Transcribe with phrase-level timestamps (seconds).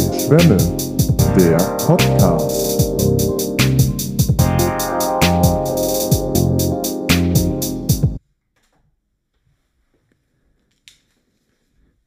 [0.00, 0.56] Schwämme,
[1.36, 2.80] der Podcast.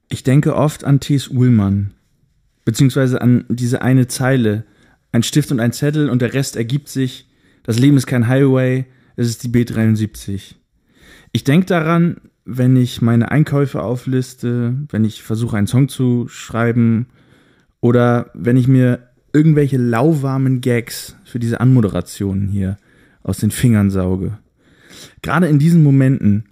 [0.09, 1.27] Ich denke oft an T.S.
[1.27, 1.91] Ullmann,
[2.65, 4.63] beziehungsweise an diese eine Zeile.
[5.11, 7.29] Ein Stift und ein Zettel und der Rest ergibt sich.
[7.61, 10.55] Das Leben ist kein Highway, es ist die B73.
[11.31, 17.07] Ich denke daran, wenn ich meine Einkäufe aufliste, wenn ich versuche, einen Song zu schreiben
[17.83, 22.77] oder wenn ich mir irgendwelche lauwarmen Gags für diese Anmoderationen hier
[23.23, 24.37] aus den Fingern sauge.
[25.21, 26.45] Gerade in diesen Momenten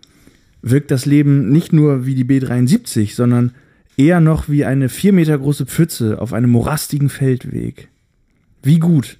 [0.61, 3.53] wirkt das Leben nicht nur wie die B73, sondern
[3.95, 7.87] eher noch wie eine vier Meter große Pfütze auf einem morastigen Feldweg.
[8.61, 9.17] Wie gut,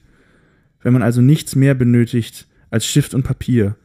[0.82, 3.78] wenn man also nichts mehr benötigt als Stift und Papier,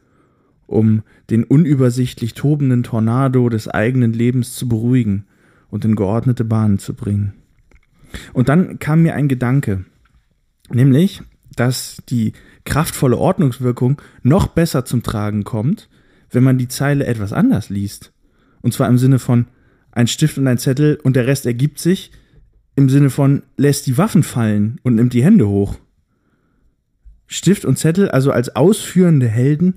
[0.66, 5.26] um den unübersichtlich tobenden Tornado des eigenen Lebens zu beruhigen
[5.70, 7.32] und in geordnete Bahnen zu bringen.
[8.32, 9.84] Und dann kam mir ein Gedanke,
[10.70, 11.22] nämlich,
[11.54, 12.32] dass die
[12.64, 15.88] kraftvolle Ordnungswirkung noch besser zum Tragen kommt,
[16.30, 18.12] wenn man die Zeile etwas anders liest.
[18.62, 19.46] Und zwar im Sinne von
[19.92, 22.12] ein Stift und ein Zettel und der Rest ergibt sich,
[22.74, 25.76] im Sinne von lässt die Waffen fallen und nimmt die Hände hoch.
[27.26, 29.76] Stift und Zettel also als ausführende Helden,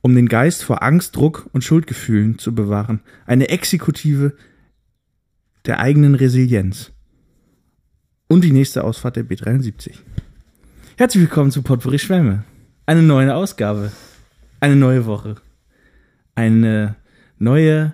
[0.00, 3.00] um den Geist vor Angst, Druck und Schuldgefühlen zu bewahren.
[3.26, 4.34] Eine Exekutive
[5.66, 6.92] der eigenen Resilienz.
[8.30, 9.90] Und die nächste Ausfahrt der B73.
[10.96, 12.44] Herzlich willkommen zu Potpourri Schwämme.
[12.86, 13.90] Eine neue Ausgabe.
[14.60, 15.34] Eine neue Woche.
[16.36, 16.94] Eine
[17.40, 17.92] neue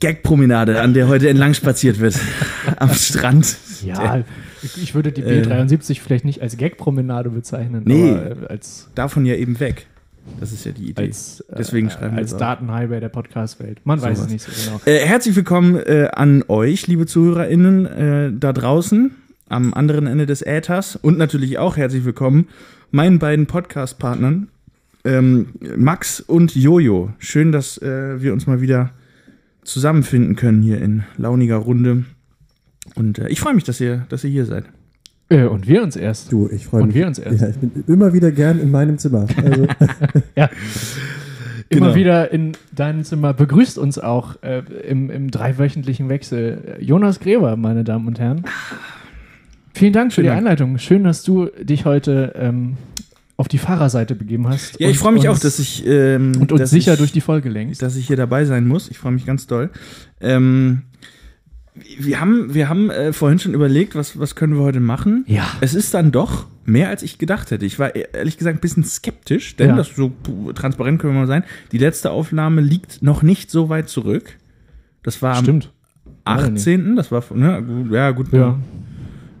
[0.00, 2.20] Gagpromenade, an der heute entlang spaziert wird.
[2.76, 3.56] Am Strand.
[3.82, 4.22] Ja,
[4.62, 8.10] ich würde die B73 vielleicht nicht als Gagpromenade bezeichnen, Nee.
[8.10, 9.86] aber äh, als, Davon ja eben weg.
[10.40, 11.02] Das ist ja die Idee.
[11.02, 12.36] als, äh, Deswegen schreiben wir als.
[12.36, 13.80] Datenhighway der Podcast-Welt.
[13.84, 14.26] Man weiß Sowas.
[14.26, 14.80] es nicht so genau.
[14.84, 19.12] Äh, herzlich willkommen äh, an euch, liebe ZuhörerInnen, äh, da draußen
[19.48, 22.48] am anderen Ende des Äthers und natürlich auch herzlich willkommen
[22.90, 24.48] meinen beiden Podcast-Partnern,
[25.04, 27.12] ähm, Max und Jojo.
[27.18, 28.90] Schön, dass äh, wir uns mal wieder
[29.62, 32.04] zusammenfinden können hier in launiger Runde.
[32.94, 34.64] Und äh, ich freue mich, dass ihr, dass ihr hier seid.
[35.28, 36.30] Äh, und wir uns erst.
[36.32, 36.96] Du, ich freue Und mich.
[36.96, 37.40] wir uns erst.
[37.40, 39.26] Ja, ich bin immer wieder gern in meinem Zimmer.
[39.42, 39.66] Also,
[40.36, 40.48] Ja.
[41.68, 41.94] Immer Genau.
[41.96, 47.82] wieder in deinem Zimmer begrüßt uns auch äh, im, im dreiwöchentlichen Wechsel Jonas Gräber, meine
[47.82, 48.44] Damen und Herren.
[49.74, 50.38] Vielen Dank für Vielen die Dank.
[50.38, 50.78] Einleitung.
[50.78, 52.76] Schön, dass du dich heute ähm,
[53.36, 54.78] auf die Fahrerseite begeben hast.
[54.78, 56.98] Ja, ich und freue mich uns- auch, dass ich ähm, und uns dass sicher ich,
[56.98, 57.82] durch die Folge lenkst.
[57.82, 58.88] dass ich hier dabei sein muss.
[58.88, 59.70] Ich freue mich ganz doll.
[60.20, 60.82] Ähm,
[61.98, 65.24] wir haben, wir haben äh, vorhin schon überlegt, was, was können wir heute machen.
[65.26, 65.46] Ja.
[65.60, 67.64] Es ist dann doch mehr, als ich gedacht hätte.
[67.66, 69.76] Ich war e- ehrlich gesagt ein bisschen skeptisch, denn Ja.
[69.76, 70.12] das so
[70.54, 71.44] transparent können wir mal sein.
[71.72, 74.36] Die letzte Aufnahme liegt noch nicht so weit zurück.
[75.02, 75.72] Das war Stimmt.
[76.24, 76.96] am 18.
[76.96, 78.58] Das war, ne, gut, ja, gut, Ja.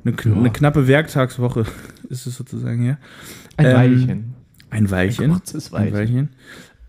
[0.04, 1.64] eine, eine knappe Werktagswoche
[2.08, 2.98] ist es sozusagen, ja.
[3.56, 4.34] Ein Ähm, Weilchen.
[4.70, 5.24] Ein Weilchen.
[5.24, 5.94] Ein kurzes Ein Weilchen.
[5.94, 6.28] Weilchen.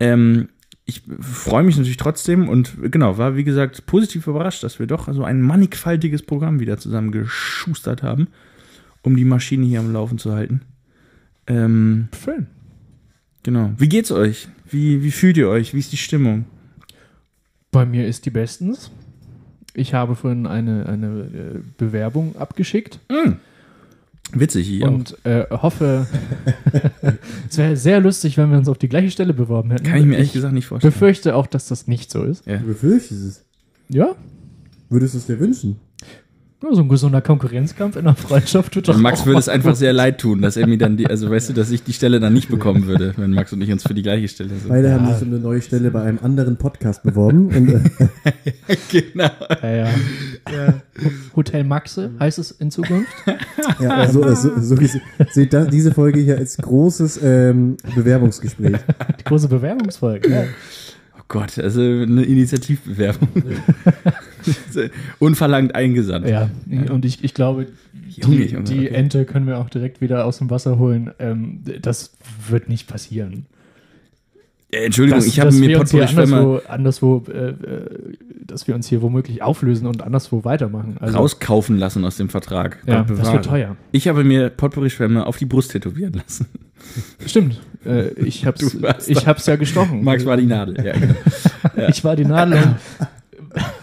[0.00, 0.48] Ähm,
[0.88, 5.12] ich freue mich natürlich trotzdem und genau, war wie gesagt positiv überrascht, dass wir doch
[5.12, 8.28] so ein mannigfaltiges Programm wieder zusammengeschustert haben,
[9.02, 10.62] um die Maschine hier am Laufen zu halten.
[11.46, 12.46] Ähm, Schön.
[13.42, 13.72] genau.
[13.76, 14.48] Wie geht's euch?
[14.70, 15.74] Wie, wie fühlt ihr euch?
[15.74, 16.46] Wie ist die Stimmung?
[17.70, 18.90] Bei mir ist die bestens.
[19.74, 22.98] Ich habe vorhin eine, eine äh, Bewerbung abgeschickt
[24.32, 24.88] Witzig, ich auch.
[24.88, 26.06] und äh, hoffe,
[27.48, 29.84] es wäre sehr lustig, wenn wir uns auf die gleiche Stelle beworben hätten.
[29.84, 30.92] Kann ich mir ehrlich gesagt nicht vorstellen.
[30.92, 32.46] befürchte auch, dass das nicht so ist.
[32.46, 32.58] Ja.
[32.58, 33.44] du befürchtest es.
[33.88, 34.14] Ja,
[34.90, 35.76] Würdest du es dir wünschen?
[36.60, 39.70] Nur so ein gesunder Konkurrenzkampf in der Freundschaft tut doch Max auch würde es einfach
[39.70, 39.78] gut.
[39.78, 42.18] sehr leid tun, dass er mir dann die, also weißt du, dass ich die Stelle
[42.18, 44.68] dann nicht bekommen würde, wenn Max und ich uns für die gleiche Stelle sind.
[44.68, 47.46] Beide haben sich um eine neue Stelle bei einem anderen Podcast beworben.
[47.48, 49.30] Und, äh, genau.
[49.62, 50.74] Ja, ja.
[51.36, 53.08] Hotel Maxe heißt es in Zukunft.
[53.80, 54.76] ja, so, so, so,
[55.30, 58.78] seht da, diese Folge hier als großes ähm, Bewerbungsgespräch.
[59.20, 60.28] Die große Bewerbungsfolge.
[60.28, 60.44] Ja.
[61.28, 63.28] Gott, also eine Initiativbewerbung.
[65.18, 66.26] Unverlangt eingesandt.
[66.26, 66.50] Ja,
[66.90, 67.66] und ich, ich glaube,
[68.08, 68.88] Junge, die, Junge, die okay.
[68.88, 71.10] Ente können wir auch direkt wieder aus dem Wasser holen.
[71.18, 72.12] Ähm, das
[72.48, 73.46] wird nicht passieren.
[74.70, 76.36] Äh, Entschuldigung, Dass- ich habe mir Potpourri Schwämme
[76.66, 77.54] anderswo, anderswo äh, äh,
[78.46, 80.96] dass wir uns hier womöglich auflösen und anderswo weitermachen.
[81.00, 82.78] Also, rauskaufen lassen aus dem Vertrag.
[82.86, 83.76] ja, Gott das wird teuer.
[83.92, 86.46] Ich habe mir Potpourri Schwämme auf die Brust tätowieren lassen.
[87.26, 87.60] Stimmt.
[87.86, 88.44] Äh, ich
[89.06, 90.04] ich hab's ja gestochen.
[90.04, 90.76] Max war die Nadel.
[90.84, 91.14] Ja, genau.
[91.88, 92.58] Ich war die Nadel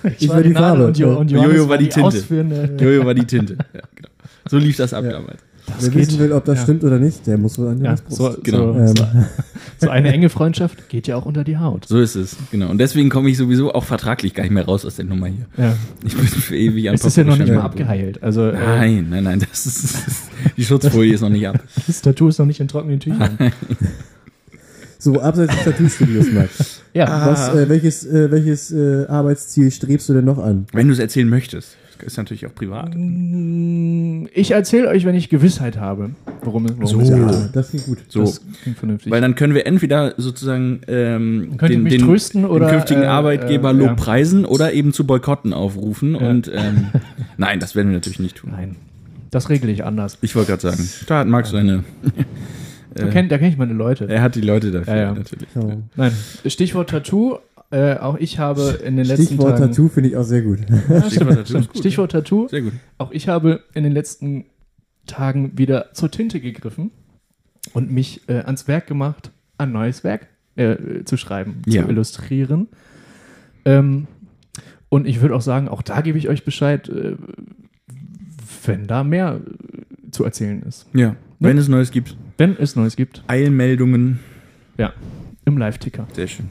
[0.03, 0.87] und ich, war die, die Nadel Farbe.
[0.87, 2.07] und, jo und Jojo war die Tinte.
[2.07, 2.77] ausführende.
[2.79, 3.53] Jojo war die Tinte.
[3.73, 4.09] Ja, genau.
[4.49, 5.11] So lief das ab Ja.
[5.13, 5.39] damals.
[5.67, 6.07] Das Wer geht.
[6.09, 6.63] wissen will, ob das Ja.
[6.63, 8.17] stimmt oder nicht, der muss wohl an die Ja, Brust.
[8.17, 8.73] so, Genau.
[8.73, 9.25] so, Ähm,
[9.79, 11.87] so, eine enge Freundschaft geht ja auch unter die Haut.
[11.87, 12.69] So ist es, genau.
[12.69, 15.45] Und deswegen komme ich sowieso auch vertraglich gar nicht mehr raus aus der Nummer hier.
[15.57, 15.75] Ja.
[16.05, 18.21] Ich bin für ewig an Es ist ja noch nicht mal abgeheilt.
[18.21, 19.95] Also äh, Nein, nein, nein, das ist,
[20.55, 21.59] die Schutzfolie ist noch nicht ab.
[21.87, 23.37] das Tattoo ist noch nicht in trockenen Tüchern.
[24.97, 26.81] So, abseits des Tattoo-Studios, Max.
[26.93, 27.27] Ja.
[27.27, 30.65] Was, äh, welches äh, welches äh, Arbeitsziel strebst du denn noch an?
[30.71, 31.75] Wenn du es erzählen möchtest.
[32.03, 32.93] Ist natürlich auch privat.
[32.95, 36.11] Mm, Ich erzähle euch, wenn ich Gewissheit habe,
[36.43, 37.15] worum, es- worum es So.
[37.15, 37.31] geht.
[37.31, 37.97] Ja, das klingt gut.
[38.09, 39.11] So, Das klingt vernünftig.
[39.11, 43.69] weil dann können wir entweder sozusagen ähm, den, den, trösten oder, den künftigen äh, Arbeitgeber
[43.69, 43.93] äh, Lob ja.
[43.95, 46.15] preisen oder eben zu Boykotten aufrufen.
[46.15, 46.29] Ja.
[46.29, 46.87] Und ähm,
[47.37, 48.51] nein, das werden wir natürlich nicht tun.
[48.51, 48.75] Nein,
[49.31, 50.17] das regle ich anders.
[50.21, 51.83] Ich wollte gerade sagen, da hat Max seine.
[52.93, 54.07] Da kenne kenn ich meine Leute.
[54.07, 55.13] Er hat die Leute dafür, Ja, ja.
[55.13, 55.47] natürlich.
[55.53, 55.77] Ja.
[55.97, 56.11] Nein,
[56.45, 57.37] Stichwort Tattoo.
[57.75, 59.71] Äh, auch ich habe in den letzten Stichwort Tagen...
[59.71, 60.59] Tattoo finde ich auch sehr gut.
[60.89, 62.47] Ja, Stichwort Tattoo gut, Stichwort Tattoo.
[62.47, 62.71] Sehr gut.
[62.97, 64.45] Auch ich habe in den letzten
[65.07, 66.91] Tagen wieder zur Tinte gegriffen
[67.73, 71.83] und mich äh, ans Werk gemacht, ein neues Werk äh, zu schreiben, Ja.
[71.83, 72.69] zu illustrieren.
[73.65, 74.07] Ähm,
[74.87, 77.17] und ich würde auch sagen, auch da gebe ich euch Bescheid, äh,
[78.65, 80.87] wenn da mehr äh, zu erzählen ist.
[80.93, 82.15] Ja, wenn es Neues gibt.
[82.37, 84.19] Wenn es Neues gibt, Eilmeldungen.
[84.77, 84.93] ja,
[85.43, 86.07] im Live-Ticker.
[86.13, 86.47] Sehr schön.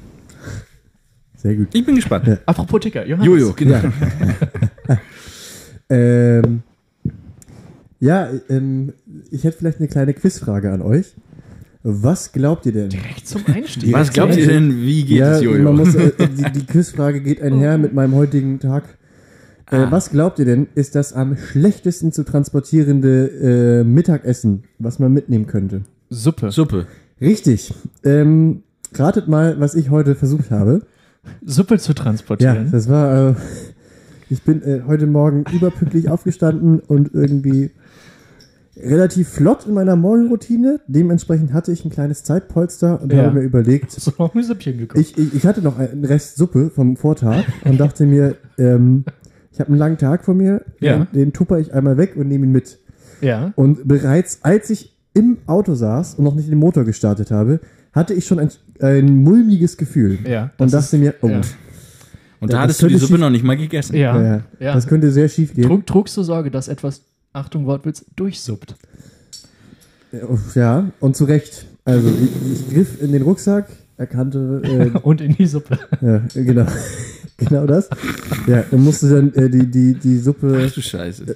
[1.44, 1.68] Sehr gut.
[1.74, 2.26] Ich bin gespannt.
[2.26, 2.38] Ja.
[2.46, 3.26] Apropos Ticker, Johannes.
[3.26, 3.74] Jojo, genau.
[4.88, 4.98] Ja.
[5.90, 6.62] ähm,
[8.00, 8.94] ja, ähm,
[9.30, 11.14] ich hätte vielleicht eine kleine Quizfrage an euch.
[11.82, 12.88] Was glaubt ihr denn?
[12.88, 13.92] Direkt zum Einstieg.
[13.92, 15.64] Was glaubt ihr denn, wie geht ja, es, Jojo?
[15.64, 18.84] Man muss, äh, die, die Quizfrage geht einher mit meinem heutigen Tag.
[19.70, 19.90] Äh, Ah.
[19.90, 25.46] Was glaubt ihr denn, ist das am schlechtesten zu transportierende äh, Mittagessen, was man mitnehmen
[25.46, 25.82] könnte?
[26.10, 26.50] Suppe.
[26.50, 26.86] Suppe.
[27.20, 27.74] Richtig.
[28.02, 28.62] Ähm,
[28.94, 30.82] ratet mal, was ich heute versucht habe.
[31.44, 32.68] Suppe zu Ja, transportieren.
[32.72, 33.30] das war.
[33.30, 33.34] Äh,
[34.30, 37.70] ich bin äh, heute Morgen überpünktlich aufgestanden und irgendwie
[38.76, 40.80] relativ flott in meiner Morgenroutine.
[40.88, 43.24] Dementsprechend hatte ich ein kleines Zeitpolster und Ja.
[43.24, 44.98] habe mir überlegt, so noch ein Süppchen gekocht.
[45.00, 49.04] ich, ich, ich hatte noch einen Rest Suppe vom Vortag und dachte mir, ähm,
[49.52, 51.06] ich habe einen langen Tag vor mir, Ja.
[51.14, 52.78] den tupper ich einmal weg und nehme ihn mit.
[53.20, 53.52] ja.
[53.54, 57.60] Und bereits als ich im Auto saß und noch nicht den Motor gestartet habe,
[57.92, 58.50] hatte ich schon ein,
[58.80, 60.18] ein mulmiges Gefühl.
[60.26, 61.40] Ja, Und das dachte mir, oh, ja.
[62.40, 63.96] Und da hattest du die Suppe noch nicht mal gegessen.
[63.96, 64.74] Ja, ja, ja.
[64.74, 65.64] das könnte sehr schief gehen.
[65.64, 68.74] Trug, trugst du Sorge, dass etwas, Achtung, Wortwitz, durchsuppt?
[70.54, 71.66] Ja, und zu Recht.
[71.84, 75.78] Also ich, ich griff in den Rucksack, erkannte, äh, Und in die Suppe.
[76.00, 76.66] ja, genau,
[77.48, 77.88] genau das.
[78.46, 80.80] Ja, und musste dann äh, die, die, die Suppe Ach du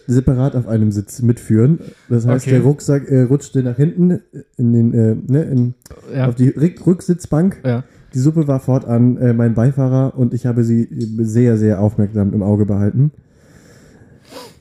[0.06, 1.80] separat auf einem Sitz mitführen.
[2.08, 2.56] Das heißt, Okay.
[2.56, 4.20] der Rucksack äh, rutschte nach hinten
[4.56, 5.74] in den, äh, ne, in,
[6.14, 6.28] Ja.
[6.28, 7.60] auf die Rück Rücksitzbank.
[7.64, 7.84] ja.
[8.14, 12.42] Die Suppe war fortan äh, mein Beifahrer und ich habe sie sehr, sehr aufmerksam im
[12.42, 13.10] Auge behalten.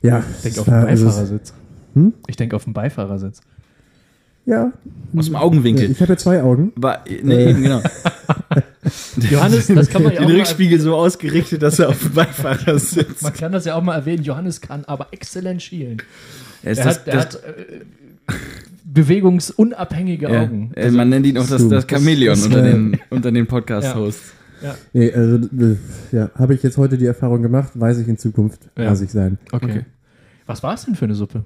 [0.02, 1.54] Ja, Ich denke es auf den also Beifahrersitz.
[1.94, 2.14] Hm?
[2.28, 3.40] Ich denke auf den Beifahrersitz.
[4.48, 4.72] Ja,
[5.16, 5.92] Aus dem ja, Augenwinkel.
[5.92, 6.72] ich habe ja zwei Augen.
[6.78, 7.50] War, ne, Äh.
[7.52, 7.82] eben, genau.
[9.30, 12.14] Johannes, das kann man ja auch Den mal, Rückspiegel so ausgerichtet, dass er auf dem
[12.14, 13.22] Beifahrer sitzt.
[13.24, 14.24] man kann das ja auch mal erwähnen.
[14.24, 15.98] Johannes kann aber exzellent schielen.
[16.64, 18.34] Ja, ist Er das, hat, er hat äh,
[18.86, 20.72] bewegungsunabhängige ja, Augen.
[20.76, 24.34] äh, man nennt ihn auch das, das Chamäleon Das- unter äh, den, unter den Podcast-Hosts.
[24.94, 25.76] Nee, also, äh,
[26.12, 28.92] ja, habe ich jetzt heute die Erfahrung gemacht, weiß ich in Zukunft, Ja.
[28.94, 29.38] ich sein.
[29.52, 29.66] Okay.
[29.66, 29.86] Okay.
[30.48, 31.44] Was war es denn für eine Suppe?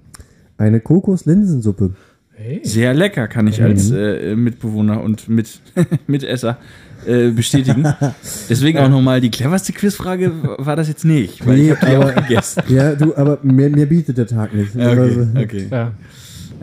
[0.57, 1.95] Eine Kokos-Linsensuppe.
[2.43, 2.60] Hey.
[2.63, 5.60] Sehr lecker, kann ich als äh, Mitbewohner und mit,
[6.07, 6.57] Mitesser
[7.05, 7.86] äh, bestätigen.
[8.50, 11.95] Deswegen auch nochmal die cleverste Quizfrage war das jetzt nicht, weil Nee, ich habe die
[11.95, 12.63] aber- auch gegessen.
[12.69, 14.74] Ja, du, aber mir, mir bietet der Tag nicht.
[14.75, 15.67] Ja, Also, okay, okay.
[15.69, 15.91] Ja.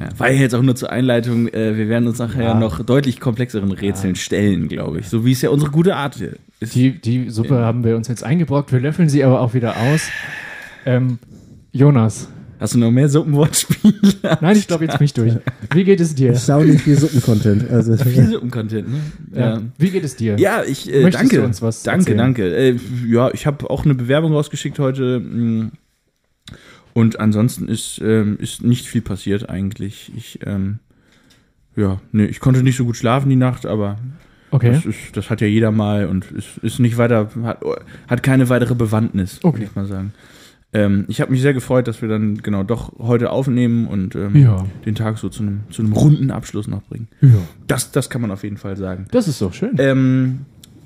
[0.01, 1.49] Ja, war ja jetzt auch nur zur Einleitung.
[1.49, 2.55] Äh, wir werden uns nachher Ja.
[2.55, 5.09] noch deutlich komplexeren Rätseln stellen, glaube ich.
[5.09, 6.37] So wie es ja unsere gute Art ist.
[6.75, 8.71] Die, die Suppe haben wir uns jetzt eingebrockt.
[8.73, 10.09] Wir löffeln sie aber auch wieder aus.
[10.87, 11.19] Ähm,
[11.73, 12.29] Jonas.
[12.61, 13.95] Hast du noch mehr Suppenwortspiele?
[14.41, 15.35] Nein, ich glaube jetzt mich durch.
[15.73, 16.31] Wie geht es dir?
[16.31, 17.71] Erstaunlich viel Suppencontent.
[17.71, 19.01] Also, Viel Suppencontent, ne?
[19.35, 19.63] Ja.
[19.79, 20.37] Wie geht es dir?
[20.39, 21.37] Ja, ich äh, Möchtest danke.
[21.37, 22.19] du uns was danke, erzählen?
[22.19, 22.57] danke.
[22.57, 25.21] Äh, ja, ich habe auch eine Bewerbung rausgeschickt heute.
[25.21, 25.71] mh,
[26.95, 30.11] Und ansonsten ist, ähm, ist nicht viel passiert eigentlich.
[30.17, 30.81] Ich, ähm,
[31.77, 33.99] ja, nee, ich konnte nicht so gut schlafen die Nacht, aber
[34.51, 34.73] Okay.
[34.73, 37.61] das, ist, das hat ja jeder mal und ist, ist nicht weiter, hat,
[38.09, 39.59] hat keine weitere Bewandtnis, Okay.
[39.59, 40.13] würde ich mal sagen.
[40.75, 44.37] Ähm, ich habe mich sehr gefreut, dass wir dann genau doch heute aufnehmen und ähm,
[44.37, 44.67] Ja.
[44.85, 47.09] den Tag so zu einem, zu einem runden Abschluss noch bringen.
[47.23, 47.31] Ja.
[47.67, 49.07] Das, das kann man auf jeden Fall sagen.
[49.11, 49.77] Das ist doch schön.
[49.79, 50.41] Ähm,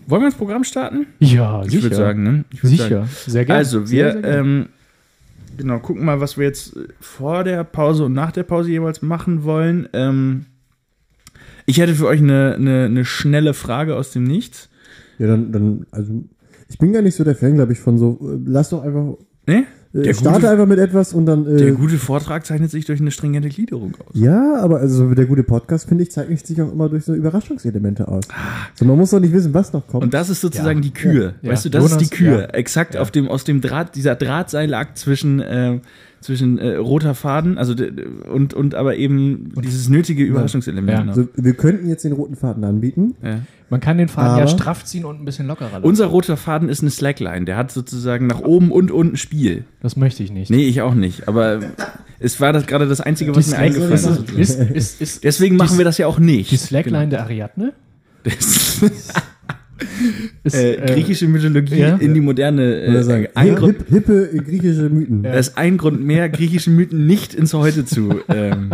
[0.06, 1.06] wollen wir ins Programm starten?
[1.18, 1.82] ja, Ich sicher.
[1.84, 2.44] würde sagen, ne?
[2.52, 2.88] Ich würd sicher.
[2.88, 3.08] Sagen.
[3.26, 3.58] Sehr gerne.
[3.58, 4.38] Also, sehr, wir sehr gerne.
[4.38, 4.66] ähm,
[5.56, 9.02] genau gucken mal, was wir jetzt äh, vor der Pause und nach der Pause jeweils
[9.02, 9.88] machen wollen.
[9.94, 10.46] Ähm,
[11.66, 14.68] ich hätte für euch eine, eine, eine schnelle Frage aus dem Nichts.
[15.18, 16.24] ja, dann, dann, also,
[16.68, 19.14] ich bin gar nicht so der Fan, glaube ich, von so, äh, lass doch einfach,
[19.46, 19.64] Ne?
[19.94, 21.46] äh, Der starte gute- einfach mit etwas und dann.
[21.46, 24.14] Äh, Der gute Vortrag zeichnet sich durch eine stringente Gliederung aus.
[24.14, 28.08] ja, aber also der gute Podcast, finde ich, zeichnet sich auch immer durch so Überraschungselemente
[28.08, 28.24] aus.
[28.74, 30.04] So, man muss doch nicht wissen, was noch kommt.
[30.04, 31.34] Und das ist sozusagen die Kühe.
[31.42, 31.50] Ja.
[31.52, 31.72] Weißt du, Ja.
[31.72, 32.38] das ist Jonas, die Kühe.
[32.40, 32.44] ja.
[32.46, 35.80] Exakt auf dem, aus dem Draht, dieser Drahtseilakt zwischen, äh,
[36.22, 37.74] zwischen äh, roter Faden, also
[38.32, 40.88] und, und aber eben dieses nötige Überraschungselement.
[40.90, 41.00] Ja.
[41.00, 41.12] genau.
[41.12, 43.14] also, wir könnten jetzt den roten Faden anbieten.
[43.22, 43.40] Ja.
[43.68, 45.84] Man kann den Faden ja straff ziehen und ein bisschen lockerer lassen.
[45.84, 47.44] Unser roter Faden ist eine Slackline.
[47.44, 49.64] Der hat sozusagen nach oben und unten Spiel.
[49.80, 50.50] das möchte ich nicht.
[50.50, 51.26] Nee, ich auch nicht.
[51.26, 51.60] Aber
[52.20, 53.92] es war das gerade das Einzige, was mir eingefallen
[54.36, 54.58] ist.
[54.58, 56.50] ist, ist, ist Deswegen machen wir das ja auch nicht.
[56.50, 57.72] die Slackline der Ariadne?
[60.44, 61.96] Das, Ist, äh, äh, griechische Mythologie ja.
[61.96, 62.84] in die moderne.
[62.88, 65.22] Oder Äh, sagen, ein Grund, hip, hippe äh, griechische Mythen.
[65.22, 68.20] Da ist ein Grund mehr, griechische Mythen nicht ins Heute zu.
[68.28, 68.70] Ähm,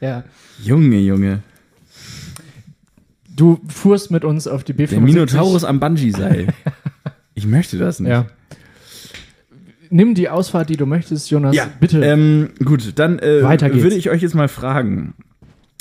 [0.00, 0.24] ja.
[0.62, 1.40] Junge, Junge.
[3.34, 4.88] Du fuhrst mit uns auf die B75.
[4.90, 6.48] Der Minotaurus am Bungee-Seil.
[7.34, 8.10] Ich möchte das nicht.
[8.10, 8.26] Ja.
[9.88, 11.56] Nimm die Ausfahrt, die du möchtest, Jonas.
[11.56, 12.02] Ja, bitte.
[12.02, 13.82] Ähm, gut, dann äh, Weiter geht's.
[13.82, 15.14] würde ich euch jetzt mal fragen.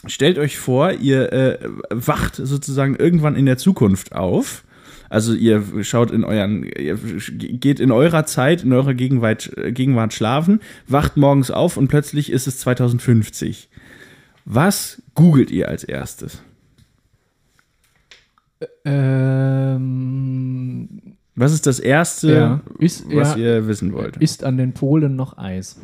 [0.07, 4.63] Stellt euch vor, ihr äh, wacht sozusagen irgendwann in der Zukunft auf.
[5.09, 10.13] Also ihr schaut in euren, ihr geht in eurer Zeit, in eurer Gegenwart, äh, Gegenwart
[10.13, 13.69] schlafen, wacht morgens auf und plötzlich ist es 2050.
[14.45, 16.41] Was googelt ihr als erstes?
[18.85, 20.87] ähm,
[21.35, 22.61] Was ist das erste, ja.
[22.79, 24.17] Ist, was ja, ihr wissen wollt?
[24.17, 25.79] ist an den Polen noch Eis?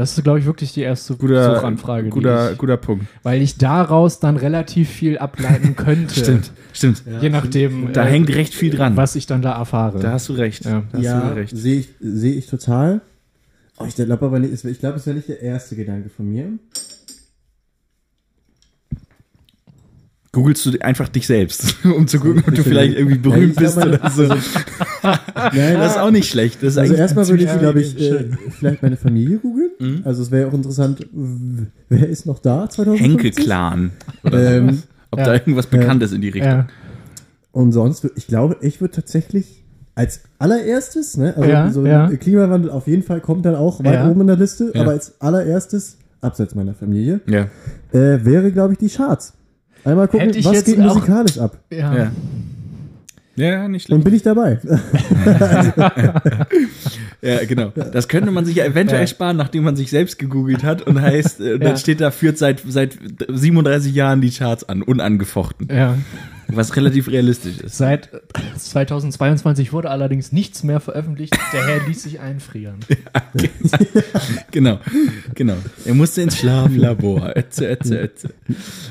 [0.00, 2.04] Das ist, glaube ich, wirklich die erste Guter, Suchanfrage.
[2.04, 3.04] die guter, ich, guter Punkt.
[3.22, 6.14] weil ich daraus dann relativ viel ableiten könnte.
[6.18, 7.02] Stimmt, stimmt.
[7.20, 8.96] Je nachdem, Da äh, hängt recht viel dran.
[8.96, 10.00] was ich dann da erfahre.
[10.00, 10.64] Da hast du recht.
[10.64, 10.84] Ja.
[10.90, 11.56] Da hast Ja, du recht.
[11.56, 13.02] sehe ich, sehe ich total.
[13.78, 16.46] Oh, ich glaube aber nicht, ich glaube, es wäre nicht der erste Gedanke von mir.
[20.32, 23.76] Googlest du einfach dich selbst, um zu gucken, ob du vielleicht irgendwie Ja, berühmt bist
[23.76, 24.22] meine- oder so.
[24.28, 24.38] Nein,
[25.78, 26.62] Das ist auch nicht schlecht.
[26.62, 28.38] Das ist Also eigentlich erstmal würde ich, glaube ich, äh, schön.
[28.50, 29.70] vielleicht meine Familie googeln.
[29.80, 30.02] Mhm.
[30.04, 31.04] Also es wäre auch interessant,
[31.88, 33.08] wer ist noch da 2050?
[33.10, 33.90] Henke-Clan.
[34.30, 34.82] Ähm.
[35.12, 35.24] Ob ja.
[35.24, 36.52] da irgendwas Bekanntes in die Richtung.
[36.52, 36.66] ja.
[37.50, 39.64] und sonst, ich glaube, ich würde tatsächlich
[39.96, 42.08] als allererstes, ne, also Ja, so ja.
[42.14, 44.08] Klimawandel auf jeden Fall kommt dann auch weit Ja.
[44.08, 44.82] oben in der Liste, Ja.
[44.82, 47.48] aber als allererstes, abseits meiner Familie, Ja.
[47.92, 49.32] äh, wäre, glaube ich, die Charts.
[49.84, 51.58] Einmal gucken, Hätte ich was jetzt geht auch- musikalisch ab.
[51.70, 51.94] Ja.
[51.96, 52.12] Ja.
[53.36, 54.04] Ja, nicht Und schlecht.
[54.04, 54.58] bin ich dabei.
[57.22, 57.68] Ja, genau.
[57.92, 59.06] Das könnte man sich ja eventuell Ja.
[59.06, 61.76] sparen, nachdem man sich selbst gegoogelt hat und heißt, äh, dann Ja.
[61.76, 62.96] steht da, führt seit, seit
[63.28, 65.68] 37 Jahren die Charts an, unangefochten.
[65.70, 65.96] ja.
[66.52, 67.76] Was relativ realistisch ist.
[67.78, 68.08] Seit
[68.56, 71.36] 2022 wurde allerdings nichts mehr veröffentlicht.
[71.52, 72.76] Der Herr ließ sich einfrieren.
[74.50, 74.78] Genau,
[75.34, 75.54] genau.
[75.84, 77.32] Er musste ins Schlaflabor.
[77.36, 78.30] Ötze, ötze, ötze.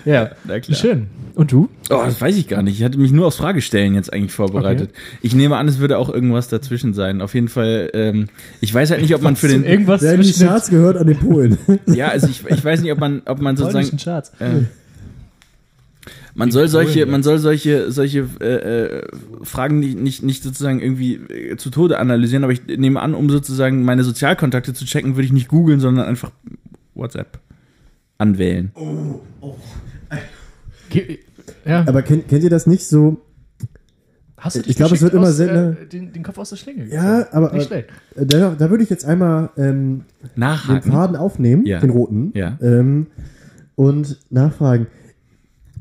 [0.05, 0.77] Ja, Na klar.
[0.77, 1.07] schön.
[1.35, 1.69] Und du?
[1.89, 2.77] Oh, das weiß ich gar nicht.
[2.79, 4.91] Ich hatte mich nur aufs Fragestellen jetzt eigentlich vorbereitet.
[5.21, 7.21] Ich nehme an, es würde auch irgendwas dazwischen sein.
[7.21, 8.27] Auf jeden Fall, ähm,
[8.61, 11.17] ich weiß halt nicht, ob man für den, irgendwas zwischen den Charts gehört an den
[11.17, 11.57] Polen.
[11.87, 14.31] ja, also ich, ich weiß nicht, ob man, ob man sozusagen, polnischen Charts.
[14.39, 14.63] äh,
[16.39, 19.07] man soll solche, man soll solche, solche äh, äh,
[19.43, 23.29] Fragen nicht, nicht, nicht sozusagen irgendwie äh, zu Tode analysieren, aber ich nehme an, um
[23.29, 26.31] sozusagen meine Sozialkontakte zu checken, würde ich nicht googeln, sondern einfach
[26.95, 27.39] WhatsApp
[28.17, 28.71] anwählen.
[30.89, 31.19] Ge-
[31.65, 33.21] Ja, Aber kennt, kennt ihr das nicht so?
[34.37, 35.75] hast du dich ich glaub, es wird immer aus, seltener.
[35.81, 37.35] Äh, den, den Kopf aus der Schlinge Ja, gezogen.
[37.35, 37.89] aber Nicht äh, schlecht.
[38.15, 40.05] da, da würde ich jetzt einmal ähm,
[40.37, 40.81] den.
[40.81, 41.79] Faden aufnehmen, Ja.
[41.81, 42.57] den roten, Ja.
[42.61, 43.07] ähm,
[43.75, 44.87] und nachfragen.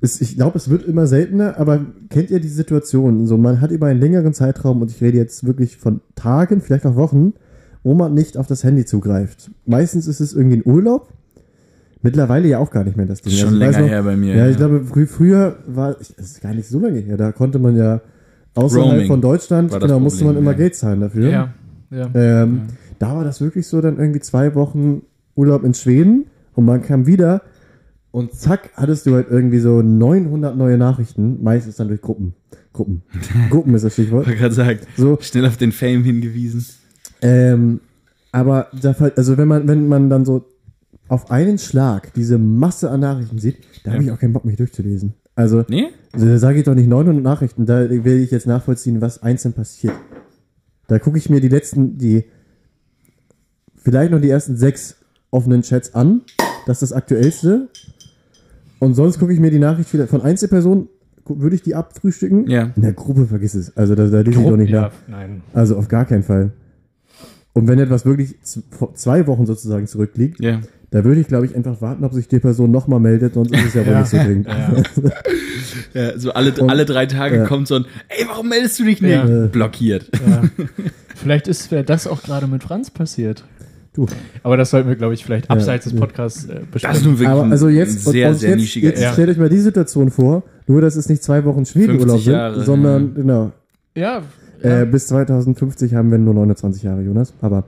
[0.01, 3.27] Es, ich glaube, es wird immer seltener, aber kennt ihr die Situation?
[3.27, 6.87] So, man hat über einen längeren Zeitraum, und ich rede jetzt wirklich von Tagen, vielleicht
[6.87, 7.33] auch Wochen,
[7.83, 9.51] wo man nicht auf das Handy zugreift.
[9.67, 11.09] Meistens ist es irgendwie ein Urlaub.
[12.03, 13.33] Mittlerweile ja auch gar nicht mehr das Ding.
[13.33, 14.37] Schon Also länger noch- her bei mir.
[14.37, 17.59] Ja, ich glaube, frü früher war, das ist gar nicht so lange her, da konnte
[17.59, 18.01] man ja
[18.55, 20.57] außerhalb Roaming von Deutschland, genau, musste man Problem, immer ja.
[20.59, 21.29] Geld zahlen dafür.
[21.29, 21.55] Ja,
[21.91, 22.09] ja.
[22.15, 22.63] Ähm,
[23.01, 25.03] Da war das wirklich so, dann irgendwie zwei Wochen
[25.37, 27.43] Urlaub in Schweden und man kam wieder
[28.19, 32.35] und zack, hattest du halt irgendwie so 900 neue Nachrichten, meistens dann durch Gruppen.
[32.73, 33.03] Gruppen.
[33.51, 34.27] Gruppen ist das Stichwort.
[34.29, 36.65] Ich gerade sagen, So, schnell auf den Fame hingewiesen.
[37.23, 37.81] ähm,
[38.31, 40.45] aber da, also wenn man, wenn man dann so
[41.09, 44.57] auf einen Schlag diese Masse an Nachrichten sieht, da habe ich auch keinen Bock, mich
[44.57, 45.15] durchzulesen.
[45.35, 45.87] Also, Nee?
[46.13, 49.95] da sage ich doch nicht 900 Nachrichten, da will ich jetzt nachvollziehen, was einzeln passiert.
[50.89, 52.25] Da gucke ich mir die letzten, die,
[53.77, 54.97] vielleicht noch die ersten sechs
[55.31, 56.23] offenen Chats an.
[56.67, 57.69] Das ist das aktuellste.
[58.81, 60.89] Und sonst gucke ich mir die Nachricht wieder von Einzelpersonen,
[61.27, 62.49] würde ich die abfrühstücken?
[62.49, 62.71] Ja.
[62.77, 63.77] In der Gruppe vergiss es.
[63.77, 64.93] Also da, da lese ich doch nicht ja, nach.
[65.09, 65.43] nein.
[65.53, 66.53] Also auf gar keinen Fall.
[67.53, 68.37] Und wenn etwas wirklich
[68.95, 70.61] zwei Wochen sozusagen zurückliegt, Ja.
[70.91, 73.67] da würde ich, glaube ich, einfach warten, ob sich die Person nochmal meldet, sonst ist
[73.67, 73.99] es ja wohl Ja.
[74.01, 74.47] nicht so dringend.
[75.95, 77.45] ja so alle, Und- alle drei Tage ja.
[77.47, 79.11] kommt so ein, ey, warum meldest du dich nicht?
[79.13, 79.47] Ja.
[79.47, 80.11] Blockiert.
[80.27, 80.43] Ja.
[81.17, 83.45] Vielleicht ist das auch gerade mit Franz passiert.
[83.99, 84.07] Du.
[84.45, 85.99] Aber das sollten wir, glaube ich, vielleicht abseits des ja.
[86.01, 87.03] Podcasts äh, Das ist besprechen.
[87.05, 89.13] nun wirklich Aber ein also jetzt, sehr, und sehr jetzt, nischiger jetzt Ja.
[89.13, 92.65] stellt euch mal die Situation vor, nur dass es nicht zwei Wochen Schwedenurlaub 50 sind,
[92.65, 93.15] sondern, ja.
[93.15, 93.53] genau,
[93.97, 94.23] ja,
[94.63, 97.65] äh, bis 2050 haben wir nur 29 Jahre, Jonas, aber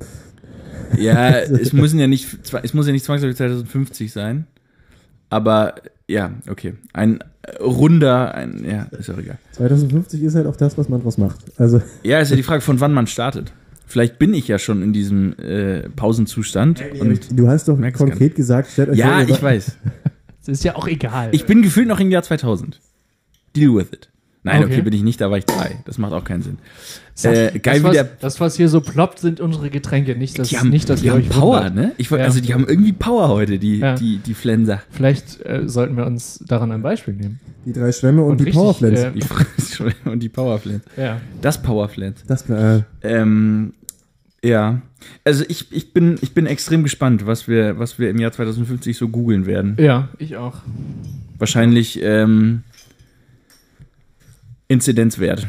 [0.98, 2.28] Ja, es müssen ja nicht,
[2.62, 4.46] es muss ja nicht zwangsläufig 2050 sein.
[5.30, 5.74] Aber
[6.08, 6.74] ja, okay.
[6.92, 9.38] Ein äh, runder, ein, ja, ist auch egal.
[9.52, 11.38] 2050 ist halt auch das, was man draus macht.
[11.56, 13.52] Also, Ja, ist ja die Frage, von wann man startet.
[13.90, 16.82] Vielleicht bin ich ja schon in diesem äh, Pausenzustand.
[17.00, 19.76] Und du hast doch konkret gesagt, stellt euch ja, ich weiß.
[20.42, 21.30] es ist ja auch egal.
[21.32, 22.80] Ich bin gefühlt noch im Jahr 2000.
[23.56, 24.08] Deal with it.
[24.42, 24.82] Nein, okay, Okay.
[24.82, 25.80] bin ich nicht, da war ich drei.
[25.84, 26.58] Das macht auch keinen Sinn.
[27.14, 28.04] Sag, Äh, geil, das, wie was, der.
[28.20, 30.16] das, was hier so ploppt, sind unsere Getränke.
[30.16, 31.74] Nicht, dass, Die haben, nicht, dass die ihr haben euch Power, wundert.
[31.74, 31.92] ne?
[31.98, 32.16] Ich, Ja.
[32.18, 33.96] Also die haben irgendwie Power heute, die, Ja.
[33.96, 34.80] die, die Flenser.
[34.90, 37.38] Vielleicht äh, sollten wir uns daran ein Beispiel nehmen.
[37.66, 39.00] die drei Schwämme und, Und die richtig, Powerflens.
[39.00, 39.24] äh, Die
[40.08, 40.84] und die Powerflens.
[40.96, 41.20] Ja.
[41.42, 42.22] Das Powerflens.
[42.26, 43.74] das, äh, Ähm,
[44.44, 44.80] ja.
[45.24, 48.96] Also ich, ich, bin, ich bin extrem gespannt, was wir, was wir im Jahr 2050
[48.96, 49.76] so googeln werden.
[49.78, 50.58] ja, ich auch.
[51.38, 52.62] Wahrscheinlich ähm,
[54.68, 55.46] Inzidenzwert.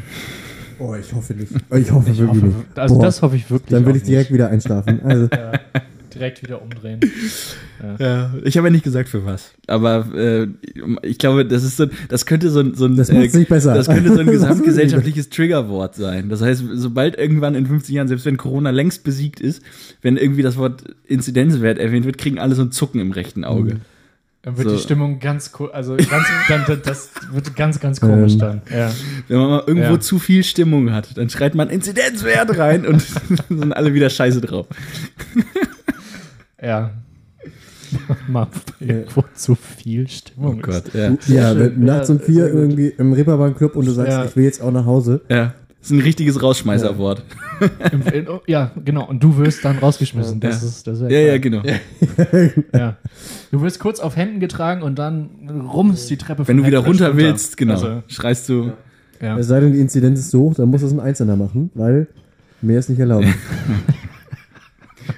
[0.78, 1.52] oh, ich hoffe nicht.
[1.74, 2.78] Ich hoffe Ich wirklich hoffe, nicht.
[2.78, 3.70] also Boah, das hoffe ich wirklich.
[3.70, 5.00] Dann will auch ich direkt wieder einschlafen.
[5.04, 5.34] Also, nicht.
[5.36, 5.52] Ja,
[6.14, 7.00] direkt wieder umdrehen.
[7.98, 9.50] Ja, ich habe ja nicht gesagt für was.
[9.66, 10.46] Aber äh,
[11.02, 13.74] ich glaube, das ist so, das könnte so ein, so ein, Das macht's nicht besser.
[13.74, 16.28] das könnte so ein gesamtgesellschaftliches Triggerwort sein.
[16.28, 19.62] Das heißt, sobald irgendwann in 50 Jahren, selbst wenn Corona längst besiegt ist,
[20.00, 23.80] wenn irgendwie das Wort Inzidenzwert erwähnt wird, kriegen alle so ein Zucken im rechten Auge.
[24.42, 24.76] Dann wird So.
[24.76, 28.38] die Stimmung ganz ko- also ganz, dann, das wird ganz, ganz komisch Ähm.
[28.38, 28.62] dann.
[28.72, 28.92] Ja.
[29.26, 30.00] Wenn man mal irgendwo Ja.
[30.00, 33.02] zu viel Stimmung hat, dann schreit man Inzidenzwert rein und
[33.48, 34.66] sind alle wieder scheiße drauf.
[36.62, 36.90] Ja.
[38.28, 38.46] Mal
[38.80, 40.58] irgendwo zu viel Stimmung.
[40.58, 41.14] Oh Gott, ja.
[41.26, 44.24] ja, wenn, nachts Ja, um vier irgendwie im Reeperbahn Club und du sagst, Ja.
[44.24, 45.20] ich will jetzt auch nach Hause.
[45.28, 45.52] Ja.
[45.78, 47.22] Das ist ein richtiges Rausschmeißerwort.
[48.14, 49.04] In- oh, ja, genau.
[49.08, 50.38] Und du wirst dann rausgeschmissen.
[50.38, 50.68] Das Ja.
[50.68, 51.62] ist, das ist Ja, ja, genau.
[52.72, 52.96] ja.
[53.50, 55.28] Du wirst kurz auf Händen getragen und dann
[55.72, 58.72] rums die Treppe Wenn du wieder Heckflash runter willst, genau, Also, schreist du.
[59.20, 59.36] ja.
[59.36, 62.06] Es sei denn, die Inzidenz ist so hoch, dann muss es ein Einzelner machen, weil
[62.62, 63.26] mehr ist nicht erlaubt.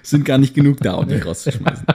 [0.03, 1.87] sind gar nicht genug da, um dich rauszuschmeißen.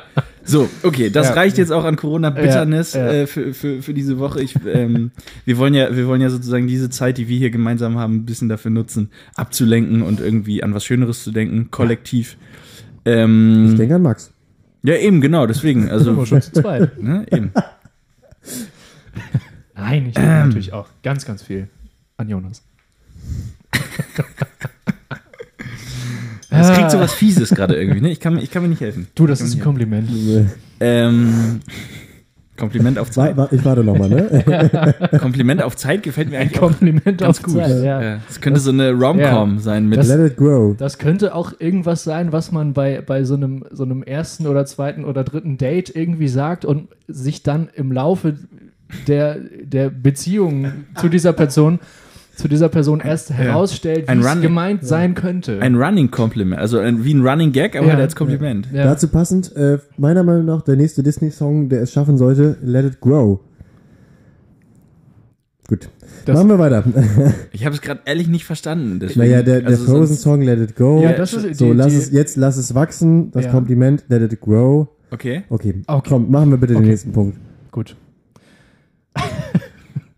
[0.44, 1.34] So, okay, das Ja.
[1.36, 3.12] reicht jetzt auch an Corona-Bitterness Ja, ja.
[3.22, 4.42] äh, für, für, für diese Woche.
[4.42, 5.12] Ich, ähm,
[5.46, 8.26] wir, wollen ja, wir wollen ja sozusagen diese Zeit, die wir hier gemeinsam haben, ein
[8.26, 12.38] bisschen dafür nutzen, abzulenken und irgendwie an was Schöneres zu denken, kollektiv.
[13.06, 14.32] Ähm, Ich denke an Max.
[14.84, 15.88] ja, eben, genau, deswegen.
[15.92, 17.00] Also, wir schon zu zweit.
[17.02, 17.52] ne, eben.
[19.76, 21.70] Nein, ich denke natürlich auch ganz, ganz viel
[22.18, 22.64] an Jonas.
[26.52, 28.10] Es kriegt so was Fieses gerade irgendwie, ne?
[28.12, 29.08] Ich kann, mir- ich kann mir nicht helfen.
[29.16, 30.10] Du, das ist ein Kompliment.
[30.80, 31.60] Ähm,
[32.58, 33.36] Kompliment auf Zeit.
[33.52, 34.96] Ich warte nochmal, ne?
[35.20, 37.56] Kompliment auf Zeit gefällt mir Ein eigentlich auch Kompliment ganz auf gut.
[37.56, 38.02] Zeit, ja.
[38.02, 39.98] Ja, das könnte so eine Rom-Com sein mit.
[40.00, 40.76] Das- Let it grow.
[40.76, 44.66] Das könnte auch irgendwas sein, was man bei, bei so, einem, so einem ersten oder
[44.66, 48.36] zweiten oder dritten Date irgendwie sagt und sich dann im Laufe
[49.08, 51.80] der, der Beziehung zu dieser Person
[52.40, 55.62] zu dieser Person erst herausstellt, Ein wie es Running- gemeint sein könnte.
[55.62, 57.94] Ein Running Compliment, also ein, wie ein Running Gag, aber Ja.
[57.94, 58.68] halt als Kompliment.
[58.74, 58.86] ja.
[58.86, 63.00] Dazu passend, äh, meiner Meinung nach, der nächste Disney-Song, der es schaffen sollte, Let It
[63.02, 63.40] Grow.
[65.68, 65.90] Gut.
[66.26, 66.84] Das- Machen wir weiter.
[67.52, 69.00] Ich habe es gerade ehrlich nicht verstanden.
[69.00, 71.02] Deswegen, naja, der, der also Frozen-Song Let It Go.
[71.04, 73.32] Ja, das ist so, die- lass die- es, jetzt lass es wachsen.
[73.32, 73.52] Das Ja.
[73.52, 74.88] Kompliment, Let It Grow.
[75.12, 75.44] Okay.
[75.50, 76.10] Okay, Okay.
[76.10, 76.90] komm, machen wir bitte den Okay.
[76.90, 77.38] nächsten Punkt.
[77.72, 77.96] Gut.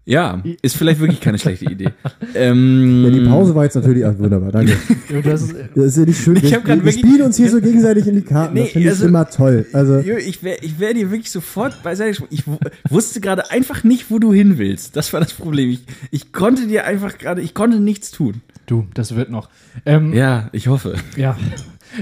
[0.04, 1.90] Ja, ist vielleicht wirklich keine schlechte Idee.
[2.34, 4.76] Ähm, Ja, die Pause war jetzt natürlich auch wunderbar, danke.
[5.24, 6.38] Das ist, Das ist ja nicht schön.
[6.38, 8.54] Ich wir, wir wirklich- spielen uns hier so gegenseitig in die Karten.
[8.54, 9.66] Nee, das finde ich also- immer toll.
[9.74, 12.32] Also, Jo, ich wäre ich wär dir wirklich sofort beiseite gesprungen.
[12.34, 12.58] Ich wu-
[12.90, 14.96] wusste gerade einfach nicht, wo du hin willst.
[14.96, 15.70] Das war das Problem.
[15.72, 18.42] Ich, ich konnte dir einfach gerade, ich konnte nichts tun.
[18.68, 19.50] du, das wird noch.
[19.86, 20.96] Ähm, Ja, ich hoffe.
[21.18, 21.38] ja.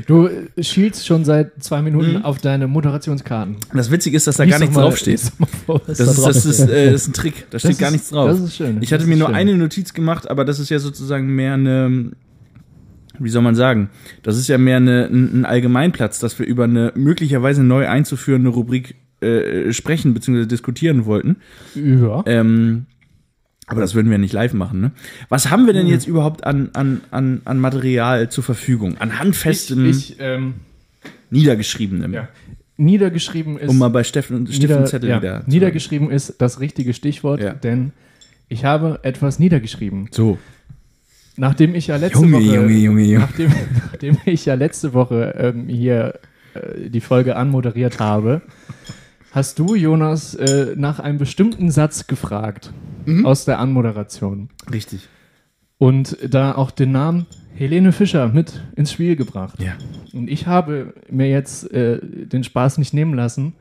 [0.08, 2.23] Du schielst schon seit zwei Minuten Mhm.
[2.25, 3.56] auf deine Moderationskarten.
[3.73, 5.21] Das Witzige ist, dass da Lies gar nichts mal- draufsteht.
[5.65, 7.45] vor, Das da ist, drauf das, ist, äh, das ist ein Trick.
[7.49, 8.30] Da steht Das gar ist- nichts drauf.
[8.30, 8.78] Das ist schön.
[8.82, 9.36] Ich hatte mir ist nur schön.
[9.36, 12.12] eine Notiz gemacht, aber das ist ja sozusagen mehr eine,
[13.17, 13.89] wie soll man sagen,
[14.23, 18.49] das ist ja mehr eine, ein ein Allgemeinplatz, dass wir über eine möglicherweise neu einzuführende
[18.49, 20.45] Rubrik äh, sprechen bzw.
[20.45, 21.38] diskutieren wollten.
[21.75, 22.23] Ja.
[22.25, 22.86] Ähm,
[23.70, 24.82] aber das würden wir nicht live machen.
[24.82, 24.92] Ne?
[25.30, 28.98] Was haben wir denn jetzt überhaupt an, an, an, an Material zur Verfügung?
[28.98, 30.56] An handfestem, ich, ich, ähm,
[31.30, 32.14] niedergeschriebenem.
[32.14, 32.28] ja.
[32.78, 33.70] Niedergeschrieben ist.
[33.70, 35.44] Um mal bei Steffen, Stift nieder, und Zettel ja, wieder.
[35.46, 37.54] niedergeschrieben ist das richtige Stichwort, Ja.
[37.54, 37.92] denn
[38.48, 40.08] ich habe etwas niedergeschrieben.
[40.12, 40.38] So.
[41.36, 43.20] Nachdem ich ja letzte Junge, Woche, Junge, Junge, Junge.
[43.20, 43.52] Nachdem,
[43.92, 46.20] nachdem ich ja letzte Woche ähm, hier
[46.54, 48.42] äh, die Folge anmoderiert habe,
[49.32, 52.72] hast du, Jonas, äh, nach einem bestimmten Satz gefragt
[53.06, 53.26] Mhm.
[53.26, 54.50] aus der Anmoderation.
[54.72, 55.08] Richtig.
[55.78, 59.62] Und da auch den Namen Helene Fischer mit ins Spiel gebracht.
[59.62, 59.74] Ja.
[60.13, 63.54] Und ich habe mir jetzt äh, den Spaß nicht nehmen lassen,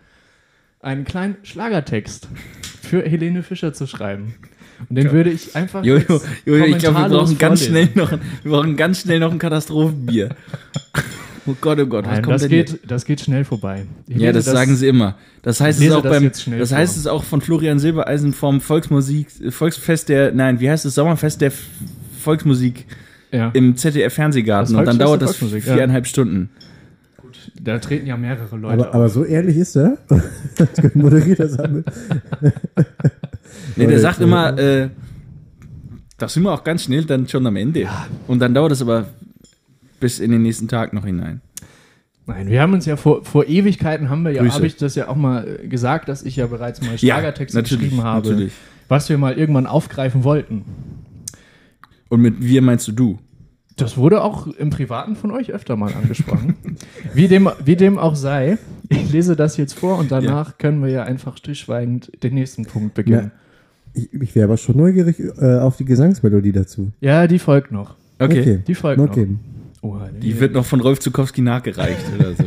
[0.80, 2.28] einen kleinen Schlagertext
[2.82, 4.34] für Helene Fischer zu schreiben.
[4.88, 5.84] Und den würde ich einfach.
[5.84, 7.90] Jojo, jetzt Jojo ich glaube, wir brauchen ganz vorlesen.
[7.92, 8.10] schnell noch,
[8.42, 10.30] wir brauchen ganz schnell noch ein Katastrophenbier.
[11.48, 12.90] oh Gott, oh Gott, was Nein, kommt das denn geht, jetzt?
[12.90, 13.86] das geht schnell vorbei.
[14.06, 15.16] Ich Ja, lese das, sagen sie immer.
[15.42, 16.24] Das heißt es auch das beim,
[16.58, 16.78] das vor.
[16.78, 21.40] heißt es auch von Florian Silbereisen vom Volksmusik, Volksfest der, nein, wie heißt es, Sommerfest
[21.40, 21.52] der
[22.20, 22.86] Volksmusik
[23.32, 25.74] Ja, im ZDF Fernsehgarten Das und dann dauert das Volksmusik, ja.
[25.74, 26.50] viereinhalb Stunden.
[27.60, 28.94] da treten ja mehrere Leute Aber, auf.
[28.94, 29.98] aber so ehrlich ist er.
[30.94, 31.84] Moderiert das damit.
[33.76, 34.88] Nee, der sagt immer, äh,
[36.18, 37.86] das sind wir auch ganz schnell dann schon am Ende.
[38.26, 39.06] Und dann dauert es aber
[40.00, 41.40] bis in den nächsten Tag noch hinein.
[42.28, 44.56] Nein, wir haben uns ja vor, vor Ewigkeiten haben wir ja, Grüße.
[44.56, 47.84] habe ich das ja auch mal äh, gesagt, dass ich ja bereits mal Schlagertexte natürlich,
[47.84, 48.52] geschrieben habe, natürlich.
[48.88, 50.64] was wir mal irgendwann aufgreifen wollten.
[52.10, 53.18] Und mit wir meinst du du?
[53.76, 56.56] Das wurde auch im Privaten von euch öfter mal angesprochen.
[57.14, 58.58] wie, dem, wie dem auch sei,
[58.90, 62.92] ich lese das jetzt vor und danach können wir ja einfach stillschweigend den nächsten Punkt
[62.94, 63.30] beginnen.
[63.94, 66.92] Ich, ich wäre aber schon neugierig äh, auf die Gesangsmelodie dazu.
[67.00, 67.94] Ja, die folgt noch.
[68.18, 68.62] Okay.
[68.66, 69.26] Die folgt okay.
[69.26, 69.57] noch.
[69.82, 72.44] Oha, Die wird noch von Rolf Zukowski nachgereicht oder so.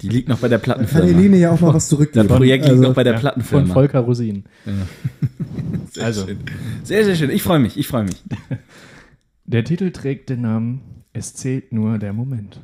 [0.00, 1.06] Die liegt noch bei der Kann Plattenfirma.
[1.06, 2.28] Helene ja auch mal was Das zurückgeben.
[2.28, 3.64] Projekt liegt Also, noch bei der Ja, Plattenfirma.
[3.66, 4.44] von Volker Rosin.
[5.92, 6.26] Sehr Also.
[6.26, 6.38] schön.
[6.84, 7.30] Sehr, sehr schön.
[7.30, 8.22] Ich freue mich, ich freue mich.
[9.46, 10.82] Der Titel trägt den Namen
[11.14, 12.60] Es zählt nur der Moment.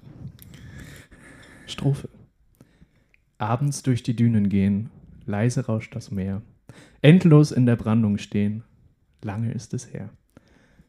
[1.66, 2.08] Strophe.
[3.38, 4.90] Abends durch die Dünen gehen,
[5.26, 6.42] leise rauscht das Meer.
[7.02, 8.62] Endlos in der Brandung stehen,
[9.22, 10.10] lange ist es her.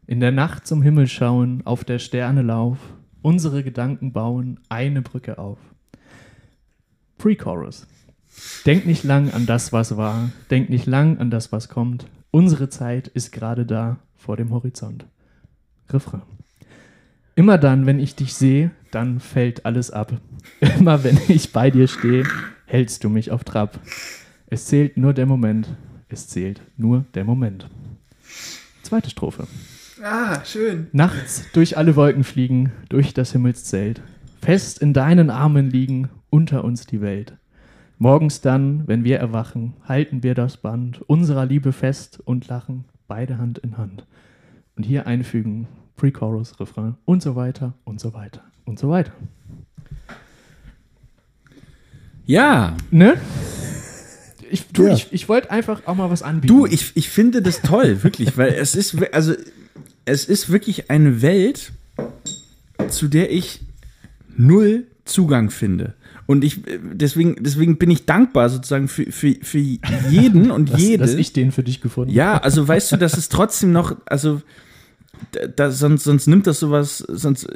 [0.08, 2.78] In der Nacht zum Himmel schauen, auf der Sterne Lauf,
[3.24, 5.58] unsere Gedanken bauen eine Brücke auf.
[7.18, 7.88] Pre-Chorus.
[8.68, 12.06] Denk nicht lang an das, was war, denk nicht lang an das, was kommt.
[12.30, 15.08] Unsere Zeit ist gerade da vor dem Horizont.
[15.90, 16.22] Refrain.
[17.34, 20.14] Immer dann, wenn ich dich sehe, dann fällt alles ab.
[20.78, 22.26] Immer wenn ich bei dir stehe,
[22.66, 23.80] hältst du mich auf Trab.
[24.48, 25.68] Es zählt nur der Moment.
[26.10, 27.70] Es zählt nur der Moment.
[28.84, 29.48] Zweite Strophe.
[30.04, 30.88] Ah, schön.
[30.92, 34.02] Nachts durch alle Wolken fliegen, durch das Himmelszelt.
[34.42, 37.38] Fest in deinen Armen liegen, unter uns die Welt.
[37.98, 43.38] Morgens dann, wenn wir erwachen, halten wir das Band unserer Liebe fest und lachen, beide
[43.38, 44.06] Hand in Hand.
[44.76, 49.14] Und hier einfügen, Pre-Chorus, Refrain und so weiter und so weiter und so weiter.
[52.26, 53.16] Ja, Ne?
[54.52, 54.94] Ich, du, Ja.
[54.94, 56.54] ich, ich wollte einfach auch mal was anbieten.
[56.54, 59.34] du, ich, ich finde das toll, wirklich, weil es ist, also,
[60.06, 61.72] es ist wirklich eine Welt,
[62.90, 63.62] zu der ich
[64.38, 65.94] null Zugang finde.
[66.28, 69.60] Und ich, deswegen, deswegen bin ich dankbar sozusagen für, für, für
[70.10, 70.98] jeden und dass, jede.
[70.98, 74.42] dass ich den für dich gefunden Ja, also weißt du, das ist trotzdem noch, also
[75.32, 77.48] da, da, sonst, sonst nimmt das sowas, sonst,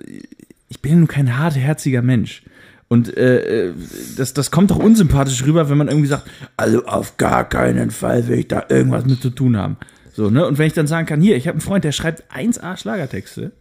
[0.67, 2.43] ich bin ja nun kein hartherziger Mensch.
[2.87, 3.73] Und äh, äh,
[4.17, 8.27] das, das kommt doch unsympathisch rüber, wenn man irgendwie sagt, also auf gar keinen Fall
[8.27, 9.77] will ich da irgendwas mit zu tun haben.
[10.19, 10.45] So, ne?
[10.45, 13.53] Und wenn ich dann sagen kann, hier, ich habe einen Freund, der schreibt 1A Schlagertexte,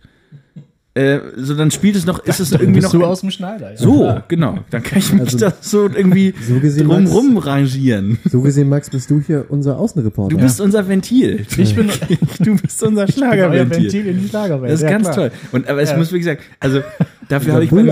[0.99, 3.01] äh, so dann spielt es noch, ist es Dann irgendwie bist noch.
[3.01, 3.71] du aus dem Schneider.
[3.71, 3.77] Ja.
[3.77, 4.59] so, genau.
[4.71, 8.19] Dann kann ich mich Also, da so irgendwie so gesehen, Max- drumrum rangieren.
[8.31, 10.37] So gesehen, Max, bist du hier unser Außenreporter.
[10.37, 11.47] Du bist unser Ventil.
[11.57, 11.89] Ich bin,
[12.41, 13.83] Du bist unser Schlagerventil.
[13.85, 14.73] Ventil in die Schlagerwelt.
[14.73, 15.17] Das ist Ja, ganz klar.
[15.29, 15.31] toll.
[15.53, 15.97] Und aber es Ja.
[15.97, 16.81] muss wie gesagt, also
[17.29, 17.83] dafür habe ich bei,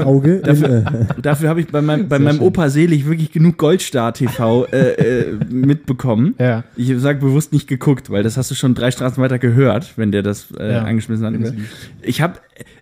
[0.43, 0.85] dafür,
[1.21, 2.47] dafür habe ich bei meinem bei meinem schön.
[2.47, 6.35] Opa Selig wirklich genug Goldstar TV äh, äh, mitbekommen.
[6.39, 6.65] Ja.
[6.77, 10.11] Ich sage bewusst nicht geguckt, weil das hast du schon drei Straßen weiter gehört, wenn
[10.13, 10.83] der das äh, Ja.
[10.85, 11.35] angeschmissen hat.
[12.03, 12.35] Ich habe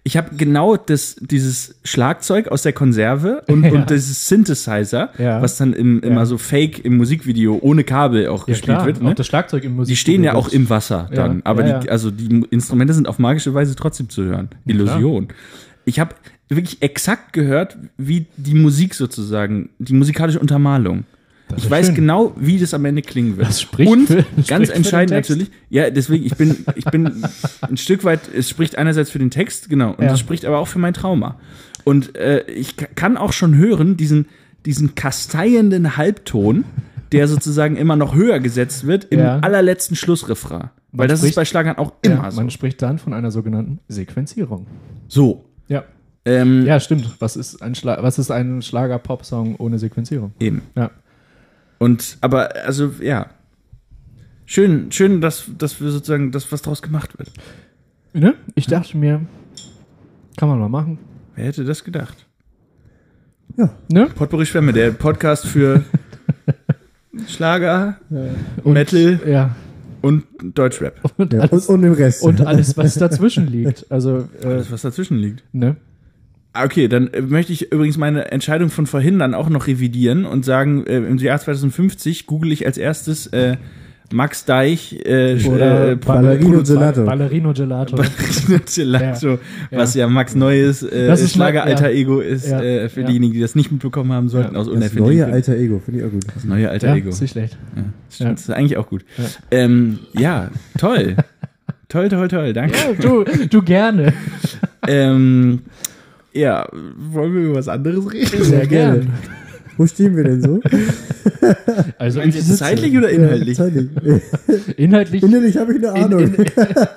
[0.05, 3.73] ich habe genau das dieses Schlagzeug aus der Konserve und, Ja.
[3.73, 5.41] und dieses Synthesizer, Ja.
[5.43, 6.27] was dann im, immer Ja.
[6.27, 8.87] so Fake im Musikvideo ohne Kabel auch gespielt klar.
[8.87, 8.99] wird.
[8.99, 9.15] Auch Ne?
[9.15, 9.93] das Schlagzeug im Musik.
[9.93, 13.55] Die stehen ja auch im Wasser dann, aber die, also die Instrumente sind auf magische
[13.55, 14.49] Weise trotzdem zu hören.
[14.67, 15.29] Illusion.
[15.85, 16.15] Ich habe
[16.49, 21.05] wirklich exakt gehört, wie die Musik sozusagen, die musikalische Untermalung.
[21.49, 21.95] Das Ich ist weiß schön.
[21.97, 23.49] genau, wie das am Ende klingen wird.
[23.49, 27.25] Das spricht Und für- ganz spricht entscheidend natürlich, ja, deswegen, ich bin, ich bin
[27.61, 30.13] ein Stück weit, es spricht einerseits für den Text, genau, und Ja.
[30.15, 31.39] es spricht aber auch für mein Trauma.
[31.85, 34.27] Und äh, ich ka- kann auch schon hören, diesen,
[34.65, 36.65] diesen kasteienden Halbton,
[37.13, 39.39] der sozusagen immer noch höher gesetzt wird im Ja.
[39.41, 40.71] allerletzten Schlussrefrain.
[40.93, 42.41] Weil das ist spricht- bei Schlagern auch immer Ja, so.
[42.41, 44.67] man spricht dann von einer sogenannten Sequenzierung.
[45.09, 45.45] So.
[45.69, 45.85] Ja.
[46.25, 47.17] Ähm, Ja, stimmt.
[47.21, 50.33] Was ist ein, Schla was ist ein Schlager-Pop-Song ohne Sequenzierung?
[50.41, 50.63] Eben.
[50.75, 50.91] Ja.
[51.85, 53.27] Und, aber, also, ja.
[54.47, 57.31] Schön, schön, dass, dass wir sozusagen, dass was draus gemacht wird.
[58.15, 58.35] Ne?
[58.55, 59.21] Ich dachte mir,
[60.39, 60.99] kann man mal machen.
[61.35, 62.27] Wer hätte das gedacht?
[63.89, 64.07] Ne?
[64.15, 65.85] Potpourri Schwemme, der Podcast für
[67.29, 67.99] Schlager,
[68.63, 69.55] Und, Metal, Ja.
[70.01, 71.01] Und Deutschrap.
[71.19, 72.23] und, Ja, alles, und, und den Rest.
[72.23, 73.91] und alles, was dazwischen liegt.
[73.91, 75.43] Also, äh, Alles, was dazwischen liegt.
[75.53, 75.77] ne?
[76.55, 80.25] Ah, Okay, dann äh, möchte ich übrigens meine Entscheidung von vorhin dann auch noch revidieren
[80.25, 83.57] und sagen, äh, im Jahr 2050 google ich als erstes äh,
[84.13, 87.05] Max Deich äh, Oder äh, Ballerino Gelato.
[87.05, 87.97] Ballerino Gelato.
[87.97, 89.39] Ballerino Gelato, Ja.
[89.79, 91.75] was ja Max Neues äh, Das ist Schlager mein- ja.
[91.77, 92.63] Alter Ego ist, Ja.
[92.63, 93.07] äh, für Ja.
[93.09, 94.61] diejenigen, die das nicht mitbekommen haben sollten, Ja.
[94.61, 96.25] aus das neue alter Ego, finde ich auch gut.
[96.35, 97.09] Das neue Alter ja, Ego.
[97.09, 97.57] ist nicht schlecht.
[97.75, 98.35] Ja, das, stimmt, Ja.
[98.35, 99.05] das ist eigentlich auch gut.
[99.19, 99.25] Ja.
[99.51, 101.17] Ähm, ja, toll.
[101.89, 102.77] toll, toll, toll, danke.
[102.77, 104.13] Ja, du, du gerne.
[104.87, 105.63] Ähm,
[106.35, 108.45] ja, wollen wir über was anderes reden?
[108.45, 109.13] Sehr gern.
[109.77, 110.61] Wo stehen wir denn so?
[111.99, 113.59] Also ich sitze, zeitlich oder inhaltlich?
[113.59, 113.91] Ja, zeitlich.
[114.77, 116.21] inhaltlich, Innerlich habe ich eine in, Ahnung.
[116.35, 116.47] in,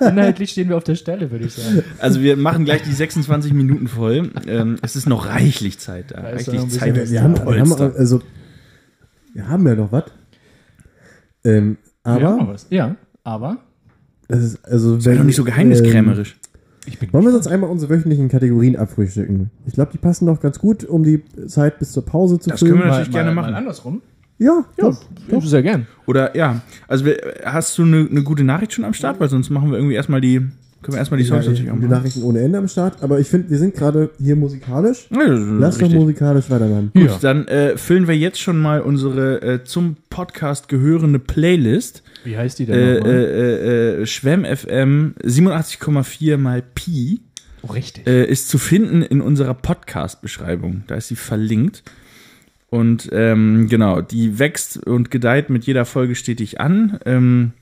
[0.00, 1.82] inhaltlich stehen wir auf der Stelle, würde ich sagen.
[1.98, 4.30] Also wir machen gleich die 26 Minuten voll.
[4.46, 6.22] Ähm, es ist noch reichlich Zeit da.
[6.22, 6.94] Da ist Reichlich Zeit.
[6.94, 8.22] wir, ist wir, haben, wir, haben, also,
[9.34, 10.04] wir haben ja noch was.
[11.44, 12.66] Ähm, aber, ja, was.
[12.70, 13.58] ja, aber
[14.28, 16.32] das ist, also, Sei doch nicht so geheimniskrämerisch.
[16.34, 16.47] bin
[17.12, 19.50] Wollen wir uns einmal unsere wöchentlichen Kategorien abfrühstücken?
[19.66, 22.60] Ich glaube, die passen noch ganz gut, um die Zeit bis zur Pause zu Das
[22.60, 22.88] können wir füllen.
[22.90, 23.52] natürlich gerne machen.
[23.52, 24.02] Mal andersrum.
[24.38, 24.92] Ja, Ja,
[25.30, 25.42] doch.
[25.44, 25.86] sehr gern.
[26.06, 27.06] Oder ja, also
[27.44, 29.18] hast du eine, eine gute Nachricht schon am Start?
[29.18, 30.42] Weil sonst machen wir irgendwie erstmal die,
[30.82, 31.90] können wir erstmal die Songs Ja, natürlich auch die machen.
[31.90, 33.02] Nachrichten ohne Ende am Start.
[33.02, 35.08] Aber ich finde, wir sind gerade hier musikalisch.
[35.10, 36.90] Ja, Lass doch musikalisch weitermachen.
[36.94, 37.18] Gut, Ja.
[37.20, 42.02] dann äh, füllen wir jetzt schon mal unsere äh, zum Podcast gehörende Playlist.
[42.24, 43.12] Wie heißt die denn Äh, nochmal?
[43.14, 47.20] äh, äh, Schwemm FM 87,4 mal Pi.
[47.62, 48.06] oh, richtig.
[48.06, 50.84] äh, ist zu finden in unserer Podcast-Beschreibung.
[50.86, 51.82] Da ist sie verlinkt.
[52.70, 56.98] Und ähm, genau, die wächst und gedeiht mit jeder Folge stetig an.
[57.06, 57.52] Ähm,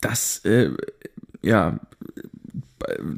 [0.00, 0.70] das, äh,
[1.46, 1.78] ja,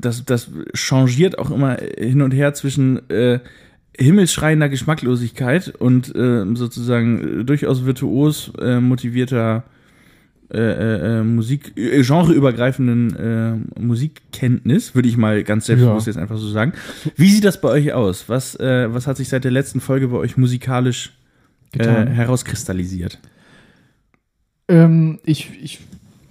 [0.01, 3.41] das, das changiert auch immer hin und her zwischen äh,
[3.97, 9.65] himmelschreiender Geschmacklosigkeit und äh, sozusagen durchaus virtuos äh, motivierter
[10.51, 13.17] äh, äh, äh, Musik, äh, genreübergreifenden
[13.77, 16.13] äh, Musikkenntnis, würde ich mal ganz selbstbewusst Ja.
[16.13, 16.73] jetzt einfach so sagen.
[17.17, 18.29] Wie sieht das bei euch aus?
[18.29, 21.13] Was, äh, was hat sich seit der letzten Folge bei euch musikalisch
[21.77, 23.19] äh, herauskristallisiert?
[24.69, 25.81] Ähm, ich, ich,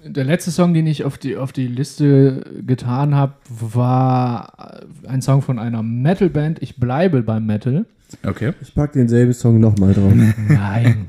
[0.10, 5.42] der letzte Song, den ich auf die, auf die Liste getan habe, war ein Song
[5.42, 6.62] von einer Metalband.
[6.62, 7.86] Ich bleibe beim Metal.
[8.24, 8.54] Okay.
[8.62, 10.14] Ich packe denselben Song nochmal drauf.
[10.48, 11.08] Nein.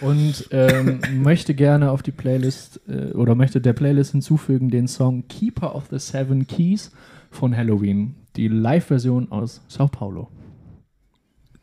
[0.00, 5.26] Und ähm, möchte gerne auf die Playlist äh, oder möchte der Playlist hinzufügen den Song
[5.28, 6.90] Keeper of the Seven Keys
[7.30, 8.14] von Halloween.
[8.36, 10.28] Die Live-Version aus Sao Paulo.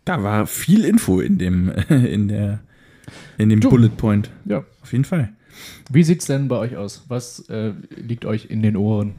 [0.06, 2.60] Da war viel Info in dem, in der,
[3.38, 3.70] in dem Du.
[3.70, 4.30] Bullet Point.
[4.46, 4.64] Ja.
[4.82, 5.34] Auf jeden Fall.
[5.92, 7.04] Wie sieht's denn bei euch aus?
[7.08, 9.14] Was äh, liegt euch in den Ohren?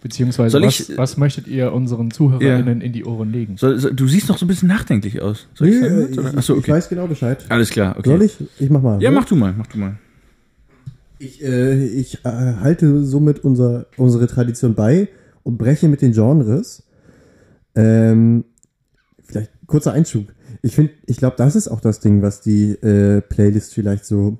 [0.00, 3.56] Beziehungsweise Soll was, ich- was möchtet ihr unseren ZuhörerInnen in die Ohren legen?
[3.56, 5.48] So, so, du siehst noch so ein bisschen nachdenklich aus.
[5.54, 6.72] Soll ich Nee, äh, ich, ich, Achso, ich okay.
[6.72, 7.44] weiß genau Bescheid.
[7.48, 8.08] Alles klar, okay.
[8.10, 8.36] Soll ich?
[8.60, 9.02] Ich mach mal.
[9.02, 9.16] Ja, ne?
[9.16, 9.96] mach du mal, mach du mal.
[11.18, 12.28] Ich, äh, ich äh,
[12.60, 15.08] halte somit unser, unsere Tradition bei
[15.42, 16.84] und breche mit den Genres.
[17.74, 18.44] Ähm,
[19.24, 20.32] vielleicht kurzer Einschub.
[20.62, 24.38] Ich finde, ich glaube, das ist auch das Ding, was die äh, Playlist vielleicht so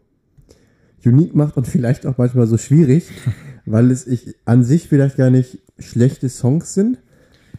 [1.05, 3.05] unique macht und vielleicht auch manchmal so schwierig,
[3.67, 6.99] weil es ich, an sich vielleicht gar nicht schlechte Songs sind.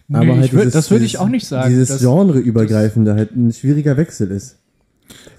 [0.08, 1.69] Nee, aber halt würd- dieses- das würde ich auch nicht sagen.
[1.69, 4.58] Dieses Das- Genreübergreifende halt ein schwieriger Wechsel ist.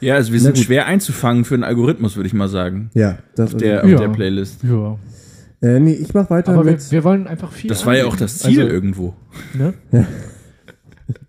[0.00, 2.90] Ja, also wir sind schwer einzufangen für einen Algorithmus, würde ich mal sagen.
[2.94, 3.94] Ja, das, Der, Ja.
[3.96, 4.60] Auf der Playlist.
[4.64, 4.98] Ja.
[5.62, 6.90] äh, nee, ich mach weiter Aber wir, mit.
[6.90, 7.68] wir wollen einfach viel.
[7.68, 9.14] Das war ja auch das Ziel Also, irgendwo.
[9.54, 9.74] ne?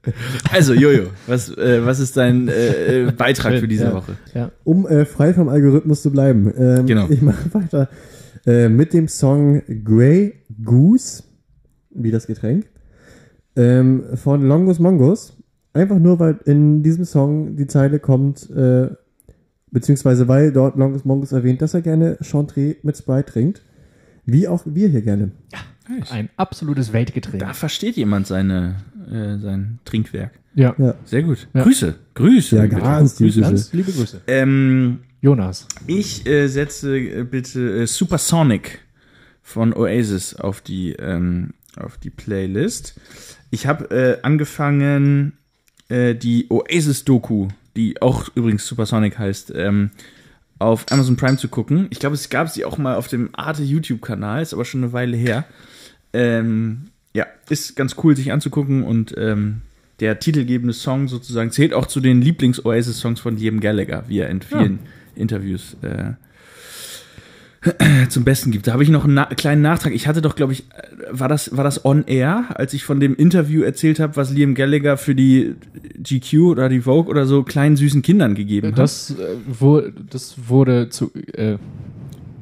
[0.51, 3.93] Also, Jojo, was, äh, was ist dein äh, äh, Beitrag für diese Ja.
[3.93, 4.15] Woche?
[4.33, 4.51] ja.
[4.63, 6.51] um äh, frei vom Algorithmus zu bleiben.
[6.57, 7.07] Ähm, Genau.
[7.09, 7.89] Ich mache weiter
[8.45, 11.23] äh, mit dem Song Grey Goose,
[11.91, 12.65] wie das Getränk,
[13.55, 15.37] ähm, von Longus Mongus.
[15.73, 18.89] Einfach nur, weil in diesem Song die Zeile kommt, äh,
[19.71, 23.61] beziehungsweise weil dort Longus Mongus erwähnt, dass er gerne Chantre mit Sprite trinkt.
[24.25, 25.31] Wie auch wir hier gerne.
[26.09, 27.39] Ein absolutes Weltgetränk.
[27.39, 28.75] Da versteht jemand seine,
[29.07, 30.33] äh, sein Trinkwerk.
[30.53, 30.75] Ja.
[30.77, 30.95] Ja.
[31.05, 31.47] Sehr gut.
[31.53, 31.63] Ja.
[31.63, 32.55] Grüße, Grüße.
[32.57, 33.41] Ja, ganz liebe Grüße.
[33.41, 34.21] Ganz liebe Grüße.
[34.27, 35.67] Ähm, Jonas.
[35.87, 38.79] ich äh, setze äh, bitte äh, Supersonic
[39.41, 42.99] von Oasis auf die, ähm, auf die Playlist.
[43.49, 45.33] Ich habe äh, angefangen,
[45.89, 49.91] äh, die Oasis-Doku, die auch übrigens Supersonic heißt, ähm,
[50.59, 51.87] auf Amazon Prime zu gucken.
[51.89, 54.93] Ich glaube, es gab sie auch mal auf dem Arte YouTube-Kanal, ist aber schon eine
[54.93, 55.45] Weile her.
[56.13, 59.62] Ähm, ja, ist ganz cool, sich anzugucken und ähm,
[60.00, 64.41] der titelgebende Song sozusagen zählt auch zu den Lieblings-Oasis-Songs von Liam Gallagher, wie er in
[64.41, 64.80] vielen
[65.15, 66.13] Interviews äh,
[68.10, 68.65] zum Besten gibt.
[68.65, 69.93] Da habe ich noch einen na kleinen Nachtrag.
[69.93, 73.00] Ich hatte doch, glaube ich, äh, war das, war das on air, als ich von
[73.00, 75.54] dem Interview erzählt habe, was Liam Gallagher für die
[75.97, 78.80] GQ oder die Vogue oder so kleinen süßen Kindern gegeben hat.
[78.80, 81.12] Das, äh, wo, das wurde zu.
[81.34, 81.58] Äh,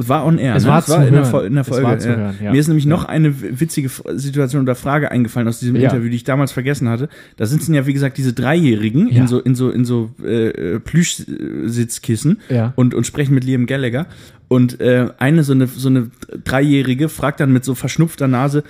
[0.02, 0.56] War on air.
[0.56, 0.70] Es ne?
[0.70, 1.88] war es zu war in der, in der Es Folge.
[1.90, 2.16] ja.
[2.16, 2.52] hören, ja.
[2.54, 2.90] Mir ist nämlich Ja.
[2.90, 5.76] noch eine witzige Situation oder Frage eingefallen aus diesem.
[5.76, 7.10] Interview, die ich damals vergessen hatte.
[7.36, 10.80] Da sitzen ja, wie gesagt, diese Dreijährigen in so, in so, in so äh, äh,
[10.80, 12.72] Plüschsitzkissen Ja.
[12.78, 14.08] und, und sprechen mit Liam Gallagher.
[14.48, 16.10] Und äh, eine so eine, so eine
[16.44, 18.64] Dreijährige fragt dann mit so verschnupfter Nase,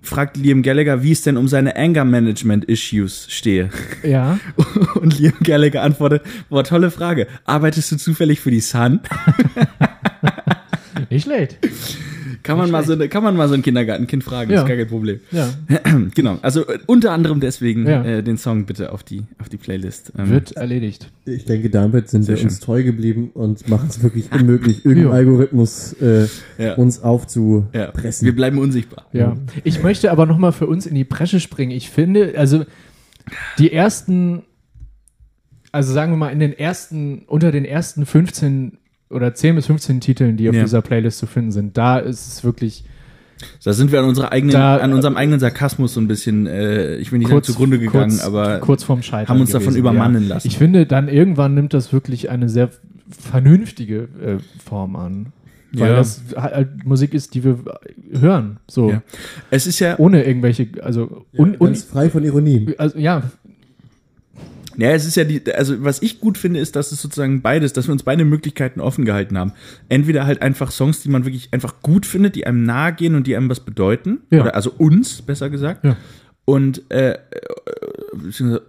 [0.00, 3.70] fragt Liam Gallagher, wie es denn um seine Anger Management Issues stehe.
[4.02, 4.38] Ja.
[4.94, 7.26] Und Liam Gallagher antwortet, boah, tolle Frage.
[7.44, 9.00] Arbeitest du zufällig für die Sun?
[11.12, 11.58] Nicht schlecht.
[12.42, 14.62] Kann man, mal so, eine- kann man mal so ein Kindergartenkind fragen, Ja.
[14.62, 15.20] ist gar kein Problem.
[15.30, 15.48] Ja.
[16.14, 18.02] genau, also äh, unter anderem deswegen Ja.
[18.02, 20.12] äh, den Song bitte auf die, auf die Playlist.
[20.18, 21.10] Ähm, Wird erledigt.
[21.24, 22.64] Ich denke, damit sind Sehr wir uns schön.
[22.64, 25.14] treu geblieben und machen es wirklich unmöglich, irgendeinen Ja.
[25.18, 26.26] Algorithmus äh,
[26.58, 26.74] Ja.
[26.74, 27.02] uns ja.
[27.04, 28.24] aufzupressen.
[28.26, 29.06] Wir bleiben unsichtbar.
[29.12, 29.36] Ja.
[29.62, 31.70] Ich möchte aber noch mal für uns in die Bresche springen.
[31.72, 32.64] Ich finde, also
[33.58, 34.42] die ersten,
[35.70, 38.78] also sagen wir mal, in den ersten, unter den ersten 15
[39.12, 40.62] oder 10 bis 15 Titeln, die auf Ja.
[40.62, 42.84] dieser Playlist zu finden sind, da ist es wirklich
[43.64, 46.96] Da sind wir an, unserer eigenen, Da- an unserem eigenen Sarkasmus so ein bisschen, äh,
[46.96, 49.28] ich will nicht kurz zugrunde gegangen, kurz, aber kurz vorm Scheitern.
[49.34, 50.46] haben uns davon übermannen lassen.
[50.46, 52.70] Ich finde, dann irgendwann nimmt das wirklich eine sehr
[53.10, 55.32] vernünftige äh, Form an.
[55.74, 55.96] Weil Ja.
[55.96, 57.58] das halt Musik ist, die wir
[58.12, 58.58] hören.
[58.68, 58.90] So.
[58.90, 59.02] Ja.
[59.50, 62.74] es ist ja, Ohne irgendwelche, also, un, un, Ganz frei von Ironie.
[62.76, 63.22] also ja,
[64.76, 67.72] ja, es ist ja die, also was ich gut finde, ist, dass es sozusagen beides,
[67.72, 69.52] dass wir uns beide Möglichkeiten offen gehalten haben.
[69.88, 73.26] Entweder halt einfach Songs, die man wirklich einfach gut findet, die einem nahe gehen und
[73.26, 74.20] die einem was bedeuten.
[74.30, 74.42] Ja.
[74.42, 75.84] Oder also uns, besser gesagt.
[75.84, 75.96] Ja.
[76.44, 77.16] Und äh, äh,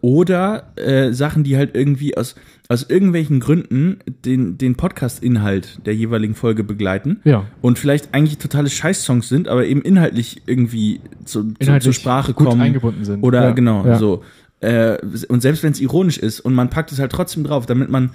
[0.02, 2.36] oder äh, Sachen, die halt irgendwie aus,
[2.70, 7.20] aus irgendwelchen Gründen den, den Podcast-Inhalt der jeweiligen Folge begleiten.
[7.24, 7.46] ja.
[7.62, 12.34] Und vielleicht eigentlich totale Scheiß-Songs sind, aber eben inhaltlich irgendwie zu, zu, Inhaltlich zur Sprache
[12.34, 12.62] gut kommen.
[12.62, 13.24] eingebunden sind.
[13.24, 13.52] Oder Ja.
[13.52, 13.98] genau, Ja.
[13.98, 14.24] so.
[14.64, 14.98] Äh,
[15.28, 18.12] und selbst wenn es ironisch ist und man packt es halt trotzdem drauf, damit man,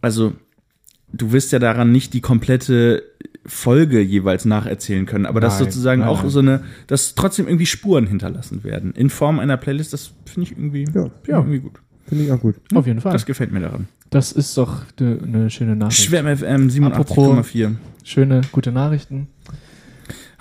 [0.00, 0.32] also
[1.12, 3.02] du wirst ja daran nicht die komplette
[3.46, 6.30] Folge jeweils nacherzählen können, aber dass Nein, sozusagen nein, auch nein.
[6.30, 10.56] so eine, dass trotzdem irgendwie Spuren hinterlassen werden in Form einer Playlist, das finde ich
[10.58, 11.04] irgendwie, Ja.
[11.04, 11.38] find Ja.
[11.38, 11.80] irgendwie gut.
[12.06, 12.56] Finde ich auch gut.
[12.74, 13.12] Auf jeden Fall.
[13.12, 13.86] Das gefällt mir daran.
[14.10, 16.00] Das ist doch eine ne schöne Nachricht.
[16.02, 17.76] Schwärm FM 87,4.
[18.02, 19.28] Schöne, gute Nachrichten.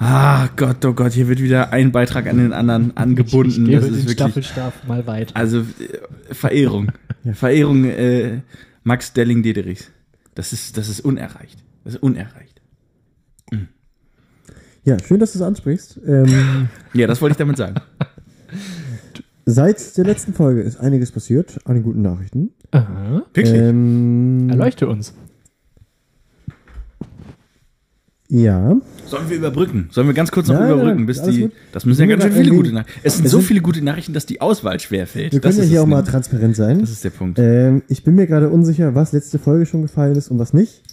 [0.02, 3.50] Ah Gott, oh Gott, hier wird wieder ein Beitrag an den anderen angebunden.
[3.50, 5.36] ich gebe das den ist wirklich, Staffelstab mal weiter.
[5.36, 6.92] also äh, Verehrung,
[7.34, 8.40] Verehrung äh,
[8.84, 9.92] Max Delling Dederichs.
[10.36, 11.64] Das ist, das ist unerreicht.
[11.84, 12.62] Das ist unerreicht.
[14.86, 16.00] Ja, schön, dass du es ansprichst.
[16.08, 17.76] Ähm, Ja, das wollte ich damit sagen.
[19.46, 22.52] seit der letzten Folge ist einiges passiert an den guten Nachrichten.
[22.72, 23.24] Aha.
[23.34, 23.54] Wirklich?
[23.54, 25.14] Ähm, Erleuchte uns.
[28.30, 29.90] Ja, Sollen wir überbrücken?
[29.92, 31.42] Sollen wir ganz kurz noch Nein, überbrücken, nein, bis die.
[31.42, 31.52] gut.
[31.72, 33.00] Das müssen ja ganz schön viele gute Nachrichten.
[33.04, 35.34] Es sind so viele gute Nachrichten, dass die Auswahl schwer fällt.
[35.34, 36.80] wir Das können ja hier auch mal transparent sein.
[36.80, 37.40] Das ist der Punkt.
[37.40, 40.84] Ähm, ich bin mir gerade unsicher, was letzte Folge schon gefallen ist und was nicht.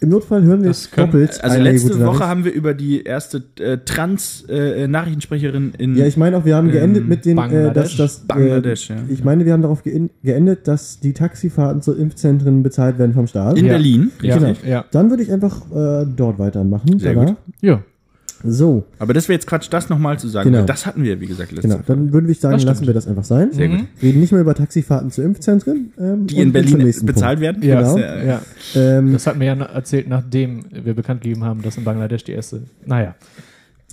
[0.00, 1.42] Im Notfall hören wir können- doppelt.
[1.42, 2.20] Also letzte Woche Nachricht.
[2.22, 7.08] haben wir über die erste äh, Trans-Nachrichtensprecherin in Ja, ich meine auch, wir haben geendet
[7.08, 7.96] mit den, äh, dass Bangladesch.
[7.96, 8.18] das.
[8.26, 9.00] Bangladesch, äh, ja.
[9.08, 13.58] Ich meine, wir haben darauf geendet, dass die Taxifahrten zu Impfzentren bezahlt werden vom Staat.
[13.58, 13.72] in Ja.
[13.72, 14.10] Berlin.
[14.22, 14.68] Ja, Richtig.
[14.68, 14.84] ja.
[14.90, 16.98] Dann würde ich einfach äh, dort weitermachen.
[16.98, 17.34] Sehr gut.
[17.60, 17.80] Ja.
[18.44, 20.52] So, Aber das wäre jetzt Quatsch, das nochmal zu sagen.
[20.52, 20.64] Genau.
[20.64, 21.80] Das hatten wir, wie gesagt, letzte genau.
[21.86, 23.52] Dann würde ich sagen, lassen wir das einfach sein.
[23.52, 23.80] Sehr gut.
[24.02, 25.92] Reden nicht mehr über Taxifahrten zu Impfzentren.
[25.98, 27.62] Ähm, Die in Berlin bezahlt werden.
[27.62, 27.96] Ja, Genau.
[27.96, 28.42] Das, äh, ja.
[28.74, 32.32] Ähm, Das hatten wir ja erzählt, nachdem wir bekannt gegeben haben, dass in Bangladesch die
[32.32, 32.62] erste.
[32.84, 33.14] Naja.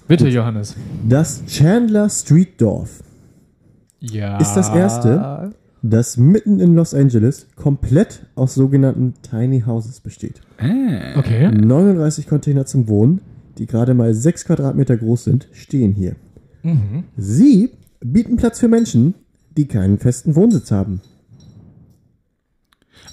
[0.07, 0.75] Bitte, Johannes.
[1.07, 3.01] das Chandler Street Dorf,
[3.99, 4.37] Ja.
[4.39, 5.53] Ist das erste?
[5.81, 10.41] das mitten in Los Angeles komplett aus sogenannten Tiny Houses besteht.
[10.57, 11.17] äh.
[11.17, 11.49] Okay.
[11.51, 13.21] 39 Container zum Wohnen,
[13.57, 16.15] die gerade mal 6 Quadratmeter groß sind, stehen hier.
[16.63, 17.05] Mhm.
[17.17, 19.15] Sie bieten Platz für Menschen,
[19.55, 21.01] die keinen festen Wohnsitz haben.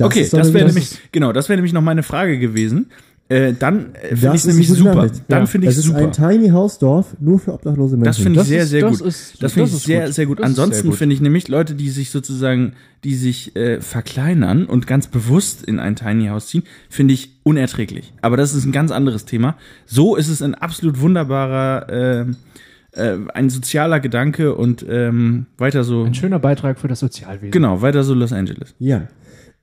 [0.01, 2.91] okay, ist doch das wäre das nämlich, genau, das wäre nämlich noch meine Frage gewesen.
[3.31, 4.95] Äh, dann äh, finde ich ist nämlich super.
[4.97, 5.23] Nachricht.
[5.29, 5.47] Dann Ja.
[5.47, 5.99] finde ich Es ist super.
[5.99, 8.05] ein Tiny House Dorf nur für obdachlose Menschen.
[8.05, 9.01] Das finde ich sehr, sehr gut.
[9.05, 10.43] das finde ich sehr, sehr gut.
[10.43, 12.73] Ansonsten finde ich nämlich Leute, die sich sozusagen,
[13.05, 18.13] die sich äh, verkleinern und ganz bewusst in ein Tiny House ziehen, finde ich unerträglich.
[18.21, 19.57] Aber das ist ein ganz anderes Thema.
[19.87, 26.03] So ist es ein absolut wunderbarer, äh, äh, ein sozialer Gedanke und ähm, weiter so.
[26.03, 27.53] Ein schöner Beitrag für das Sozialwesen.
[27.53, 28.75] Genau, weiter so Los Angeles.
[28.81, 29.03] Ja.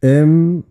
[0.02, 0.64] Ähm,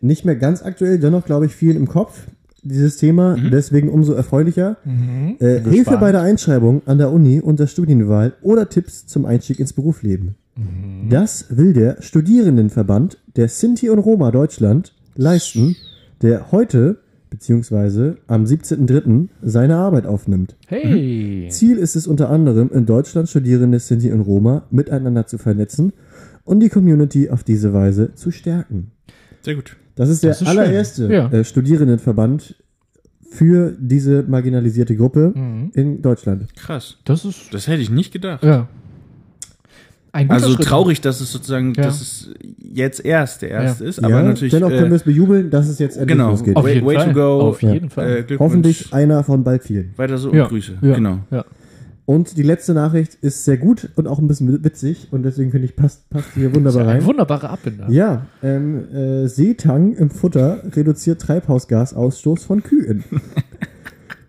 [0.00, 2.26] nicht mehr ganz aktuell, dennoch glaube ich viel im Kopf,
[2.62, 3.50] dieses Thema, Mhm.
[3.50, 4.76] deswegen umso erfreulicher.
[4.84, 5.36] Mhm.
[5.40, 9.60] Äh, Hilfe bei der Einschreibung an der Uni und der Studienwahl oder Tipps zum Einstieg
[9.60, 10.34] ins Berufsleben.
[10.56, 11.08] Mhm.
[11.08, 15.76] Das will der Studierendenverband der Sinti und Roma Deutschland leisten,
[16.22, 16.98] der heute
[17.30, 19.28] beziehungsweise am 17.03.
[19.40, 20.56] seine Arbeit aufnimmt.
[20.66, 21.46] Hey.
[21.50, 25.92] Ziel ist es unter anderem, in Deutschland Studierende Sinti und Roma miteinander zu vernetzen
[26.44, 28.90] und die Community auf diese Weise zu stärken.
[29.42, 29.76] Sehr gut.
[30.00, 31.28] Das ist der Das ist allererste Ja.
[31.30, 32.54] äh, Studierendenverband
[33.30, 35.72] für diese marginalisierte Gruppe Mhm.
[35.74, 36.46] in Deutschland.
[36.56, 36.96] Krass.
[37.04, 38.42] Das ist, Das hätte ich nicht gedacht.
[38.42, 38.66] ja.
[40.12, 40.66] Ein guter Also Schritt.
[40.66, 41.82] traurig, dass es sozusagen, Ja.
[41.84, 42.30] dass es
[42.72, 44.52] jetzt erst der erste ist, ja, aber natürlich.
[44.52, 46.30] dennoch können wir äh, es bejubeln, dass es jetzt endlich genau.
[46.30, 46.56] losgeht.
[46.56, 47.12] Auf Way- jeden way to Fall.
[47.14, 47.40] go.
[47.42, 47.90] Auf jeden Ja.
[47.90, 48.08] Fall.
[48.10, 48.40] äh, Glückwunsch.
[48.40, 49.92] Hoffentlich einer von bald vielen.
[49.96, 50.44] weiter so Ja.
[50.44, 50.78] und Grüße.
[50.80, 50.94] Ja.
[50.96, 51.18] Genau.
[51.30, 51.44] Ja.
[52.06, 55.66] Und die letzte Nachricht ist sehr gut und auch ein bisschen witzig und deswegen finde
[55.66, 57.04] ich, passt, passt hier wunderbar Ein rein.
[57.06, 57.88] wunderbarer Abbinder.
[57.90, 63.04] Ja, ähm, äh, Seetang im Futter reduziert Treibhausgasausstoß von Kühen.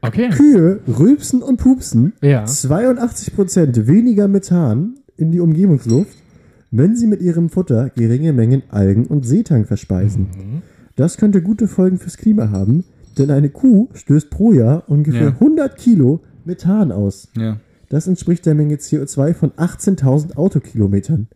[0.03, 0.29] Okay.
[0.29, 2.45] Kühe rülpsen und pupsen Ja.
[2.45, 6.17] 82% weniger Methan in die Umgebungsluft,
[6.71, 10.23] wenn sie mit ihrem Futter geringe Mengen Algen und Seetang verspeisen.
[10.35, 10.61] Mhm.
[10.95, 12.83] Das könnte gute Folgen fürs Klima haben,
[13.19, 15.33] denn eine Kuh stößt pro Jahr ungefähr Ja.
[15.39, 17.29] 100 Kilo Methan aus.
[17.37, 17.57] Ja.
[17.89, 21.27] Das entspricht der Menge CO2 von 18.000 Autokilometern.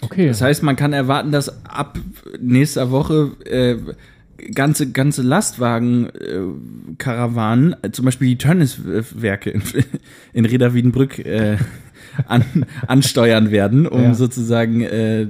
[0.00, 0.26] Okay.
[0.28, 1.98] Das heißt, man kann erwarten, dass ab
[2.40, 3.76] nächster Woche äh,
[4.52, 6.40] ganze ganze Lastwagen äh,
[6.98, 9.62] Karawanen, äh, zum Beispiel die Tönniswerke in,
[10.32, 11.56] in Reda Wiedenbrück äh,
[12.26, 12.44] an,
[12.86, 14.14] ansteuern werden, um Ja.
[14.14, 15.26] sozusagen, äh,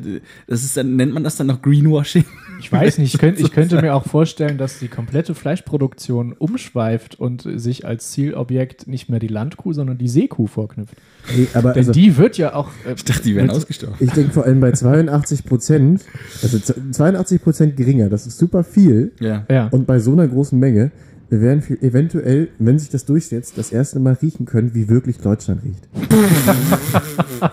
[0.47, 2.24] das ist dann nennt man das dann noch Greenwashing?
[2.65, 7.21] Ich weiß nicht, ich könnte, ich könnte mir auch vorstellen, dass die komplette Fleischproduktion umschweift
[7.21, 10.95] und sich als Zielobjekt nicht mehr die Landkuh, sondern die Seekuh vorknüpft.
[11.37, 12.69] Ey, aber Denn also, die wird ja auch.
[12.89, 13.97] Äh, Ich dachte, die mit- ausgestorben.
[14.01, 16.05] ich denke vor allem bei 82 Prozent,
[16.43, 19.12] also z- 82 Prozent geringer, das ist super viel.
[19.21, 19.45] Ja.
[19.51, 19.69] Ja.
[19.69, 20.91] Und bei so einer großen Menge,
[21.31, 25.62] wir werden eventuell, wenn sich das durchsetzt, das erste Mal riechen können, wie wirklich Deutschland
[25.64, 25.89] riecht.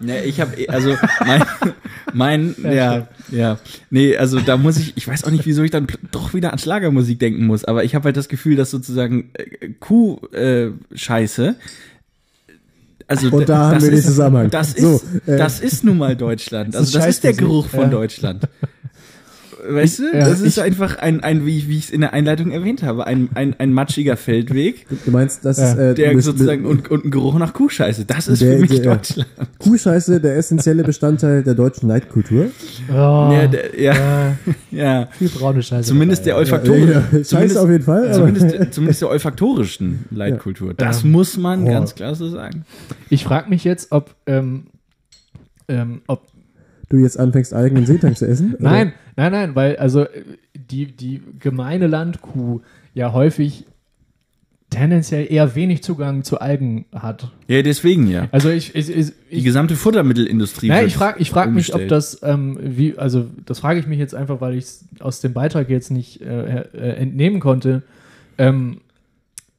[0.00, 0.94] Ja, ich habe also
[1.26, 1.42] mein,
[2.12, 3.58] mein ja, ja,
[3.90, 6.60] nee, also da muss ich, ich weiß auch nicht, wieso ich dann doch wieder an
[6.60, 11.56] Schlagermusik denken muss, aber ich habe halt das Gefühl, dass sozusagen äh, Kuh-Scheiße,
[13.08, 14.50] also Und da haben wir den Zusammenhang.
[14.50, 16.72] Das ist, So, äh, das ist nun mal Deutschland.
[16.74, 17.32] Das Also ist das ist der.
[17.32, 17.88] Geruch von Ja.
[17.88, 18.44] Deutschland.
[19.68, 22.00] Weißt du, Ja, das ist ich- einfach ein, ein wie, ich- wie ich es in
[22.00, 25.72] der Einleitung erwähnt habe, ein, ein, ein matschiger Feldweg, Du meinst, das Ja.
[25.72, 28.04] ist äh, der mit- sozusagen und, und ein Geruch nach Kuhscheiße.
[28.04, 29.28] Das ist Der- für mich der- Deutschland.
[29.58, 32.46] Kuhscheiße, der essentielle Bestandteil der deutschen Neidkultur.
[32.90, 33.92] Oh, Ja, der, ja,
[34.28, 34.32] äh,
[34.70, 35.08] ja.
[35.12, 35.88] viel braune Scheiße.
[35.88, 36.40] Zumindest der dabei.
[36.40, 36.90] olfaktorischen.
[36.90, 38.14] Ja, Scheiße zumindest, auf jeden Fall.
[38.14, 40.74] Zumindest, zumindest der olfaktorischen Leitkultur.
[40.74, 41.08] Das Ja.
[41.08, 41.70] muss man Oh.
[41.70, 42.64] ganz klar so sagen.
[43.10, 44.64] Ich frage mich jetzt, ob, ähm,
[45.68, 46.22] ähm, ob
[46.90, 48.54] du jetzt anfängst, Algen und Seetang zu essen?
[48.54, 48.62] oder?
[48.70, 50.06] Nein, nein, nein, weil also
[50.54, 52.60] die, die gemeine Landkuh
[52.92, 53.64] ja häufig
[54.70, 57.30] tendenziell eher wenig Zugang zu Algen hat.
[57.48, 58.28] Ja, deswegen ja.
[58.30, 60.68] Also ich, ich, ich, Die gesamte Futtermittelindustrie.
[60.68, 63.86] Nein, wird ich frage ich frag mich, ob das, ähm, wie, also das frage ich
[63.88, 67.82] mich jetzt einfach, weil ich es aus dem Beitrag jetzt nicht äh, äh, entnehmen konnte,
[68.38, 68.80] ähm,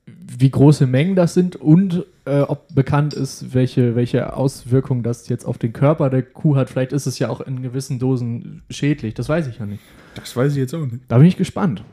[0.06, 5.46] wie große Mengen das sind und äh, ob bekannt ist, welche, welche Auswirkungen das jetzt
[5.46, 6.70] auf den Körper der Kuh hat.
[6.70, 9.82] Vielleicht ist es ja auch in gewissen Dosen schädlich, das weiß ich ja nicht.
[10.16, 11.00] Das weiß ich jetzt auch nicht.
[11.08, 11.84] Da bin ich gespannt.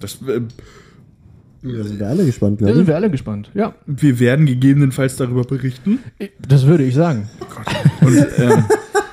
[0.00, 0.40] Das, äh,
[1.62, 2.86] Da sind wir alle gespannt, Da sind glaube ich.
[2.88, 3.50] wir alle gespannt.
[3.54, 5.98] Ja, wir werden gegebenenfalls darüber berichten.
[6.46, 7.28] das würde ich sagen.
[8.00, 8.64] Und, ähm,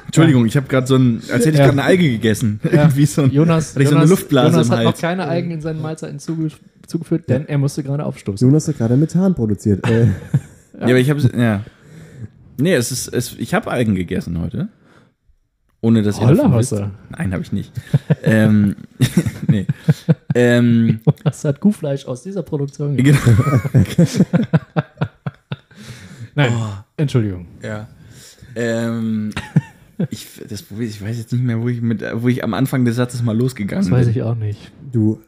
[0.06, 1.66] Entschuldigung, ich habe gerade so ein, als hätte ich Ja.
[1.66, 2.60] gerade eine Alge gegessen.
[2.64, 5.02] Irgendwie so ein, Jonas, hatte ich so eine Jonas, Luftblase Jonas im hat noch Hals.
[5.02, 6.50] keine Algen in seinen Mahlzeiten zuge
[6.88, 8.48] zugeführt, denn er musste gerade aufstoßen.
[8.48, 9.88] Jonas hat gerade Methan produziert.
[9.90, 10.08] Äh,
[10.80, 11.64] Ja, aber ich habe ja.
[12.60, 14.68] Nee, es ist es, ich habe Algen gegessen heute.
[15.82, 16.72] Ohne dass ihr davon wisst.
[17.10, 17.72] Nein, habe ich nicht.
[18.24, 18.76] ähm,
[19.48, 19.66] nee.
[20.36, 22.96] Ähm, Jonas hat Kuhfleisch aus dieser Produktion.
[22.96, 23.18] genau.
[26.36, 26.54] Nein,
[26.98, 27.48] Entschuldigung.
[27.64, 27.88] Ja.
[28.56, 29.32] Ähm,
[30.10, 32.96] ich, das ich weiß jetzt nicht mehr, wo ich mit, wo ich am Anfang des
[32.98, 34.16] Satzes mal losgegangen Das weiß bin.
[34.16, 34.72] ich auch nicht.
[34.92, 35.22] du,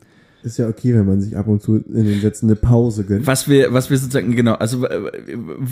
[0.44, 3.28] ist ja okay, wenn man sich ab und zu in den Sätzen eine Pause gönnt.
[3.28, 5.12] Was wir, was wir sozusagen, genau, also äh,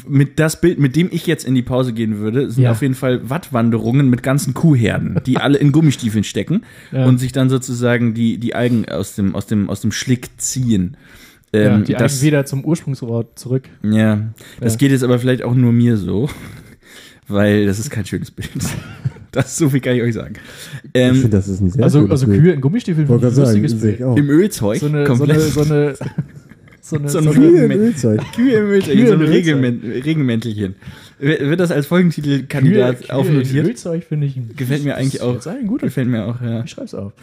[0.08, 2.72] mit das Bild, mit dem ich jetzt in die Pause gehen würde, sind Ja.
[2.72, 7.06] auf jeden Fall Wattwanderungen mit ganzen Kuhherden, die alle in Gummistiefeln stecken Ja.
[7.06, 10.98] und sich dann sozusagen die, die Algen aus dem, aus dem, aus dem Schlick ziehen.
[11.54, 13.70] Ja, Ähm, die das, Algen wieder zum Ursprungsort zurück.
[13.84, 14.78] ja, das Ja.
[14.80, 16.30] geht jetzt aber vielleicht auch nur mir so,
[17.30, 18.50] weil das ist kein schönes Bild.
[19.32, 20.36] Das so viel kann ich euch sagen.
[20.84, 22.26] ich Ähm, finde, das ist ein sehr Also, also.
[22.28, 24.04] Kühe in Gummistiefeln finde ich ein lustiges ich Bild.
[24.04, 24.18] auch.
[24.18, 25.42] Im Ölzeug, So eine, so eine, komplett.
[25.42, 26.16] so eine, so eine,
[26.82, 28.22] So ein so eine Kühe im Ölzeug.
[28.36, 30.76] Kühe im Ölzeug, Kühe so im ein Regenmäntelchen.
[31.20, 33.66] Wird das als Kühe, Folgentitelkandidat Kühe aufnotiert?
[33.66, 34.40] in Ölzeug finde ich.
[34.56, 35.36] Gefällt mir eigentlich auch.
[35.36, 35.88] Das ist ein guter.
[35.88, 36.64] Gefällt mir auch, ja.
[36.64, 37.12] Ich schreib's auf.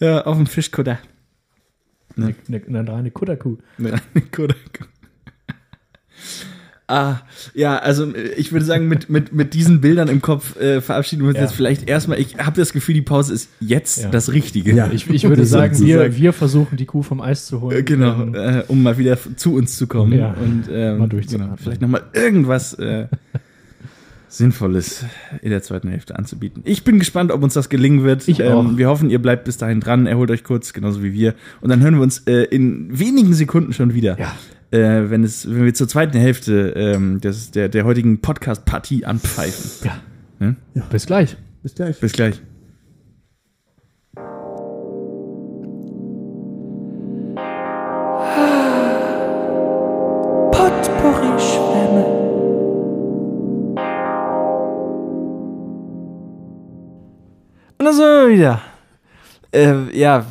[0.00, 0.98] Ja, auf dem Fischkutter.
[2.16, 3.56] Eine, eine, eine reine Kutterkuh.
[3.78, 4.54] Eine reine Kutter.
[6.90, 7.16] Ah,
[7.54, 11.20] ja, also äh, ich würde sagen, mit, mit, mit diesen Bildern im Kopf äh, verabschieden
[11.22, 11.42] wir uns Ja.
[11.44, 12.18] jetzt vielleicht erstmal.
[12.18, 14.08] Ich habe das Gefühl, die Pause ist jetzt Ja.
[14.08, 14.72] das Richtige.
[14.74, 14.90] Ja.
[14.90, 17.76] Ich, ich würde sagen, wir, wir versuchen, die Kuh vom Eis zu holen.
[17.76, 20.32] Äh, Genau, Ähm, äh, um mal wieder zu uns zu kommen Ja.
[20.32, 23.06] und ähm, Mal genau, vielleicht nochmal irgendwas äh,
[24.30, 25.04] Sinnvolles
[25.42, 26.62] in der zweiten Hälfte anzubieten.
[26.64, 28.26] Ich bin gespannt, ob uns das gelingen wird.
[28.28, 28.76] Ähm, Ich auch.
[28.76, 31.34] wir hoffen, ihr bleibt bis dahin dran, erholt euch kurz, genauso wie wir.
[31.60, 34.18] Und dann hören wir uns äh, in wenigen Sekunden schon wieder.
[34.18, 34.34] Ja.
[34.70, 39.90] Äh, wenn, es, wenn wir zur zweiten Hälfte ähm, des, der, der heutigen Podcast-Partie anpfeifen.
[40.40, 40.82] Ja.
[40.90, 41.36] Bis gleich.
[41.62, 41.98] Bis gleich.
[42.00, 42.42] Bis gleich.
[50.52, 52.04] Potpourri-Schwämme.
[57.78, 58.60] Und dann sind wir wieder.
[59.50, 60.26] Äh, ja,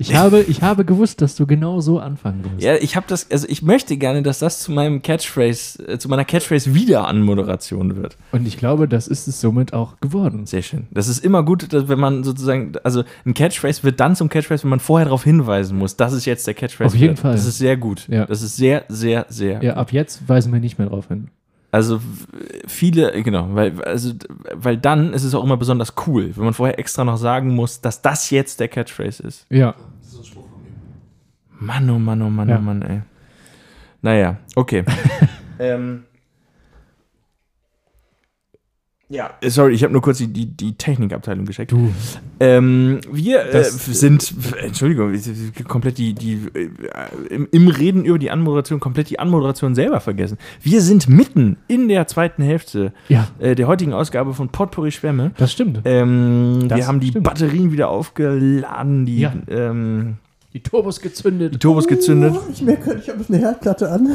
[0.00, 2.62] Ich habe, ich habe gewusst, dass du genau so anfangen wirst.
[2.62, 6.08] ja, ich habe das, also ich möchte gerne, dass das zu meinem Catchphrase, äh, zu
[6.08, 8.16] meiner Catchphrase wieder an Moderation wird.
[8.32, 10.46] Und ich glaube, das ist es somit auch geworden.
[10.46, 10.86] Sehr schön.
[10.90, 14.64] Das ist immer gut, dass, wenn man sozusagen, also ein Catchphrase wird dann zum Catchphrase,
[14.64, 16.88] wenn man vorher darauf hinweisen muss, das ist jetzt der Catchphrase.
[16.88, 17.18] Auf jeden wird.
[17.18, 17.32] Fall.
[17.32, 18.08] Das ist sehr gut.
[18.08, 18.24] Ja.
[18.24, 19.62] Das ist sehr, sehr, sehr.
[19.62, 21.28] Ja, ab jetzt weisen wir nicht mehr drauf hin.
[21.72, 22.00] Also
[22.66, 24.12] viele, genau, weil, also,
[24.54, 27.80] weil dann ist es auch immer besonders cool, wenn man vorher extra noch sagen muss,
[27.80, 29.46] dass das jetzt der Catchphrase ist.
[29.50, 29.76] Ja.
[31.60, 32.58] Mann, oh Mann, oh Mann, Ja.
[32.58, 33.00] oh Mann, ey.
[34.02, 34.82] Naja, okay.
[35.58, 36.04] ähm,
[39.12, 41.72] ja, sorry, ich habe nur kurz die, die, die Technikabteilung gescheckt.
[41.72, 41.92] Du.
[42.38, 44.32] Ähm, wir äh, sind,
[44.62, 45.12] Entschuldigung,
[45.66, 46.68] komplett die, die äh,
[47.28, 50.38] im, im Reden über die Anmoderation, komplett die Anmoderation selber vergessen.
[50.62, 55.32] Wir sind mitten in der zweiten Hälfte Ja, äh, der heutigen Ausgabe von Potpourri Schwämme.
[55.38, 55.80] das stimmt.
[55.86, 57.24] Ähm, Das wir haben die stimmt.
[57.24, 59.32] Batterien wieder aufgeladen, die, Ja.
[59.48, 60.18] ähm,
[60.52, 61.54] Die Turbos gezündet.
[61.54, 62.34] die Turbos gezündet.
[62.36, 64.10] Oh, ich merke, ich habe eine Herdplatte an.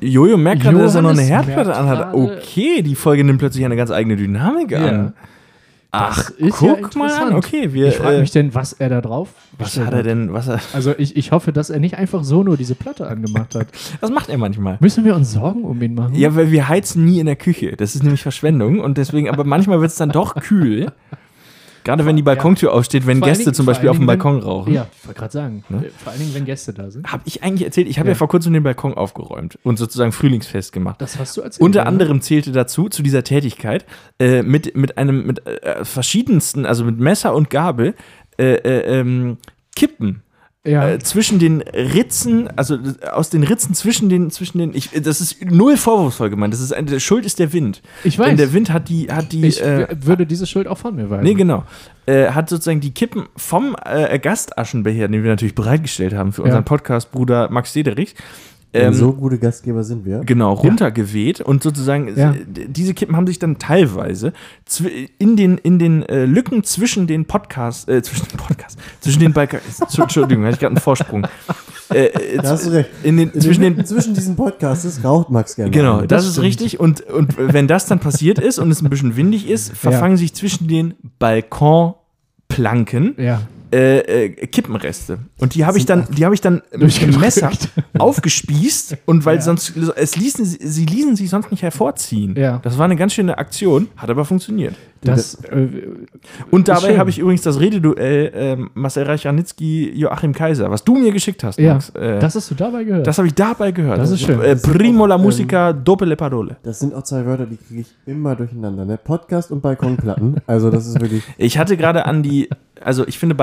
[0.00, 2.14] Jojo merkt gerade, dass er noch eine Herdplatte anhat.
[2.14, 4.86] Okay, die Folge nimmt plötzlich eine ganz eigene Dynamik Ja.
[4.86, 5.14] an.
[5.90, 7.34] Ach, ist ja guck mal an.
[7.34, 7.88] Okay, wir.
[7.88, 10.32] Ich frage äh, mich denn, was er da drauf was hat er denn?
[10.32, 13.54] Was, er, Also ich, ich hoffe, dass er nicht einfach so nur diese Platte angemacht
[13.54, 13.66] hat.
[14.00, 14.76] was macht er manchmal?
[14.80, 16.14] Müssen wir uns Sorgen um ihn machen?
[16.14, 17.74] Ja, weil wir heizen nie in der Küche.
[17.76, 20.92] Das ist nämlich Verschwendung und deswegen, aber manchmal wird es dann doch kühl.
[21.84, 24.42] Gerade wenn die Balkontür aufsteht, wenn Vor Gäste Dingen- zum Beispiel auf dem Balkon wenn-
[24.42, 24.72] rauchen.
[24.74, 25.64] Ja, ich wollte gerade sagen.
[25.68, 25.84] Ne?
[26.02, 27.10] Vor allen Dingen, wenn Gäste da sind.
[27.10, 28.12] Habe ich eigentlich erzählt, ich habe ja.
[28.12, 28.18] Ja.
[28.18, 31.00] vor kurzem den Balkon aufgeräumt und sozusagen Frühlingsfest gemacht.
[31.00, 31.62] Das hast du erzählt.
[31.62, 31.86] Unter ja?
[31.86, 33.86] anderem zählte dazu, zu dieser Tätigkeit,
[34.18, 37.94] äh, mit, mit einem, mit äh, verschiedensten, also mit Messer und Gabel,
[38.38, 39.38] äh, äh, ähm,
[39.74, 40.22] Kippen
[40.68, 40.88] Ja.
[40.88, 42.78] äh, zwischen den Ritzen, also
[43.12, 46.72] aus den Ritzen zwischen den, zwischen den, ich, das ist null vorwurfsvoll gemeint, das ist
[46.72, 47.82] eine, der Schuld ist der Wind.
[48.04, 48.26] ich weiß.
[48.28, 51.08] Denn der Wind hat die, hat die, ich äh, würde diese Schuld auch von mir
[51.10, 51.24] weisen.
[51.24, 51.64] nee, genau,
[52.06, 56.46] äh, hat sozusagen die Kippen vom äh, Gastaschenbecher, den wir natürlich bereitgestellt haben für Ja.
[56.46, 58.14] unseren Podcast-Bruder Max Dederich,
[58.74, 60.20] ähm, so gute Gastgeber sind wir.
[60.20, 62.32] Genau, runtergeweht und sozusagen Ja.
[62.32, 64.32] d- diese Kippen haben sich dann teilweise
[65.18, 69.32] in den, in den äh, Lücken zwischen den Podcasts, äh, zwischen den Podcasts, zwischen den
[69.32, 69.60] Balkon,
[69.98, 71.26] Entschuldigung, hatte ich gerade einen Vorsprung.
[71.92, 72.90] Äh, äh, Da hast du recht.
[73.02, 75.70] in den, In zwischen den, den, zwischen diesen Podcasts raucht Max gerne.
[75.70, 78.90] genau, das, das ist richtig und, und wenn das dann passiert ist und es ein
[78.90, 83.40] bisschen windig ist, verfangen sich zwischen den Balkonplanken Ja.
[83.72, 85.18] Äh, äh, Kippenreste.
[85.38, 87.18] Und die habe ich dann, die habe ich dann mit dem.
[87.20, 87.50] Messer
[87.98, 89.42] aufgespießt und weil Ja.
[89.42, 92.34] sonst, es ließen, sie ließen sich sonst nicht hervorziehen.
[92.36, 92.58] Ja.
[92.62, 94.74] Das war eine ganz schöne Aktion, hat aber funktioniert.
[95.00, 95.68] Das, äh,
[96.50, 101.12] Und dabei habe ich übrigens das Rededuell ähm, Marcel Reich-Ranitzky, Joachim Kaiser, was du mir
[101.12, 101.90] geschickt hast, ja, Max.
[101.90, 103.06] Äh, das hast du dabei gehört.
[103.06, 103.98] das habe ich dabei gehört.
[103.98, 104.40] Das ist schön.
[104.40, 106.56] Äh, Primo la Ähm, musica dopo le parole.
[106.64, 108.84] Das sind auch zwei Wörter, die kriege ich immer durcheinander.
[108.84, 108.98] Ne?
[108.98, 110.36] Podcast und Balkonplatten.
[110.48, 111.22] Also das ist wirklich.
[111.36, 112.48] Ich hatte gerade an die,
[112.80, 113.34] also ich finde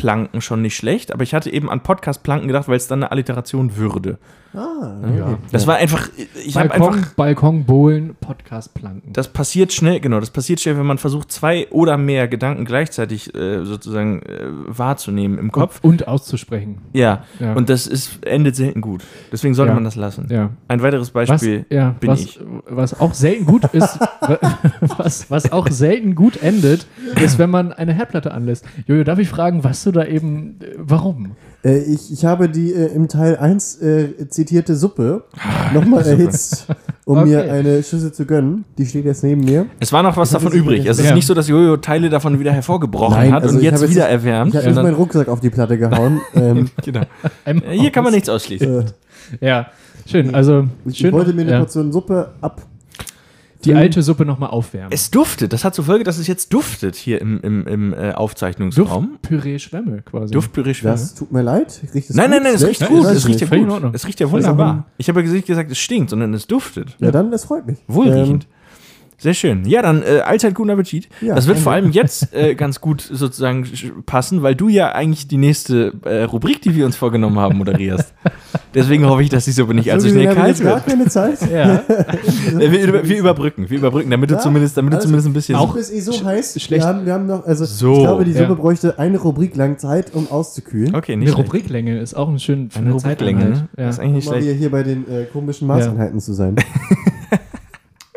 [0.00, 3.10] Balkonplanken schon nicht schlecht, aber ich hatte eben an Podcastplanken gedacht, weil es dann eine
[3.12, 4.18] Alliteration würde.
[4.52, 5.38] Ah, Ja.
[5.52, 6.08] Das war einfach,
[6.44, 9.12] ich Balkon, einfach, Balkon, Bohlen, Podcast, Planken.
[9.12, 13.32] das passiert schnell, genau, das passiert schnell, wenn man versucht, zwei oder mehr Gedanken gleichzeitig
[13.34, 15.78] äh, sozusagen äh, wahrzunehmen im Kopf.
[15.82, 16.78] Und, und auszusprechen.
[16.92, 17.24] Ja.
[17.38, 17.52] Ja.
[17.52, 19.02] und das ist, endet selten gut.
[19.30, 19.74] Deswegen sollte Ja.
[19.74, 20.26] man das lassen.
[20.30, 20.50] Ja.
[20.66, 22.40] Ein weiteres Was, Beispiel ja, bin was, ich.
[22.68, 23.98] was auch selten gut ist,
[24.80, 26.86] was, was auch selten gut endet,
[27.22, 28.64] ist, wenn man eine Herdplatte anlässt.
[28.86, 31.32] Jojo, darf ich fragen, was du da eben, warum?
[31.64, 35.24] Äh, ich, ich habe die äh, im Teil 1 äh, zitierte Suppe
[35.74, 36.66] nochmal erhitzt,
[37.04, 37.28] um Okay.
[37.28, 38.64] mir eine Schüssel zu gönnen.
[38.78, 39.66] Die steht jetzt neben mir.
[39.78, 40.86] Es war noch was davon übrig.
[40.86, 41.14] Es ist Ja.
[41.14, 43.90] nicht so, dass Jojo Teile davon wieder hervorgebrochen Nein, hat also und ich jetzt jetzt
[43.90, 44.54] wieder erwärmt.
[44.54, 46.20] Ich habe meinen Rucksack auf die Platte gehauen.
[46.34, 47.02] ähm, genau.
[47.44, 48.80] Einmal Äh, Hier kann man nichts ausschließen.
[48.80, 48.84] äh,
[49.46, 49.66] Ja,
[50.06, 50.34] schön.
[50.34, 52.62] Also, ich schön, wollte mir eine ja, Portion Suppe ab.
[53.64, 54.92] Die alte Suppe nochmal aufwärmen.
[54.92, 55.52] Es duftet.
[55.52, 59.18] Das hat zur Folge, dass es jetzt duftet hier im, im, im äh, Aufzeichnungsraum.
[59.22, 60.32] Duftpüree Schwämme quasi.
[60.32, 60.94] Duftpüree schwimmen.
[60.94, 61.80] Das tut mir leid.
[61.94, 62.34] Riecht es Nein, gut?
[62.34, 63.04] nein, nein, es riecht Ich gut.
[63.04, 63.94] Es riecht ja gut.
[63.94, 64.86] Es riecht ja wunderbar.
[64.98, 66.96] Ich habe ja nicht gesagt, es stinkt, sondern es duftet.
[66.98, 67.78] Ja, dann, es freut mich.
[67.86, 68.46] Wohlriechend.
[69.20, 69.66] Sehr schön.
[69.66, 71.08] Ja, dann äh, allzeit guten Appetit.
[71.20, 74.92] Ja, das wird vor allem jetzt äh, ganz gut sozusagen sch- passen, weil du ja
[74.92, 78.14] eigentlich die nächste äh, Rubrik, die wir uns vorgenommen haben, moderierst.
[78.74, 80.86] Deswegen hoffe ich, dass die Suppe nicht allzu So schnell wir kalt jetzt gar wird.
[80.86, 81.38] keine Zeit.
[81.52, 81.82] Ja.
[82.56, 85.32] Wir, über- wir überbrücken, wir überbrücken, damit du Ja, zumindest, damit du also zumindest ein
[85.32, 85.56] bisschen.
[85.56, 86.60] Auch ist eh so heiß.
[86.60, 86.82] schlecht.
[86.84, 87.92] Wir haben, wir haben noch, also So.
[87.94, 88.54] ich glaube, die Suppe Ja.
[88.54, 90.94] bräuchte eine Rubrik lang Zeit, um auszukühlen.
[90.94, 91.46] okay, Eine nicht schlecht.
[91.48, 93.50] Rubriklänge ist auch ein schön Eine eine Rubriklänge, Zeitlänge.
[93.62, 93.68] ne?
[93.76, 93.86] Ja.
[93.86, 94.58] Das ist eigentlich nicht Um mal schlecht.
[94.58, 96.56] hier bei den äh, komischen Maßeinheiten zu sein.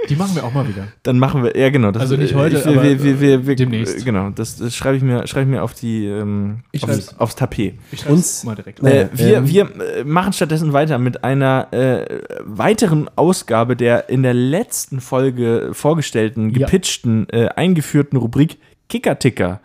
[0.10, 0.88] Die machen wir auch mal wieder.
[1.04, 1.92] Dann machen wir, ja genau.
[1.92, 4.04] Das, Also nicht heute, ich, aber, wir, wir, wir, wir, demnächst.
[4.04, 7.36] Genau, das, das schreibe ich mir, schreibe ich mir auf die, ähm, Ich aufs, aufs
[7.36, 7.76] Tapet.
[7.92, 8.82] Ich Uns- mal direkt.
[8.84, 14.24] Äh, wir ähm, wir äh, machen stattdessen weiter mit einer äh, weiteren Ausgabe der in
[14.24, 16.60] der letzten Folge vorgestellten, Ja.
[16.66, 18.58] gepitchten, äh, eingeführten Rubrik
[18.90, 19.62] Kicker-Ticker.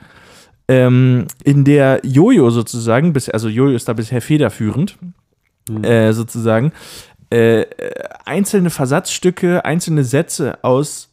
[0.69, 4.97] Ähm, in der Jojo sozusagen, bis, also Jojo ist da bisher federführend,
[5.83, 6.73] äh, sozusagen,
[7.31, 11.11] äh, äh, einzelne Versatzstücke, einzelne Sätze aus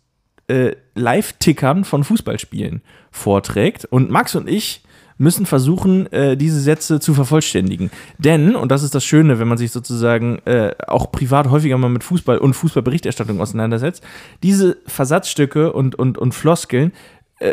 [0.48, 3.86] äh, Live-Tickern von Fußballspielen vorträgt.
[3.86, 4.82] Und Max und ich
[5.18, 7.90] müssen versuchen, äh, diese Sätze zu vervollständigen.
[8.18, 11.90] Denn, und das ist das Schöne, wenn man sich sozusagen äh, auch privat häufiger mal
[11.90, 14.04] mit Fußball und Fußballberichterstattung auseinandersetzt,
[14.44, 16.92] diese Versatzstücke und, und, und Floskeln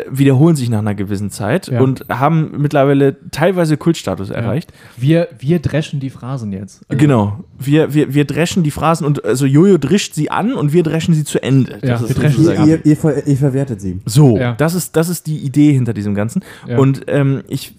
[0.09, 1.81] wiederholen sich nach einer gewissen Zeit Ja.
[1.81, 4.71] und haben mittlerweile teilweise Kultstatus erreicht.
[4.95, 6.81] Wir, wir dreschen die Phrasen jetzt.
[6.87, 7.43] Also, Genau.
[7.59, 11.13] Wir, wir, wir dreschen die Phrasen und also Jojo drischt sie an und wir dreschen
[11.13, 11.79] sie zu Ende.
[11.83, 13.99] Ja, ist wir dreschen sie sozusagen- ihr, ihr, ihr, ver- ihr verwertet sie.
[14.05, 14.53] So, Ja.
[14.53, 16.43] das, ist, das ist die Idee hinter diesem Ganzen.
[16.65, 16.77] Ja.
[16.77, 17.75] Und ähm, ich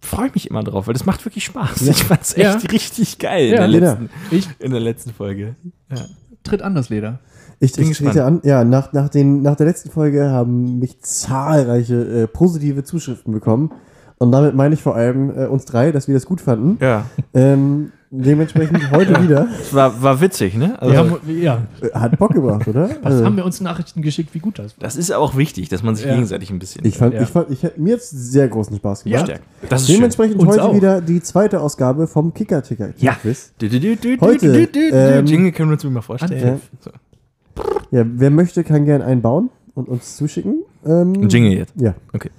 [0.00, 1.82] freue mich immer drauf, weil das macht wirklich Spaß.
[1.88, 2.70] Ich fand's echt Ja.
[2.70, 3.64] richtig geil Ja.
[3.64, 5.56] in, der letzten, Ich in der letzten Folge.
[6.44, 7.18] tritt an das Leder.
[7.64, 11.00] Ich, Bin ich trete an, ja, nach, nach, den, nach der letzten Folge haben mich
[11.00, 13.70] zahlreiche äh, positive Zuschriften bekommen.
[14.18, 16.78] Und damit meine ich vor allem äh, uns drei, dass wir das gut fanden.
[16.80, 17.04] Ja,
[17.34, 19.48] Ähm, dementsprechend heute wieder.
[19.60, 20.80] es war, war witzig, ne?
[20.80, 21.62] Also, ja.
[21.82, 22.88] Äh, Hat Bock gebracht, oder?
[23.02, 24.82] Was Also, haben wir uns Nachrichten geschickt, wie gut das war?
[24.84, 26.12] das ist auch wichtig, dass man sich Ja.
[26.14, 27.22] gegenseitig ein bisschen ich fand, Ja.
[27.22, 29.24] ich fand, ich, hätte- mir jetzt sehr großen Spaß gemacht.
[29.24, 29.42] stärkt.
[29.68, 29.86] Das.
[29.86, 30.74] Dementsprechend heute auch.
[30.76, 32.90] wieder die zweite Ausgabe vom Kicker-Ticker.
[32.98, 33.14] Ja.
[33.14, 33.52] Quiz.
[33.58, 34.46] Du, du, du, du, Heute,
[34.92, 36.40] ähm, Jingle können wir uns mal vorstellen.
[36.46, 36.58] Ja.
[36.80, 36.90] So.
[37.90, 40.62] Ja, wer möchte, kann gern einen bauen und uns zuschicken.
[40.84, 41.72] Ähm, Ein Jingle jetzt.
[41.76, 41.94] Ja.
[42.12, 42.30] Okay.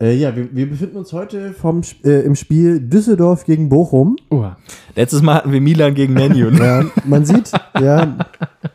[0.00, 4.16] Äh, ja, wir, wir befinden uns heute vom, äh, im Spiel Düsseldorf gegen Bochum.
[4.30, 4.44] Oh,
[4.94, 6.50] Letztes Mal hatten wir Milan gegen Manu.
[6.50, 6.58] ne?
[6.58, 7.50] Ja, man sieht,
[7.80, 8.16] ja.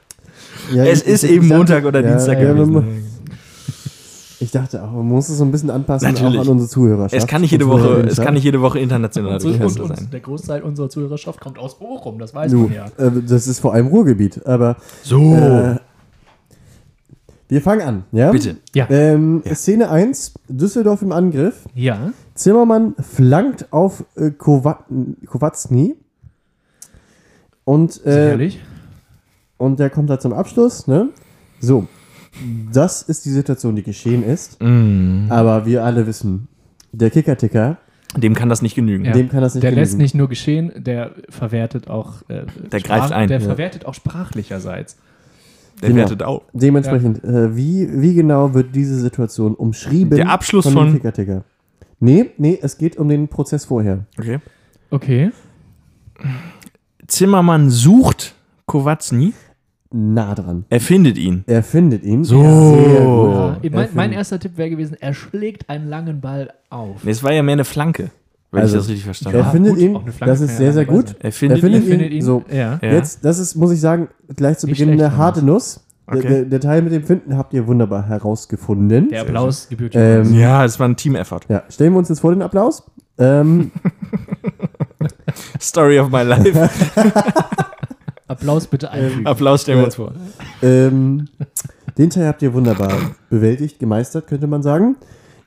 [0.73, 2.73] ja es ich- ist ich- eben Montag oder ja, Dienstag ja, gewesen.
[2.73, 3.03] man-
[4.41, 6.39] Ich dachte auch, man muss es so ein bisschen anpassen, Natürlich.
[6.39, 7.13] auch an unsere Zuhörerschaft.
[7.13, 10.07] Es kann nicht jede Woche, es kann nicht jede Woche international und, und, und sein.
[10.11, 12.85] der Großteil unserer Zuhörerschaft kommt aus Bochum, das weiß Du, man ja.
[12.97, 15.75] äh, das ist vor allem Ruhrgebiet, aber So, äh,
[17.49, 18.31] wir fangen an, ja?
[18.31, 18.57] bitte.
[18.73, 18.89] Ja.
[18.89, 21.65] Ähm, Szene 1, Düsseldorf im Angriff.
[21.75, 22.11] Ja.
[22.33, 24.85] Zimmermann flankt auf äh, Kowa
[25.27, 25.95] Kowatzny.
[27.65, 28.59] Und, äh, Sicherlich.
[29.57, 30.87] und der kommt da zum Abschluss.
[30.87, 31.09] Ne?
[31.59, 31.87] So,
[32.71, 34.61] das ist die Situation, die geschehen ist.
[34.61, 35.25] Mm.
[35.29, 36.47] Aber wir alle wissen,
[36.91, 37.77] der Kicker-Ticker,
[38.17, 39.05] Dem kann das nicht genügen.
[39.05, 39.13] Ja.
[39.13, 40.03] dem kann das nicht Der lässt genügen.
[40.03, 42.21] nicht nur geschehen, der verwertet auch.
[42.29, 43.29] Äh, Der greift ein.
[43.29, 43.45] Der Ja.
[43.45, 44.97] verwertet auch sprachlicherseits.
[45.81, 46.01] Der Genau.
[46.01, 46.41] wertet auch.
[46.51, 50.15] Dementsprechend, äh, wie, wie genau wird diese Situation umschrieben?
[50.17, 51.43] Der Abschluss dem von- Kicker-Ticker?
[52.01, 54.05] Nee, nee, es geht um den Prozess vorher.
[54.19, 54.39] Okay.
[54.89, 55.31] Okay.
[57.07, 59.33] Zimmermann sucht Kowatzny,
[59.93, 60.65] Nah dran.
[60.69, 61.43] er findet ihn.
[61.47, 62.23] Er findet ihn.
[62.23, 62.41] So.
[62.41, 63.29] Sehr gut.
[63.33, 67.03] Ja, Er mein, mein erster Tipp wäre gewesen, er schlägt einen langen Ball auf.
[67.03, 68.09] Nee, es war ja mehr eine Flanke,
[68.51, 69.53] wenn Also, ich das richtig verstanden Er habe.
[69.57, 71.07] findet gut, ihn, auch eine Flanke das kann ist ja sehr, sehr dabei gut.
[71.09, 71.17] sein.
[71.19, 71.85] Er findet, Er findet ihn.
[71.85, 71.91] ihn.
[71.91, 72.21] findet ihn.
[72.21, 72.43] So.
[72.49, 72.79] Ja.
[72.81, 72.91] Ja.
[72.93, 75.81] Jetzt, das ist, muss ich sagen, gleich zu Nicht Beginn schlecht, eine harte Nuss.
[76.09, 76.27] Der, Okay.
[76.27, 79.09] der, der Teil mit dem Finden habt ihr wunderbar herausgefunden.
[79.09, 80.39] Der Applaus gebührt Ähm, ihm.
[80.39, 81.41] Ja, es war ein Team-Effort.
[81.49, 82.83] Ja, stellen wir uns jetzt vor den Applaus.
[83.17, 83.71] Ähm,
[85.61, 86.51] Story of my life.
[88.41, 89.27] Applaus bitte einfügen.
[89.27, 90.13] Applaus stellen wir uns vor.
[90.63, 91.27] ähm,
[91.97, 92.91] den Teil habt ihr wunderbar
[93.29, 94.95] bewältigt, gemeistert, könnte man sagen.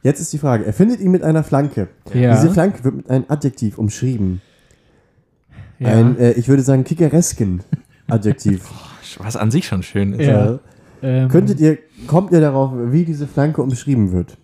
[0.03, 1.88] Jetzt ist die Frage, er findet ihn mit einer Flanke.
[2.12, 2.34] ja.
[2.34, 4.40] Diese Flanke wird mit einem Adjektiv umschrieben.
[5.78, 5.88] ja.
[5.88, 7.62] Ein, äh, ich würde sagen, kickeresken
[8.09, 8.68] Adjektiv.
[9.18, 10.26] Was an sich schon schön ist.
[10.26, 10.59] Ja.
[11.03, 14.36] Äh, ähm, könntet ihr, kommt ihr darauf, wie diese Flanke umschrieben wird?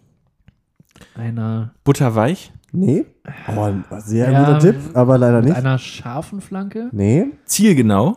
[1.15, 3.05] einer Butterweich, Nee?
[3.57, 5.57] Oh, ein sehr Ja, guter Tipp, aber leider mit nicht.
[5.57, 6.89] einer scharfen Flanke?
[6.93, 7.27] Nee.
[7.45, 8.17] zielgenau,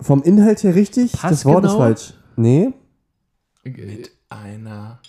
[0.00, 1.78] Vom Inhalt her richtig, das Wort ist Passgenau?
[1.78, 2.14] falsch.
[2.36, 2.72] Nee.
[4.30, 5.00] einer.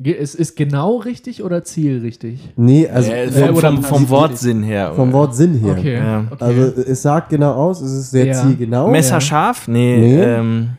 [0.00, 2.40] Ge- Es ist genau richtig oder zielrichtig?
[2.56, 4.94] Nee, also äh, vom, oder vom, vom Wortsinn her.
[4.94, 5.72] vom Wortsinn her.
[5.72, 5.94] Okay.
[5.96, 6.24] Ja.
[6.30, 6.44] okay.
[6.44, 8.42] Also es sagt genau aus, es ist sehr Ja.
[8.42, 8.90] zielgenau.
[8.90, 9.68] Messerscharf?
[9.68, 9.98] Nee.
[9.98, 10.22] Nee.
[10.22, 10.70] Ähm,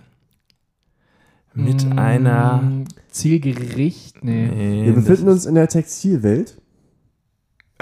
[1.54, 2.64] mit Mm, einer.
[3.12, 4.24] Zielgericht?
[4.24, 4.48] Nee.
[4.48, 6.58] Nee, Wir befinden ist- uns in der Textilwelt.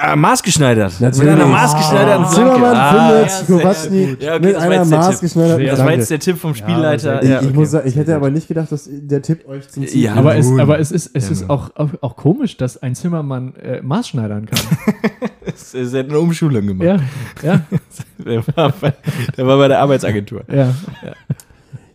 [0.03, 0.93] Ah, maßgeschneidert.
[0.93, 1.31] Mit Natürlich.
[1.33, 2.35] einer maßgeschneiderten Socke.
[2.35, 4.21] Zimmermann Ah, findet ja, Kowalski gut.
[4.23, 5.07] Ja, okay, mit das war einer jetzt der Tipp.
[5.09, 7.21] maßgeschneiderten Das war jetzt der Tipp vom Spielleiter.
[7.23, 7.55] Ich, Ja, ich, okay.
[7.55, 10.15] muss sagen, ich hätte aber nicht gedacht, dass der Tipp euch zum Ziel Ja.
[10.15, 13.53] Aber es, aber es ist, es Ja, ist auch, auch, auch komisch, dass ein Zimmermann
[13.55, 14.59] äh, Maß schneidern kann.
[15.45, 16.85] Das ist eine Umschulung gemacht.
[16.87, 16.97] ja,
[17.43, 17.61] ja,
[18.25, 18.93] Der, war bei,
[19.37, 20.41] der war bei der Arbeitsagentur.
[20.51, 20.69] ja.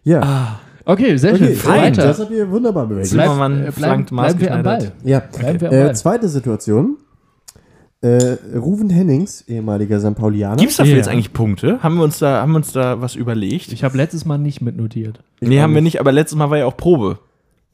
[0.05, 1.57] Ja, Okay, sehr okay, schön.
[1.57, 1.81] fein.
[1.83, 2.03] Weiter.
[2.07, 3.11] das habt ihr wunderbar bewegt.
[3.11, 4.75] Bleib- Zimmermann äh, bleib- flankt bleiben wir am Ball.
[4.77, 5.05] maßgeschneidert.
[5.05, 5.97] Ja, Bleiben wir am äh, Ball.
[5.97, 6.97] zweite Situation.
[8.03, 10.15] Äh, Ruven Hennings, ehemaliger St.
[10.15, 10.57] Paulianer.
[10.57, 10.97] Gibt es dafür Ja.
[10.99, 11.83] jetzt eigentlich Punkte?
[11.83, 13.73] Haben wir uns da, haben wir uns da was überlegt?
[13.73, 15.21] Ich habe letztes Mal nicht mitnotiert.
[15.41, 17.19] nee, haben wir nicht, aber letztes Mal war ja auch Probe.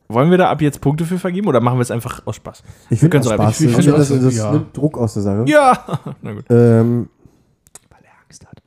[0.08, 2.62] Wollen wir da ab jetzt Punkte für vergeben oder machen wir es einfach aus Spaß?
[2.90, 3.40] Ich finde so Spaß.
[3.40, 4.52] einfach- Ich ich finde, das, das ja.
[4.52, 5.44] nimmt Druck aus der Sache.
[5.48, 6.00] Ja!
[6.22, 6.44] Na gut.
[6.50, 7.08] Ähm,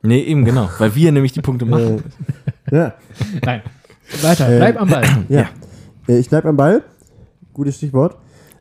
[0.02, 2.04] Nee, eben genau, weil wir nämlich die Punkte machen.
[2.70, 2.94] äh, ja,
[3.44, 3.62] Nein.
[4.22, 5.04] Weiter, Äh, bleib am Ball.
[5.28, 5.46] ja.
[6.06, 6.84] Äh, ich bleibe am Ball.
[7.52, 8.16] Gutes Stichwort.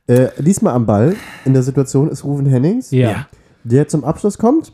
[0.07, 3.27] Äh, diesmal am Ball in der Situation ist Ruven Hennings, Ja.
[3.63, 4.73] Der zum Abschluss kommt.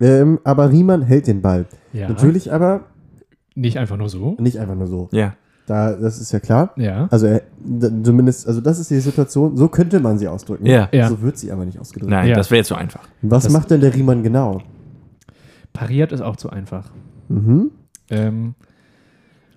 [0.00, 1.66] Ähm, aber Riemann hält den Ball.
[1.92, 2.08] ja.
[2.08, 2.86] Natürlich aber
[3.54, 4.36] Nicht einfach nur so.
[4.38, 5.08] nicht einfach nur so.
[5.12, 5.34] Ja.
[5.66, 6.72] Da, das ist ja klar.
[6.76, 7.06] Ja.
[7.10, 10.64] Also er, d- zumindest, also das ist die Situation, so könnte man sie ausdrücken.
[10.66, 10.88] Ja.
[10.90, 11.08] Ja.
[11.10, 12.10] So wird sie aber nicht ausgedrückt.
[12.10, 12.34] Nein, Ja.
[12.34, 13.06] das wäre jetzt so einfach.
[13.22, 14.62] Was Das- macht denn der Riemann genau?
[15.72, 16.90] Pariert ist auch zu einfach.
[17.28, 17.70] Mhm.
[18.08, 18.54] Ähm,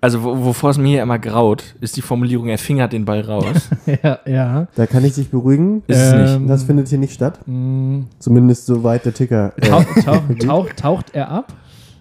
[0.04, 3.22] Also, wo- wovor es mir hier immer graut, ist die Formulierung, er fingert den Ball
[3.22, 3.70] raus.
[4.02, 4.66] ja, ja.
[4.74, 5.82] Da kann ich dich beruhigen.
[5.86, 6.34] Ist es nicht.
[6.34, 7.40] Ähm, Das findet hier nicht statt.
[7.46, 9.54] mh, Zumindest soweit der Ticker.
[9.56, 11.52] Äh, tauch, tauch, tauch, taucht er ab?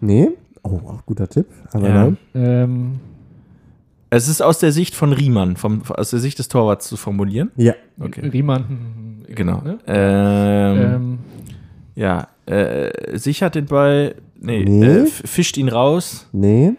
[0.01, 0.30] nee.
[0.64, 1.47] Oh, auch guter Tipp.
[1.72, 1.93] Aber Ja.
[1.93, 2.18] nein.
[2.36, 2.91] Ähm,
[4.10, 7.51] Es ist aus der Sicht von Riemann, vom, aus der Sicht des Torwarts zu formulieren.
[7.56, 7.74] Ja.
[7.99, 8.28] Okay.
[8.28, 9.24] Riemann.
[9.28, 9.62] Genau.
[9.62, 9.78] Ne?
[9.88, 11.18] Ähm, Ähm,
[11.95, 14.86] ja, äh, sichert den Ball, nee, Nee.
[14.86, 16.28] Äh, fischt ihn raus.
[16.34, 16.74] Nee.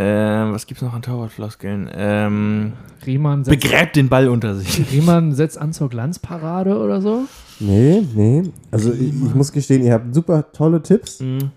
[0.00, 1.90] Ähm, was gibt's noch an Torwartfloskeln?
[1.92, 2.72] Ähm,
[3.04, 4.90] Riemann, setzt, begräbt den Ball unter sich.
[4.92, 7.22] Riemann setzt an zur Glanzparade oder so?
[7.58, 8.42] Nee, nee.
[8.70, 11.50] Also ich, ich muss gestehen, ihr habt super tolle Tipps, Mhm.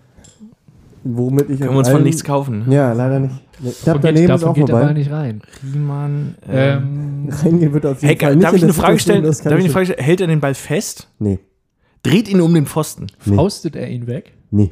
[1.03, 2.63] womit ich Können wir uns allen- von nichts kaufen.
[2.67, 2.75] Ne?
[2.75, 3.35] Ja, leider nicht.
[3.63, 4.93] Und geht, daneben ist dafür auch geht der Ball vorbei.
[4.99, 5.41] nicht rein.
[5.73, 6.35] Riemann.
[6.49, 9.23] Ähm, Ähm, Reingehen wird auf jeden hey, Fall nicht darf ich eine Frage stellen?
[9.23, 10.03] Darf ich eine ich- Frage stellen?
[10.03, 11.07] Hält er den Ball fest?
[11.19, 11.39] Nee,
[12.03, 13.05] Dreht ihn um den Pfosten?
[13.25, 13.35] Nee.
[13.35, 14.33] faustet er ihn weg?
[14.49, 14.71] nee.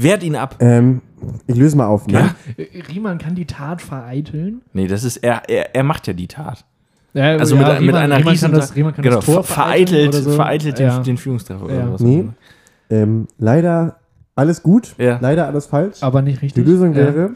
[0.00, 0.56] Wehrt ihn ab?
[0.60, 1.00] Ähm,
[1.46, 2.06] ich löse mal auf.
[2.06, 2.12] Ne?
[2.56, 2.64] Ja?
[2.88, 4.62] Riemann kann die Tat vereiteln?
[4.72, 6.64] Nee, das ist, er, er, er macht ja die Tat.
[7.14, 9.24] Ja, Also ja, mit, mit Riemann- einer Riemann riesen kann das, Riemann kann genau, das
[9.24, 10.30] Tor ver- vereitelt, oder so.
[10.32, 10.98] vereitelt den, ja.
[11.00, 11.82] den Führungstreffer Ja.
[11.84, 12.00] oder was.
[12.00, 12.28] Nee.
[12.90, 13.96] Ähm, leider
[14.34, 15.18] alles gut, Ja.
[15.20, 16.02] leider alles falsch.
[16.02, 16.66] Aber nicht Die richtig.
[16.66, 16.96] Lösung ja.
[16.98, 17.30] wäre,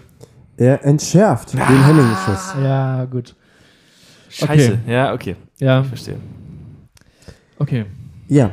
[0.56, 2.54] er entschärft den Henning-Schuss.
[2.62, 3.34] Ja, gut.
[4.28, 4.78] Scheiße.
[4.84, 4.92] Okay.
[4.92, 5.36] Ja, okay.
[5.58, 6.16] Ja, Verstehe.
[7.58, 7.84] okay.
[8.28, 8.52] Ja,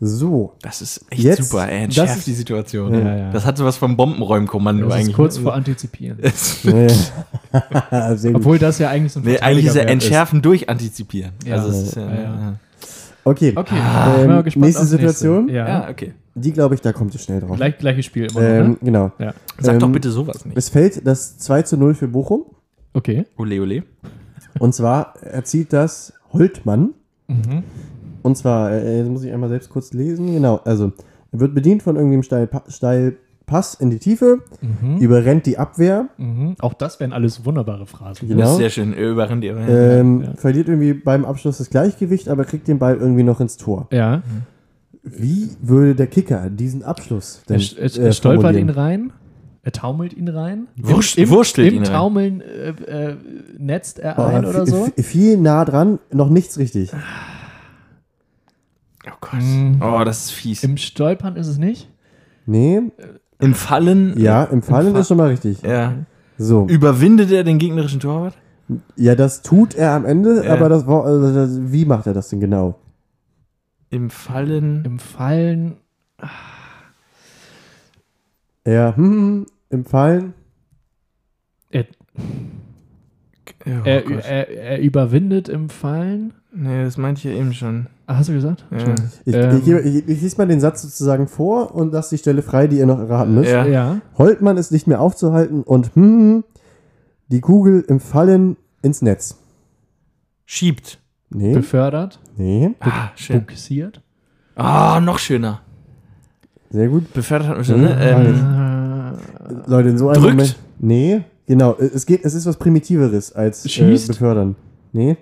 [0.00, 0.54] so.
[0.62, 1.62] Das ist echt Jetzt- super.
[1.66, 2.92] Er das entschärft ist- die Situation.
[2.92, 3.30] Ja, ja.
[3.32, 5.16] Das hat sowas vom Bombenräumkommando Also Das ist eigentlich.
[5.16, 6.18] kurz vor Antizipieren.
[7.52, 8.14] Ja.
[8.34, 11.32] Obwohl das ja eigentlich so ein nee, eigentlich ist er Verteidigerwert Entschärfen durch Antizipieren.
[11.44, 11.54] Ja.
[11.56, 12.22] Also es ist ja, Ja, ja.
[12.22, 12.54] ja.
[13.24, 15.48] Okay, Okay, Ähm, ich bin mal gespannt nächste aufs Situation?
[15.48, 15.66] Ja.
[15.68, 16.12] ja, okay.
[16.36, 17.56] die glaube ich, da kommt ihr schnell drauf.
[17.56, 18.76] Gleich, gleiches Spiel immer noch, Ähm, ne?
[18.82, 19.12] genau.
[19.18, 19.34] Ja.
[19.58, 20.56] Sag doch Ähm, bitte sowas nicht.
[20.56, 22.44] Es fällt das 2 zu 0 für Bochum.
[22.92, 23.24] Okay.
[23.36, 23.82] Ole, ole.
[24.60, 26.90] Und zwar erzielt das Holtmann.
[27.26, 27.64] Mhm.
[28.26, 30.26] Und zwar, äh, das muss ich einmal selbst kurz lesen.
[30.32, 30.92] Genau, also
[31.32, 34.98] er wird bedient von irgendeinem Steilpa Steilpass in die Tiefe, Mhm.
[34.98, 36.56] überrennt die Abwehr, Mhm.
[36.60, 38.12] Auch das wären alles wunderbare Phrasen.
[38.14, 38.56] Das ist genau.
[38.56, 38.92] sehr schön.
[38.94, 39.56] Er Überrennt ihr.
[39.56, 40.34] Ähm, Ja.
[40.34, 43.86] Verliert irgendwie beim Abschluss das Gleichgewicht, aber kriegt den Ball irgendwie noch ins Tor.
[43.92, 44.22] Ja.
[45.02, 49.12] Wie würde der Kicker diesen Abschluss denn Er, st- er, äh, er stolpert ihn rein.
[49.62, 50.66] Er taumelt ihn rein.
[50.76, 51.92] Wurst- Im, wurstelt im ihn rein.
[51.92, 52.70] Taumeln äh,
[53.10, 53.16] äh,
[53.58, 54.86] netzt er Oh, ein oder so.
[54.96, 56.90] vi- Viel nah dran, noch nichts richtig.
[59.08, 59.40] Oh Gott.
[59.40, 59.80] Mhm.
[59.82, 60.62] Oh, das ist fies.
[60.64, 61.88] Im Stolpern ist es nicht.
[62.46, 62.80] Nee,
[63.38, 64.18] Im Fallen.
[64.18, 65.62] ja, im Fallen Fa- ist schon mal richtig.
[65.62, 65.94] Ja.
[66.38, 66.66] So.
[66.68, 68.34] Überwindet er den gegnerischen Torwart?
[68.96, 70.52] Ja, das tut er am Ende, Ja.
[70.54, 72.78] aber das, also das, wie macht er das denn genau?
[73.90, 74.84] Im Fallen.
[74.84, 75.76] Im Fallen.
[78.64, 80.34] Er, hm, im Fallen,
[81.70, 81.84] Er,
[83.68, 86.34] Oh er, er, er überwindet im Fallen.
[86.56, 87.86] Nee, das meinte ich ja eben schon.
[88.06, 88.64] Ah, hast du gesagt?
[88.70, 88.94] Ja.
[89.24, 89.60] Ich, Ähm.
[89.64, 92.78] ich, ich, ich lese mal den Satz sozusagen vor und lasse die Stelle frei, die
[92.78, 93.50] ihr noch erraten müsst.
[93.50, 93.64] Ja.
[93.66, 94.00] Ja.
[94.16, 96.44] Holtmann ist nicht mehr aufzuhalten und hm,
[97.28, 99.36] die Kugel im Fallen ins Netz.
[100.44, 100.98] Schiebt.
[101.30, 102.20] Nee, Befördert.
[102.36, 103.40] nee, Ah, schön.
[103.40, 104.00] Buxiert.
[104.54, 105.60] Ah, noch schöner.
[106.70, 107.12] sehr gut.
[107.12, 107.96] Befördert hat man schon, ne?
[108.00, 109.16] Ähm,
[109.48, 110.34] Äh, Leute, in so einem Drückt.
[110.36, 110.56] Moment.
[110.78, 111.74] Nee, genau.
[111.78, 114.54] Es geht, es ist was Primitiveres als äh, befördern.
[114.92, 115.16] Nee.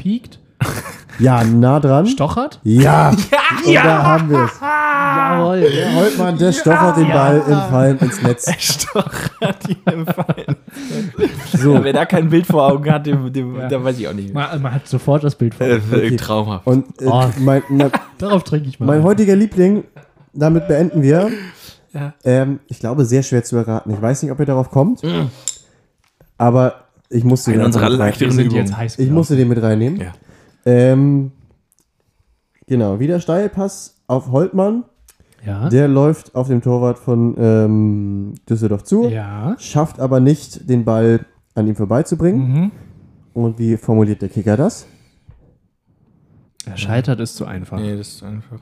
[0.00, 0.38] Piekt.
[1.18, 2.06] Ja, nah dran.
[2.06, 2.60] Stochert.
[2.62, 3.10] Ja,
[3.66, 4.58] und da haben wir es.
[4.58, 5.60] Jawohl.
[5.70, 8.50] Der Holtmann, der stochert den Ball im Fallen ins Netz.
[8.58, 10.56] Stochert ihn im Fallen.
[11.58, 11.84] So.
[11.84, 13.68] Wer da kein Bild vor Augen hat, dem, dem, Ja.
[13.68, 14.32] da weiß ich auch nicht.
[14.32, 15.66] Man, man hat sofort das Bild vor.
[15.66, 16.16] Äh, Augen.
[16.16, 16.66] Traumhaft.
[16.66, 17.26] Und äh, Oh.
[17.38, 18.86] mein, na, Darauf trinke ich mal.
[18.86, 19.84] mein heutiger Liebling,
[20.32, 21.28] damit beenden wir.
[21.92, 22.14] Ja.
[22.24, 23.92] Ähm, ich glaube, sehr schwer zu erraten.
[23.92, 25.02] Ich weiß nicht, ob ihr darauf kommt.
[26.38, 28.58] Aber ich musste In den unserer leichteren sind Übung.
[28.58, 30.00] jetzt heiß Ich musste den mit reinnehmen.
[30.00, 30.12] Ja.
[30.64, 31.32] Ähm,
[32.66, 34.84] genau, wieder Steilpass auf Holtmann.
[35.44, 35.68] Ja.
[35.70, 39.56] Der läuft auf dem Torwart von ähm, Düsseldorf zu, ja.
[39.58, 42.52] schafft aber nicht, den Ball an ihm vorbeizubringen.
[42.52, 42.70] Mhm.
[43.32, 44.86] Und wie formuliert der Kicker das?
[46.66, 47.78] Er scheitert ist zu einfach.
[47.78, 48.58] Nee, das ist einfach.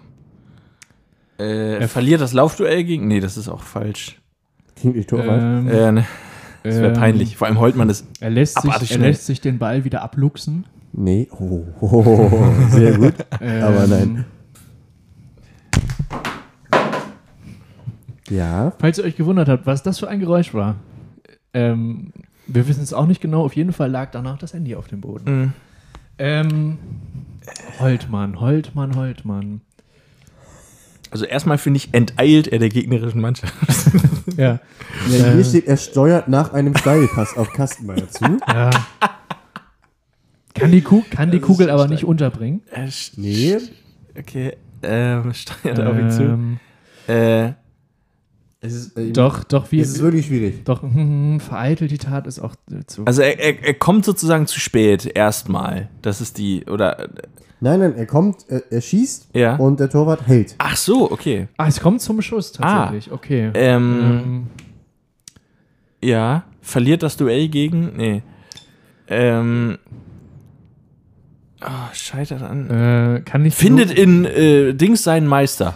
[1.38, 3.08] Äh, er verliert das Laufduell gegen.
[3.08, 4.20] Nee, das ist auch falsch.
[4.76, 5.42] Klingt nicht Torwart.
[5.42, 6.04] Ähm, Äh, ne,
[6.68, 7.36] das wäre ähm, peinlich.
[7.36, 8.06] Vor allem Holtmann ist.
[8.20, 9.00] Er lässt, sich, er schnell.
[9.08, 10.64] lässt sich den Ball wieder abluchsen.
[10.92, 11.28] Nee.
[11.32, 13.14] Oh, oh, oh, oh, sehr gut.
[13.40, 14.24] Aber Ähm, nein.
[18.30, 18.72] Ja.
[18.78, 20.76] Falls ihr euch gewundert habt, was das für ein Geräusch war,
[21.54, 22.12] ähm,
[22.46, 23.44] wir wissen es auch nicht genau.
[23.44, 25.40] Auf jeden Fall lag danach das Handy auf dem Boden.
[25.40, 25.52] Mh.
[26.18, 26.78] Ähm,
[27.78, 29.60] Holtmann, Holtmann, Holtmann.
[31.10, 33.54] Also erstmal finde ich, enteilt er der gegnerischen Mannschaft.
[34.36, 34.60] Ja.
[35.10, 35.32] ja Äh.
[35.34, 38.24] hier steht, er steuert nach einem Steilpass auf Kastenmeier zu.
[38.46, 38.70] ja.
[40.54, 42.62] Kann die, Ku kann die Kugel aber nicht unterbringen.
[42.70, 43.56] Äh, Nee.
[44.16, 44.56] Okay.
[44.82, 46.22] Ähm, steuert auf ihn zu.
[46.22, 46.60] Ähm,
[47.08, 47.52] Äh,
[48.74, 49.80] ist, äh, doch, doch, wie.
[49.80, 50.64] Es ist wirklich schwierig.
[50.64, 53.04] doch, hm, vereitelt die Tat ist auch äh, zu.
[53.04, 55.88] also er, er, er kommt sozusagen zu spät erstmal.
[56.02, 56.64] Das ist die.
[56.66, 56.98] Oder.
[57.00, 57.08] äh,
[57.60, 59.56] Nein, nein, er kommt, er, er schießt Ja.
[59.56, 60.54] und der Torwart hält.
[60.58, 61.48] Ach so, okay.
[61.56, 63.10] ah, es kommt zum Schuss tatsächlich.
[63.12, 63.50] Okay.
[63.54, 64.46] Ähm, Ähm,
[66.02, 66.44] ja.
[66.60, 67.96] Verliert das Duell gegen.
[67.96, 68.22] Nee.
[69.08, 69.78] Ähm.
[71.60, 72.70] Oh, scheitert an.
[72.70, 73.56] äh, kann nicht.
[73.56, 75.74] Findet in äh, Dings seinen Meister.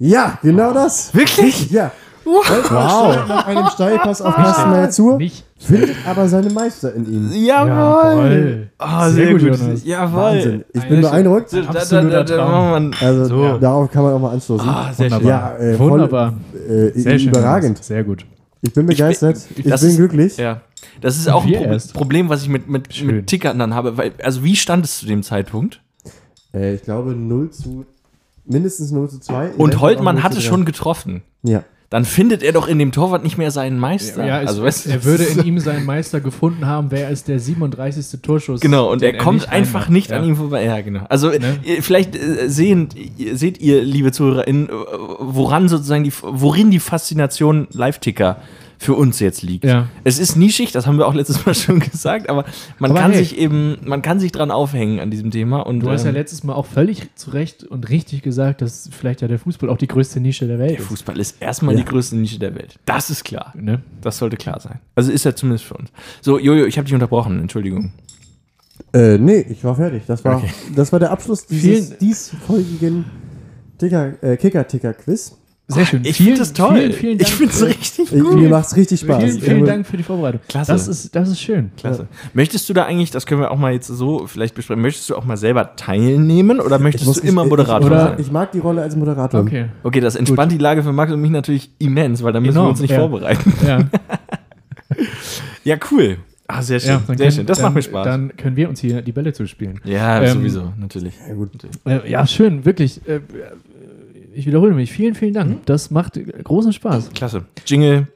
[0.00, 1.14] Ja, genau das.
[1.14, 1.70] Wirklich?
[1.70, 1.92] Ja.
[2.26, 5.44] Holtmann steuert nach einem Steilpass auf Kastenmeier zu, Nicht.
[5.58, 7.30] findet aber seine Meister in ihm.
[7.44, 8.70] Jawohl.
[8.78, 9.58] Ah, Sehr sehr, gut, gut.
[9.58, 9.84] Jonas.
[9.84, 10.16] Jawohl.
[10.20, 10.64] Wahnsinn.
[10.72, 11.54] Ich Eine bin beeindruckt.
[11.54, 12.90] Absoluter Traum.
[13.00, 13.58] Also So.
[13.58, 14.68] darauf kann man auch mal anstoßen.
[14.68, 15.20] Ah, sehr schön.
[15.22, 15.58] Wunderbar.
[15.60, 16.34] Ja, äh, voll- Wunderbar.
[16.68, 17.28] äh, Sehr schön.
[17.28, 17.78] überragend.
[17.78, 17.86] Jonas.
[17.86, 18.24] Sehr gut.
[18.62, 19.38] Ich bin begeistert.
[19.56, 20.36] Ich, bin ist- glücklich.
[20.36, 20.60] Ja.
[21.00, 21.76] Das ist auch ein Pro.
[21.98, 23.06] Problem, was ich mit, mit, Schön.
[23.08, 23.96] mit Tickern dann habe.
[23.96, 25.80] Weil, also, wie stand es zu dem Zeitpunkt?
[26.54, 27.86] Äh, ich glaube 0 zu
[28.44, 29.50] mindestens 0 zu 2.
[29.56, 31.22] Und Holtmann hatte schon getroffen.
[31.42, 31.64] Ja.
[31.88, 34.24] Dann findet er doch in dem Torwart nicht mehr seinen Meister.
[34.24, 37.24] Ja, es, also, weißt du, er würde in ihm seinen Meister gefunden haben, wäre es
[37.24, 38.20] der 37.
[38.22, 38.60] Torschuss.
[38.60, 39.90] Genau, und er kommt nicht einfach reinmacht.
[39.90, 40.18] nicht ja.
[40.18, 40.64] an ihm vorbei.
[40.64, 41.04] Ja, genau.
[41.08, 41.58] Also Ne?
[41.64, 44.72] äh, vielleicht äh, sehen, ihr- seht ihr, liebe ZuhörerInnen, äh,
[45.18, 48.36] woran sozusagen die, worin die Faszination Live-Ticker
[48.82, 49.64] für uns jetzt liegt.
[49.66, 49.88] Ja.
[50.04, 52.46] Es ist nischig, das haben wir auch letztes Mal schon gesagt, aber
[52.78, 53.22] man Aber kann hey.
[53.22, 55.60] sich eben, man kann sich dran aufhängen an diesem Thema.
[55.60, 58.88] Und, Du hast ja ähm, letztes Mal auch völlig zu Recht und richtig gesagt, dass
[58.90, 60.86] vielleicht ja der Fußball auch die größte Nische der Welt der ist.
[60.86, 61.80] Fußball ist erstmal Ja.
[61.82, 62.76] die größte Nische der Welt.
[62.86, 63.52] Das ist klar.
[63.54, 63.82] Ne?
[64.00, 64.80] Das sollte klar sein.
[64.94, 65.90] Also ist er zumindest für uns.
[66.22, 67.92] So, Jojo, ich habe dich unterbrochen, Entschuldigung.
[68.94, 70.04] Äh, nee, ich war fertig.
[70.06, 70.50] Das war, Okay.
[70.74, 73.04] das war der Abschluss dieses Vielen- diesfolgigen
[73.82, 75.36] äh, Kicker-Ticker-Quiz.
[75.74, 76.00] Sehr schön.
[76.04, 76.76] Ich finde das toll.
[76.76, 77.28] Vielen, vielen Dank.
[77.30, 78.34] ich finde es richtig Ich, gut.
[78.38, 79.22] mir macht's richtig Spaß.
[79.22, 80.40] Vielen, Ich vielen bin- Dank für die Vorbereitung.
[80.48, 80.72] Klasse.
[80.72, 81.70] Das ist, das ist schön.
[81.76, 82.06] Klasse.
[82.34, 85.16] Möchtest du da eigentlich, das können wir auch mal jetzt so vielleicht besprechen, möchtest du
[85.16, 88.14] auch mal selber teilnehmen oder möchtest Ich muss- du immer ich- Moderator oder- sein?
[88.18, 89.40] Ich mag die Rolle als Moderator.
[89.40, 89.66] Okay.
[89.82, 92.60] Okay, das entspannt die Lage für Max und mich natürlich immens, weil da müssen wir
[92.60, 92.98] Enorm, uns nicht ja.
[92.98, 93.52] vorbereiten.
[93.66, 93.78] Ja,
[95.64, 96.16] Ja, cool.
[96.48, 96.90] Ah, sehr schön.
[96.90, 97.46] ja dann sehr können- schön.
[97.46, 98.04] Das dann, macht mir Spaß.
[98.04, 99.80] Dann können wir uns hier die Bälle zuspielen.
[99.84, 101.14] ja, ähm, sowieso, natürlich.
[101.28, 101.50] Ja, gut.
[101.86, 103.00] Äh, ja, schön, wirklich.
[103.06, 103.20] Äh,
[104.32, 104.92] ich wiederhole mich.
[104.92, 105.50] Vielen, vielen Dank.
[105.50, 105.60] Mhm.
[105.66, 107.10] Das macht großen Spaß.
[107.14, 107.44] Klasse.
[107.66, 108.08] Jingle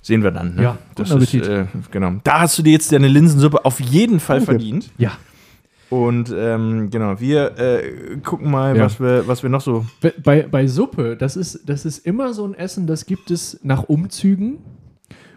[0.00, 0.54] sehen wir dann.
[0.56, 0.62] Ne?
[0.62, 1.48] Ja, das guten ist, Appetit.
[1.48, 2.12] äh, genau.
[2.24, 4.52] Da hast du dir jetzt deine Linsensuppe auf jeden Fall Danke.
[4.52, 4.90] verdient.
[4.98, 5.12] Ja.
[5.90, 8.84] Und ähm, genau, wir äh, gucken mal, Ja.
[8.84, 9.84] was, wir, was wir noch so.
[10.24, 13.82] Bei, bei Suppe, das ist, das ist immer so ein Essen, das gibt es nach
[13.84, 14.58] Umzügen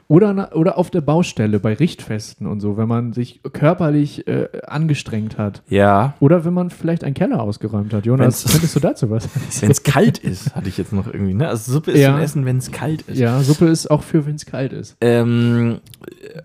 [0.08, 5.38] oder, oder auf der Baustelle bei Richtfesten und so, wenn man sich körperlich äh, angestrengt
[5.40, 5.64] hat.
[5.68, 8.06] Ja, Oder wenn man vielleicht einen Keller ausgeräumt hat.
[8.06, 9.28] Jonas, Wenn's- könntest du dazu was?
[9.62, 11.34] wenn es kalt ist, hatte ich jetzt noch irgendwie.
[11.34, 11.48] Ne?
[11.48, 12.16] Also Suppe ist Ja.
[12.16, 13.18] ein Essen, wenn es kalt ist.
[13.18, 14.96] ja, Suppe ist auch für, wenn es kalt ist.
[15.02, 15.80] Ähm,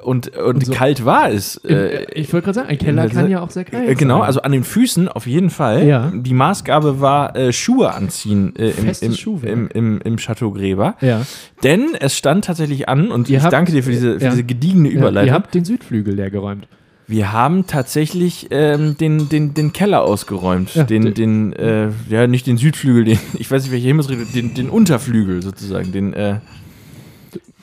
[0.03, 1.57] und und, Und so- kalt war es.
[1.65, 4.19] Äh, äh, ich wollte gerade sagen, ein Keller kann ja auch sehr kalt äh, genau,
[4.19, 4.27] sein.
[4.27, 5.87] also an den Füßen auf jeden Fall.
[5.87, 6.11] Ja.
[6.15, 10.95] Die Maßgabe war äh, Schuhe anziehen äh, im, im, im, im Chateau Gräber.
[11.01, 11.23] Ja.
[11.63, 14.30] Denn es stand tatsächlich an, und Ihr ich habt- danke dir für diese, für ja.
[14.30, 14.96] diese gediegene ja.
[14.96, 15.28] Überleitung.
[15.28, 16.66] Ihr habt den Südflügel leer geräumt.
[17.07, 20.76] Wir haben tatsächlich ähm, den, den, den Keller ausgeräumt.
[20.76, 24.55] Ja, den, den, äh, ja, nicht den Südflügel, den, ich weiß nicht, welche Himmelsrichtung, den,
[24.55, 26.38] den Unterflügel sozusagen, den, äh,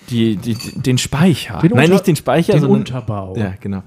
[0.09, 1.59] die, die, den Speicher.
[1.61, 2.79] Den Nein, nicht den Speicher, den sondern.
[2.79, 3.35] Unterbau.
[3.37, 3.83] Ja, genau.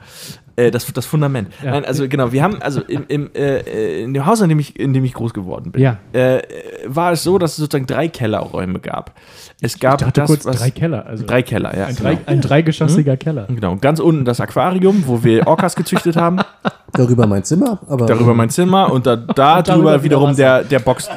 [0.60, 1.48] Äh, das, das Fundament.
[1.64, 1.70] Ja.
[1.70, 4.78] Nein, also genau, wir haben, also im, im, äh, in dem Haus, in dem, ich,
[4.78, 5.98] in dem ich groß geworden bin, Ja.
[6.12, 6.42] äh,
[6.86, 9.14] war es so, dass es sozusagen drei Kellerräume gab.
[9.62, 11.06] Es gab Ich dachte das, kurz was, drei Keller.
[11.06, 11.86] Also drei Keller, ja.
[11.86, 12.10] ein, genau.
[12.10, 13.46] drei, ein dreigeschossiger Keller.
[13.48, 16.40] Genau, ganz unten das Aquarium, wo wir Orcas gezüchtet haben.
[16.92, 20.36] Darüber mein Zimmer, aber Darüber mein Zimmer und da, da darüber drüber wieder wiederum Wasser.
[20.36, 21.08] der, der, Box,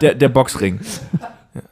[0.00, 0.80] der, der Boxring.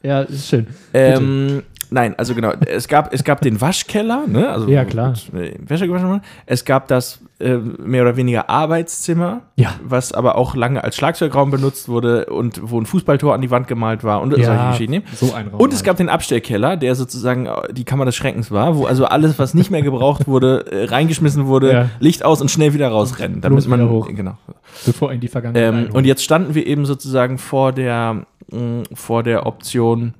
[0.03, 0.67] Ja, ist schön.
[0.95, 1.63] Ähm,
[1.93, 4.49] nein, also genau, es gab, es gab den Waschkeller, ne?
[4.49, 5.15] Also Ja, klar.
[5.35, 6.23] äh, Wäsche gewaschen wurde.
[6.47, 9.75] Es gab das äh, mehr oder weniger Arbeitszimmer, Ja.
[9.85, 13.69] was aber auch lange als Schlagzeugraum benutzt wurde und wo ein Fußballtor an die Wand
[13.69, 15.03] gemalt war und solche Ja, Geschichten.
[15.15, 15.61] so ein Raum.
[15.61, 15.87] Und es halt.
[15.87, 19.55] gab den Abstellkeller, der sozusagen äh, die Kammer des Schreckens war, wo also alles, was
[19.55, 21.89] nicht mehr gebraucht wurde, äh, reingeschmissen wurde, Ja.
[22.01, 24.09] Licht aus und schnell wieder rausrennen, damit Bloß man hoch.
[24.09, 24.39] genau.
[24.87, 25.89] bevor in die Vergangenheit.
[25.89, 30.15] Ähm, und jetzt standen wir eben sozusagen vor der mh, vor der Option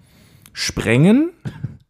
[0.53, 1.31] sprengen,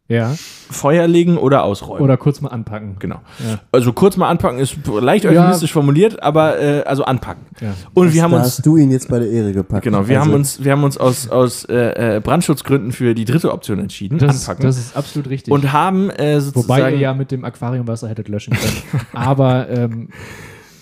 [0.09, 0.35] ja.
[0.69, 2.03] Feuer legen oder ausräumen.
[2.03, 2.97] Oder kurz mal anpacken.
[2.99, 3.21] genau.
[3.39, 3.59] Ja.
[3.71, 5.31] Also kurz mal anpacken ist leicht Ja.
[5.31, 7.45] euphemistisch formuliert, aber äh, also anpacken.
[7.61, 7.73] Ja.
[7.93, 9.83] Und wir haben da uns hast du ihn jetzt bei der Ehre gepackt.
[9.83, 13.25] genau, wir Also, haben uns wir haben uns aus aus äh, äh, Brandschutzgründen für die
[13.25, 14.65] dritte Option entschieden, Das, anpacken.
[14.65, 15.51] das ist absolut richtig.
[15.53, 19.05] und haben äh, sozusagen Wobei ihr ja mit dem Aquariumwasser hättet löschen können.
[19.13, 20.09] Aber ähm,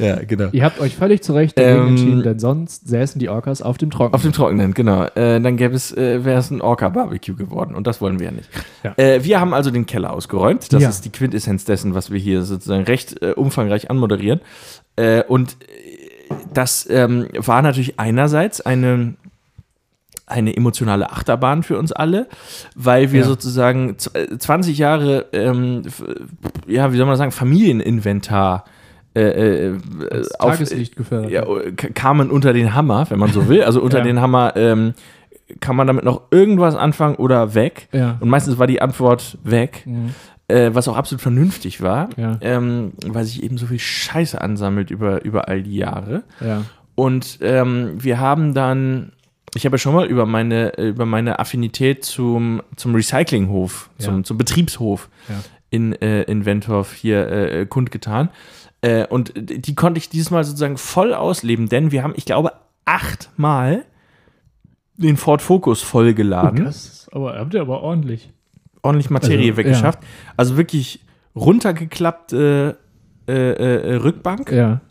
[0.02, 0.50] ja, genau.
[0.52, 3.78] ihr habt euch völlig zu Recht dagegen Ähm, entschieden, denn sonst säßen die Orcas auf
[3.78, 4.14] dem Trockenen.
[4.14, 5.04] Auf dem Trockenen, genau.
[5.16, 8.32] Äh, dann gäbe es, äh, wäre es ein Orca-Barbecue geworden und das wollen wir ja
[8.32, 8.50] nicht.
[8.84, 8.94] Ja.
[8.98, 10.74] Äh, wir haben also den Keller ausgeräumt.
[10.74, 10.90] Das Ja.
[10.90, 14.42] ist die Quintessenz dessen, was wir hier sozusagen recht äh, umfangreich anmoderieren.
[14.96, 19.14] Äh, und äh, das ähm, war natürlich einerseits eine
[20.28, 22.28] eine emotionale Achterbahn für uns alle,
[22.74, 23.26] weil wir Ja.
[23.26, 25.82] sozusagen z- äh, 20 Jahre, ähm,
[26.68, 28.70] ja, wie soll man sagen, Familieninventar äh,
[29.16, 29.68] äh,
[30.12, 31.32] Ins auf, Tageslicht gefördert.
[31.32, 31.46] ja,
[31.94, 33.64] kamen unter den Hammer, wenn man so will.
[33.64, 34.04] Also unter Ja.
[34.04, 34.94] den Hammer ähm,
[35.60, 37.90] kann man damit noch irgendwas anfangen oder weg.
[37.92, 38.18] Ja.
[38.22, 40.12] Und meistens war die Antwort weg, Mhm.
[40.48, 42.38] äh, was auch absolut vernünftig war, Ja.
[42.42, 46.24] ähm, weil sich eben so viel Scheiße ansammelt über, über all die Jahre.
[46.40, 46.64] ja.
[46.96, 49.14] Und ähm, wir haben dann,
[49.56, 54.24] ich habe ja schon mal über meine, über meine Affinität zum, zum Recyclinghof, zum, Ja.
[54.24, 55.36] zum Betriebshof Ja.
[55.70, 58.30] in, äh, in Wentorf hier äh, kundgetan.
[58.82, 62.54] Äh, und die konnte ich dieses Mal sozusagen voll ausleben, denn wir haben, ich glaube,
[62.86, 63.86] achtmal
[64.98, 68.32] den Ford Focus vollgeladen, Das ist aber, habt ihr aber ordentlich.
[68.82, 70.00] ordentlich Materie Also, weggeschafft.
[70.38, 71.02] Also wirklich
[71.36, 72.78] runtergeklappte
[73.28, 74.82] äh, äh, Rückbank, Ja.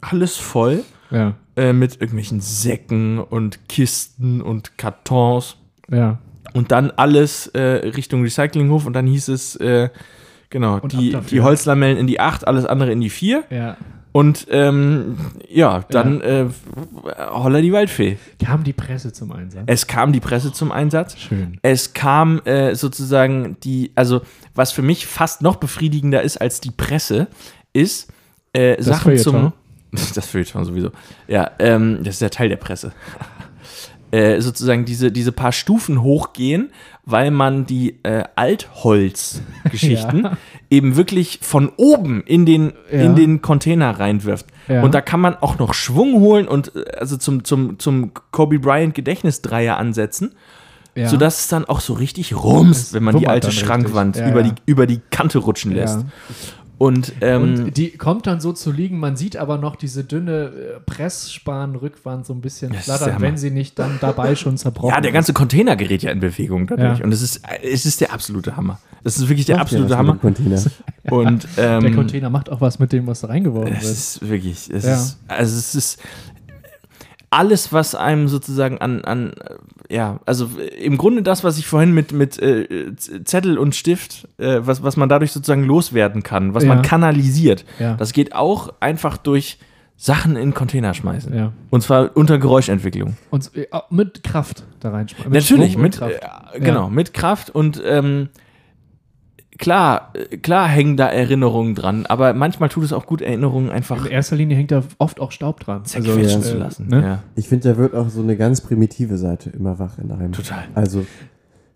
[0.00, 0.84] alles voll.
[1.10, 1.34] Ja.
[1.56, 5.56] äh, mit irgendwelchen Säcken und Kisten und Kartons
[5.90, 6.18] Ja.
[6.54, 9.88] und dann alles äh, Richtung Recyclinghof und dann hieß es, äh,
[10.50, 13.76] genau, Und die, die Holzlamellen in die 8, alles andere in die 4 Ja.
[14.12, 15.16] und ähm,
[15.48, 16.46] ja, dann Äh,
[17.32, 18.18] holla die Waldfee.
[18.44, 19.62] Kam die Presse zum Einsatz.
[19.66, 21.16] Es kam die Presse zum Einsatz.
[21.18, 21.58] Schön.
[21.62, 24.20] Es kam äh, sozusagen die, also
[24.54, 27.28] was für mich fast noch befriedigender ist als die Presse,
[27.72, 28.12] ist
[28.52, 29.52] äh, Sachen zum.
[30.14, 30.90] Das Feuilleton sowieso.
[31.26, 32.92] Ja, ähm, das ist ja Teil der Presse.
[34.12, 36.70] Äh, sozusagen diese, diese paar Stufen hochgehen,
[37.04, 40.36] weil man die äh, Altholz-Geschichten Ja.
[40.70, 43.00] eben wirklich von oben in den, Ja.
[43.02, 44.46] in den Container reinwirft.
[44.68, 44.82] Ja.
[44.82, 48.58] Und da kann man auch noch Schwung holen und äh, also zum, zum, zum Kobe
[48.58, 50.32] Bryant Gedächtnisdreier ansetzen
[50.96, 51.08] Ja.
[51.08, 53.64] sodass es dann auch so richtig rumst, wenn man die alte richtig.
[53.66, 54.42] Schrankwand Ja, über.
[54.42, 56.00] Die, über die Kante rutschen lässt.
[56.80, 60.44] Und, ähm, Und die kommt dann so zu liegen, man sieht aber noch diese dünne
[60.46, 65.12] äh, Pressspan-Rückwand so ein bisschen flattern, wenn sie nicht dann dabei schon zerbrochen ja, der
[65.12, 67.00] ganze Container gerät ja in Bewegung dadurch.
[67.00, 67.04] Ja.
[67.04, 68.80] Und es ist, es ist der absolute Hammer.
[69.04, 70.16] Das ist wirklich der macht absolute Hammer.
[70.16, 70.58] Container.
[71.10, 73.92] Und ähm, Der Container macht auch was mit dem, was da reingeworfen es wird.
[73.92, 74.94] ist wirklich, es Ja.
[74.94, 76.02] ist, also es ist
[77.30, 79.32] alles, was einem sozusagen an, an
[79.88, 80.48] äh, ja, also
[80.80, 84.96] im Grunde das, was ich vorhin mit, mit äh, Zettel und Stift, äh, was, was
[84.96, 86.74] man dadurch sozusagen loswerden kann, was Ja.
[86.74, 87.94] man kanalisiert, Ja.
[87.94, 89.58] das geht auch einfach durch
[89.96, 91.34] Sachen in Container schmeißen.
[91.36, 91.52] Ja.
[91.70, 93.16] Und zwar unter Geräuschentwicklung.
[93.30, 95.30] Und äh, mit Kraft da reinschmeißen.
[95.30, 96.14] Natürlich, Schwung und mit, Kraft.
[96.54, 98.28] äh, genau, mit Kraft und ähm,
[99.60, 104.10] klar, klar hängen da Erinnerungen dran, aber manchmal tut es auch gut, Erinnerungen einfach In
[104.12, 105.84] erster Linie hängt da oft auch Staub dran.
[105.84, 106.40] zerquetschen ja.
[106.40, 106.88] zu äh, lassen.
[106.88, 107.02] ne?
[107.02, 107.22] Ja.
[107.36, 110.32] Ich finde, da wird auch so eine ganz primitive Seite immer wach in einem.
[110.32, 110.64] Total.
[110.74, 111.06] Also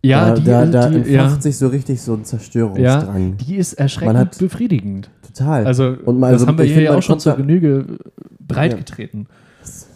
[0.02, 3.36] Ja, da, die, da, da die, entfacht ja, sich so richtig so ein ja, Zerstörungsdrang.
[3.36, 5.10] die ist erschreckend Man hat- befriedigend.
[5.34, 5.66] Total.
[5.66, 7.84] Also, Und mal- das also haben wir ich hier ja auch schon zur Genüge
[8.40, 8.78] breit Ja.
[8.78, 9.26] getreten.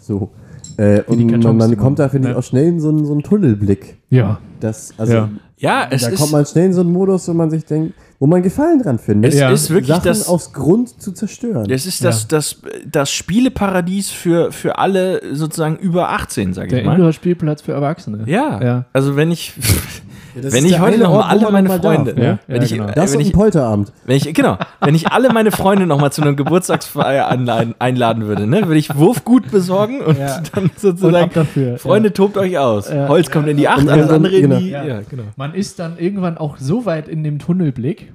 [0.01, 0.31] so.
[0.77, 3.23] Äh, und man, man kommt da, finde ich, auch schnell in so einen, so einen
[3.25, 3.99] Tunnelblick.
[4.11, 4.39] Ja.
[4.61, 5.29] Das, also, Ja.
[5.59, 7.95] Ja, es da ist kommt man schnell in so einen Modus, wo man sich denkt,
[8.21, 9.33] wo man Gefallen dran findet.
[9.33, 9.51] Es Ja.
[9.51, 11.71] ist wirklich Sachen das, aufs Grund zu zerstören.
[11.71, 16.85] es ist das, das, das Spieleparadies für, für alle sozusagen über 18, sage Der ich
[16.87, 16.95] mal.
[16.97, 18.25] Indoor-Spielplatz für Erwachsene.
[18.27, 18.63] Ja.
[18.63, 18.85] Ja.
[18.93, 19.53] also wenn ich,
[20.43, 22.23] das wenn ist ich heute eine noch mal Ort, wo alle meine noch Freunde, darf,
[22.25, 22.39] ne?
[22.47, 22.87] wenn Ja, ich, genau.
[22.87, 23.93] Das ist wenn doch ein ich, Polterabend.
[24.07, 28.27] wenn ich, genau, wenn ich alle meine Freunde noch mal zu einer Geburtstagsfeier anladen, einladen
[28.27, 30.41] würde, ne, würde ich Wurfgut besorgen und Ja.
[30.55, 31.79] dann Und sozusagen, ab dafür.
[31.79, 32.91] Freunde, tobt euch aus.
[32.91, 33.09] Ja.
[33.09, 34.59] Holz kommt in die Acht, Und alles andere in genau.
[34.61, 34.85] die, Ja.
[34.85, 35.25] ja, genau.
[35.37, 38.13] Man ist dann irgendwann auch so weit in dem Tunnelblick.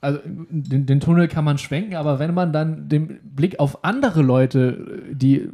[0.00, 4.20] Also den, den Tunnel kann man schwenken, aber wenn man dann den Blick auf andere
[4.20, 5.48] Leute, die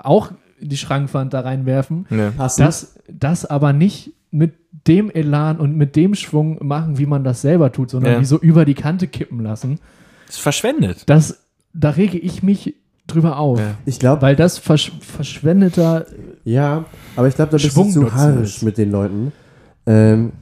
[0.00, 0.30] auch
[0.60, 2.32] die Schrankwand da reinwerfen, Ja.
[2.38, 4.54] Das, das aber nicht mit
[4.86, 8.18] dem Elan und mit dem Schwung machen, wie man das selber tut, sondern Ja.
[8.18, 9.78] die so über die Kante kippen lassen,
[10.28, 11.04] Ist verschwendet.
[11.06, 11.40] das,
[11.74, 12.74] da rege ich mich
[13.06, 13.58] drüber auf.
[13.60, 13.74] Ja.
[13.84, 16.06] Ich glaube, Weil das versch verschwendeter
[16.44, 16.84] Ja,
[17.16, 18.62] aber ich glaube, da bist Schwung du zu harsch ist.
[18.62, 19.32] mit den Leuten.
[19.86, 20.32] Ähm,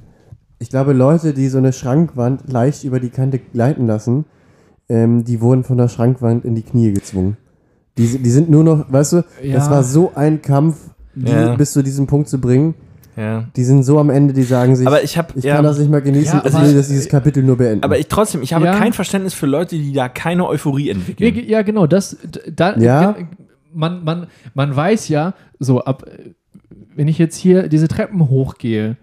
[0.58, 4.24] ich glaube, Leute, die so eine Schrankwand leicht über die Kante gleiten lassen,
[4.88, 7.36] ähm, die wurden von der Schrankwand in die Knie gezwungen.
[7.98, 9.54] Die, die sind nur noch, weißt du, Ja.
[9.56, 10.76] das war so ein Kampf,
[11.14, 11.54] die Ja.
[11.54, 12.74] bis zu diesem Punkt zu bringen.
[13.16, 13.44] Ja.
[13.54, 15.78] Die sind so am Ende, die sagen sich, Aber ich habe, ich ja, kann das
[15.78, 17.84] nicht mal genießen, Ja, ich aber- will das dieses Kapitel nur beenden.
[17.84, 18.76] aber ich trotzdem, ich habe Ja.
[18.76, 21.48] kein Verständnis für Leute, die da keine Euphorie entwickeln.
[21.48, 22.16] ja, genau, das
[22.50, 23.14] da, Ja.
[23.72, 26.04] man, man, man weiß ja, so ab
[26.96, 28.96] wenn ich jetzt hier diese Treppen hochgehe,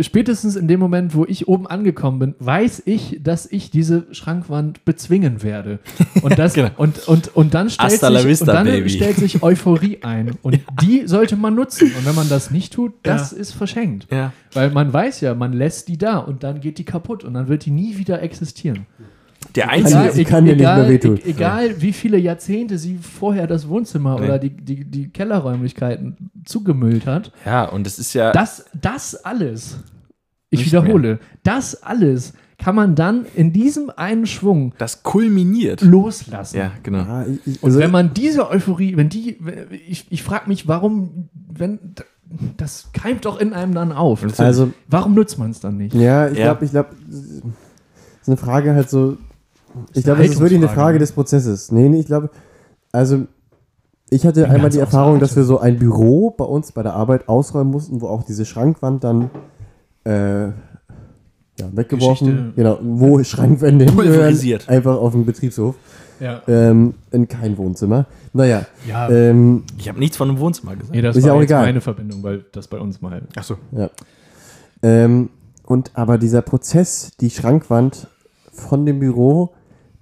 [0.00, 4.84] spätestens in dem Moment, wo ich oben angekommen bin, weiß ich, dass ich diese Schrankwand
[4.84, 5.78] bezwingen werde.
[6.22, 6.70] Und das Genau.
[6.76, 8.88] und, und, und dann stellt Hasta sich, vista, und dann baby.
[8.90, 10.32] stellt sich Euphorie ein.
[10.42, 11.90] Und die sollte man nutzen.
[11.98, 14.06] Und wenn man das nicht tut, das ist verschenkt.
[14.12, 14.32] Ja.
[14.52, 17.48] Weil man weiß ja, man lässt die da und dann geht die kaputt und dann
[17.48, 18.86] wird die nie wieder existieren.
[19.54, 21.16] Der einzige, sie kann dir nicht mehr wehtun.
[21.16, 24.26] e- Egal, wie viele Jahrzehnte sie vorher das Wohnzimmer Nee.
[24.26, 29.78] oder die, die, die Kellerräumlichkeiten zugemüllt hat, ja, und es ist ja, das, das alles,
[30.50, 35.82] ich wiederhole, das alles kann man dann in diesem einen Schwung das kulminiert.
[35.82, 36.56] loslassen.
[36.56, 36.98] Ja, genau.
[37.00, 39.36] Ja, ich, ich, Und also, wenn man diese Euphorie, wenn die,
[39.86, 41.78] ich, ich frage mich, warum, wenn,
[42.56, 44.24] das keimt doch in einem dann auf.
[44.40, 45.94] also Warum nutzt man es dann nicht?
[45.94, 46.44] Ja, ich Ja.
[46.46, 47.42] glaube, ich glaube, das ist
[48.26, 49.16] eine Frage halt so.
[49.90, 50.98] Ich eine glaube, es ist wirklich eine Frage ne?
[51.00, 51.70] des Prozesses.
[51.72, 52.30] Nee, nee, ich glaube,
[52.92, 53.26] also
[54.10, 56.94] ich hatte einmal ganz die Erfahrung, dass wir so ein Büro bei uns bei der
[56.94, 59.30] Arbeit ausräumen mussten, wo auch diese Schrankwand dann
[60.04, 60.46] äh,
[61.58, 62.52] ja, weggeworfen, Geschichte.
[62.54, 64.68] genau, wo Schrankwände hingehören, Pulverisiert.
[64.68, 65.74] einfach auf dem Betriebshof,
[66.20, 68.06] Ja, ähm, in kein Wohnzimmer.
[68.32, 70.94] Naja, ja ähm, Ich habe nichts von einem Wohnzimmer gesagt.
[70.94, 71.66] nee, das ist war ja auch jetzt egal.
[71.66, 73.56] meine Verbindung, weil das bei uns mal Ach so.
[73.72, 73.90] Ja.
[74.82, 75.30] Ähm,
[75.64, 78.08] und aber dieser Prozess, die Schrankwand
[78.52, 79.54] von dem Büro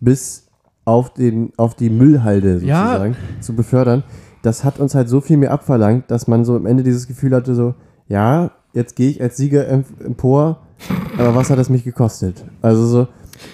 [0.05, 0.47] bis
[0.85, 2.87] auf, den, auf die Müllhalde Ja.
[2.87, 4.03] sozusagen zu befördern,
[4.43, 7.35] das hat uns halt so viel mehr abverlangt, dass man so am Ende dieses Gefühl
[7.35, 7.75] hatte, so,
[8.09, 10.59] ja, jetzt gehe ich als Sieger em- empor,
[11.17, 12.45] aber was hat es mich gekostet?
[12.61, 13.09] Also so,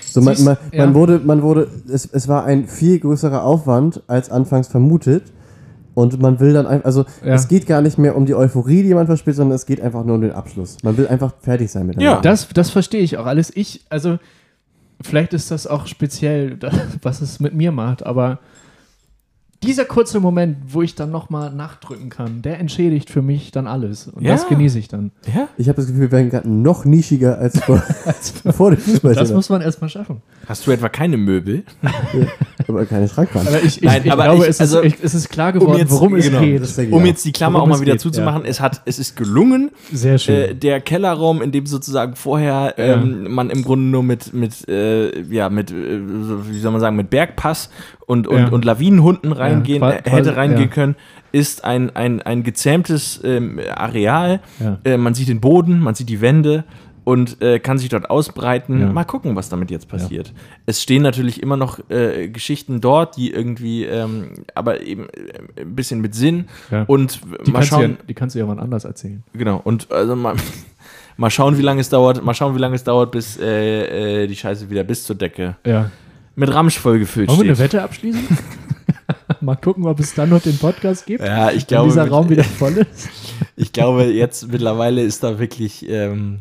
[0.06, 0.84] so man, man, ja.
[0.84, 5.22] man wurde, man wurde, es, es war ein viel größerer Aufwand als anfangs vermutet.
[5.92, 7.34] Und man will dann einfach, also Ja.
[7.34, 10.04] es geht gar nicht mehr um die Euphorie, die man verspielt, sondern es geht einfach
[10.04, 10.76] nur um den Abschluss.
[10.84, 12.20] Man will einfach fertig sein mit der Ja.
[12.20, 13.50] Das, das verstehe ich auch alles.
[13.54, 14.18] Ich, also,
[15.00, 16.58] vielleicht ist das auch speziell,
[17.02, 18.38] was es mit mir macht, aber
[19.62, 24.08] dieser kurze Moment, wo ich dann nochmal nachdrücken kann, der entschädigt für mich dann alles.
[24.08, 24.32] Und Ja.
[24.32, 25.10] das genieße ich dann.
[25.34, 25.48] Ja?
[25.58, 27.82] Ich habe das Gefühl, wir werden gerade noch nischiger als vor,
[28.52, 29.14] vor dem Fußball.
[29.14, 30.22] Das muss man erstmal schaffen.
[30.46, 31.64] Hast du etwa keine Möbel?
[32.66, 33.48] aber keine Schrankwand.
[33.48, 35.78] Aber ich, ich, Nein, ich aber glaube, ich- es, also, ist, es ist klar geworden,
[35.78, 36.76] jetzt- worum es genau, geht.
[36.78, 37.06] denke Um auch.
[37.06, 40.18] jetzt die Klammer Worum auch mal wieder geht, zuzumachen, es, hat, es ist gelungen, Sehr
[40.18, 40.34] schön.
[40.36, 45.20] äh, der Kellerraum, in dem sozusagen vorher ähm, man im Grunde nur mit, mit äh,
[45.24, 46.00] ja, mit, äh,
[46.48, 47.68] wie soll man sagen, mit Bergpass
[48.10, 48.48] und, und, Ja.
[48.48, 50.74] und Lawinenhunden reingehen, qua- äh, hätte quasi, reingehen ja.
[50.74, 50.96] können,
[51.32, 54.40] ist ein, ein, ein gezähmtes ähm, Areal.
[54.58, 54.78] Ja.
[54.84, 56.64] Äh, man sieht den Boden, man sieht die Wände
[57.04, 58.80] und äh, kann sich dort ausbreiten.
[58.80, 58.86] Ja.
[58.92, 60.32] Mal gucken, was damit jetzt passiert.
[60.66, 65.74] Es stehen natürlich immer noch äh, Geschichten dort, die irgendwie, ähm, aber eben äh, ein
[65.76, 66.46] bisschen mit Sinn.
[66.70, 66.82] Ja.
[66.88, 69.22] Und die, mal kannst du schauen, ja, die kannst du ja wann anders erzählen.
[69.32, 70.34] Genau, und also mal,
[71.16, 74.26] mal schauen, wie lange es dauert, mal schauen, wie lange es dauert, bis äh, äh,
[74.26, 75.90] die Scheiße wieder bis zur Decke Ja.
[76.40, 77.72] Mit Ramsch vollgefüllt Wollen wir eine steht.
[77.74, 78.26] Wette abschließen?
[79.40, 81.22] Mal gucken, ob es dann noch den Podcast gibt.
[81.24, 83.08] Ja, ich wenn glaube, dieser mit- Raum wieder voll ist.
[83.56, 86.40] ich glaube, jetzt mittlerweile ist da wirklich, ähm,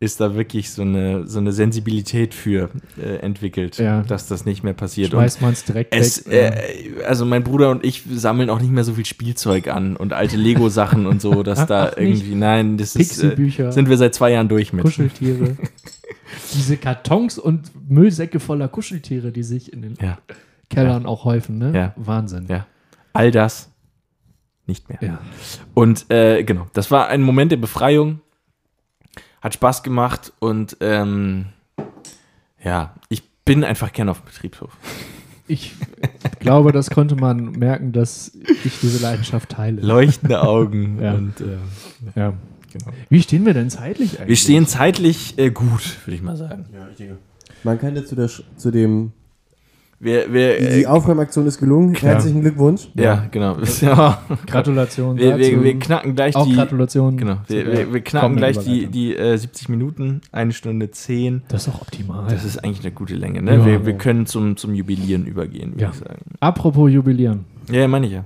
[0.00, 2.70] ist da wirklich so eine, so eine Sensibilität für
[3.02, 4.02] äh, entwickelt, Ja.
[4.02, 5.12] dass das nicht mehr passiert.
[5.12, 6.54] Und Schmeißt man es direkt es, weg.
[7.00, 10.12] äh, also mein Bruder und ich sammeln auch nicht mehr so viel Spielzeug an und
[10.12, 12.20] alte Lego-Sachen und so, dass da Ach, nicht?
[12.20, 13.72] irgendwie, nein, das ist, äh, Pixie-Bücher.
[13.72, 14.84] sind wir seit zwei Jahren durch mit.
[14.84, 15.56] Kuscheltiere.
[16.54, 20.18] Diese Kartons und Müllsäcke voller Kuscheltiere, die sich in den Ja,
[20.70, 21.72] Kellern auch häufen, ne?
[21.74, 21.92] Ja.
[21.96, 22.46] Wahnsinn.
[22.48, 22.66] ja.
[23.12, 23.70] All das
[24.66, 24.98] nicht mehr.
[25.00, 25.18] Ja.
[25.74, 28.20] Und äh, genau, das war ein Moment der Befreiung.
[29.40, 31.46] Hat Spaß gemacht und ähm,
[32.62, 34.76] ja, ich bin einfach gern auf dem Betriebshof.
[35.46, 35.74] Ich
[36.40, 39.80] glaube, das konnte man merken, dass ich diese Leidenschaft teile.
[39.80, 41.14] Leuchtende Augen Ja.
[41.14, 41.56] und äh,
[42.14, 42.34] Ja.
[43.08, 44.28] Wie stehen wir denn zeitlich eigentlich?
[44.28, 46.66] Wir stehen zeitlich äh, gut, würde ich mal sagen.
[47.64, 49.12] Man kann ja zu, der, zu dem.
[50.00, 51.92] Wir, Die äh, Aufräumaktion ist gelungen.
[51.96, 52.88] Herzlichen Glückwunsch.
[52.94, 53.56] ja, genau.
[53.80, 54.22] Ja.
[54.46, 55.16] Gratulation.
[55.18, 56.54] Wir, wir, wir knacken gleich auch die.
[56.54, 57.16] Gratulation.
[57.16, 61.42] Genau, wir, wir, wir knacken gleich die, die äh, 70 Minuten, eine Stunde 10.
[61.48, 62.30] Das ist doch optimal.
[62.30, 63.56] Das ist eigentlich eine gute Länge, ne?
[63.56, 63.66] Ja.
[63.66, 65.90] wir, wir können zum, zum Jubilieren übergehen, würde Ja.
[65.90, 66.20] ich sagen.
[66.38, 67.44] Apropos Jubilieren.
[67.68, 68.24] Ja, ja, meine ich ja.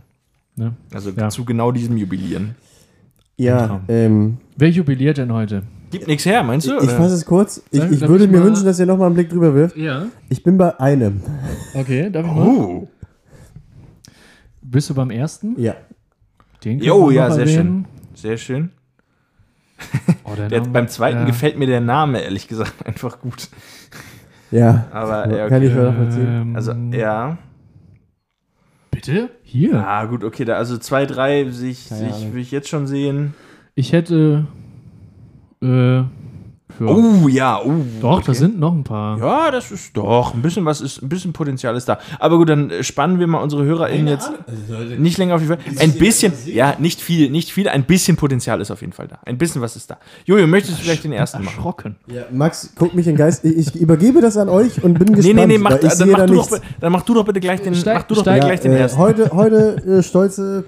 [0.57, 0.75] Ne?
[0.93, 1.31] Also Ja.
[1.31, 2.55] zu genau diesem Jubilieren.
[3.43, 5.63] Ja, ähm, Wer jubiliert denn heute?
[5.91, 6.79] Gibt nichts her, meinst du?
[6.79, 7.63] ich fasse es kurz.
[7.71, 9.77] Ich, ich würde ich mir wünschen, dass ihr nochmal einen Blick drüber wirft.
[9.77, 10.07] Ja.
[10.29, 11.21] Ich bin bei einem.
[11.75, 12.47] Okay, darf ich mal?
[12.47, 12.89] Oh,
[14.63, 15.61] Bist du beim ersten?
[15.61, 15.75] Ja.
[16.65, 17.87] Den können Jo, wir ja, sehr erwähnen.
[18.15, 18.71] sehr schön.
[20.25, 21.25] Oh, der Der, Name- beim zweiten ja.
[21.25, 23.49] gefällt mir der Name, ehrlich gesagt, einfach gut.
[24.53, 24.87] Ja.
[24.93, 25.67] Aber ja, Kann okay.
[25.67, 26.27] ich mir nachvollziehen.
[26.29, 27.37] Ähm, Also, ja.
[29.05, 29.31] Bitte?
[29.43, 29.85] Hier.
[29.87, 32.35] Ah, gut, okay, da, also zwei, drei sehe ich, Keine sehe ich, Ahnung.
[32.35, 33.35] will ich jetzt schon sehen.
[33.75, 34.47] Ich hätte.
[35.61, 36.03] Äh,
[36.79, 37.73] für, Oh, ja, oh.
[38.01, 38.23] doch, okay.
[38.29, 39.19] da sind noch ein paar.
[39.19, 41.99] Ja, das ist doch, ein bisschen was ist, ein bisschen Potenzial ist da.
[42.19, 44.31] Aber gut, dann äh, spannen wir mal unsere HörerInnen jetzt
[44.99, 45.59] nicht länger auf die Fall.
[45.79, 49.19] Ein bisschen, ja, nicht viel, nicht viel, ein bisschen Potenzial ist auf jeden Fall da.
[49.25, 49.99] Ein bisschen was ist da.
[50.25, 51.57] Jojo, möchtest du vielleicht den ersten machen?
[51.57, 51.97] Erschrocken.
[52.07, 52.23] ja.
[52.31, 53.45] Max, guck mich in Geist.
[53.45, 55.37] Ich, übergebe das an euch und bin Nee, gespannt.
[55.37, 56.67] nee, nee, mach, weil ich dann, mach da du doch, nichts.
[56.81, 58.79] dann mach du doch bitte gleich den, Steig- mach du doch steig- gleich den äh,
[58.79, 58.99] ersten.
[58.99, 60.65] Heute, heute äh, stolze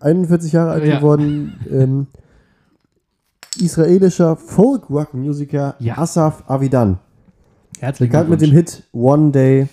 [0.00, 0.96] 41 Jahre alt Ja.
[0.96, 1.54] geworden.
[1.70, 2.06] Ähm,
[3.60, 5.98] israelischer Folk-Rock-Musiker Ja.
[5.98, 6.98] Asaf Avidan.
[7.80, 8.50] Herzlichen Bekannt mit dem.
[8.52, 9.68] Hit One Day,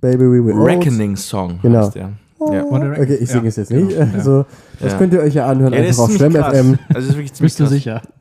[0.00, 0.54] Baby We Will.
[0.54, 1.80] Reckoning Song Genau.
[1.86, 2.12] heißt der.
[2.40, 2.64] Ja.
[2.64, 3.04] One Direction.
[3.04, 3.98] Okay, ich singe Ja, es jetzt genau, nicht.
[3.98, 4.08] ja.
[4.14, 4.44] Also,
[4.80, 4.98] das Ja.
[4.98, 6.32] könnt ihr euch ja anhören, Ja, einfach auf Schwemm.
[6.32, 6.78] FM.
[6.94, 8.02] Also ist wirklich ziemlich Bist du sicher?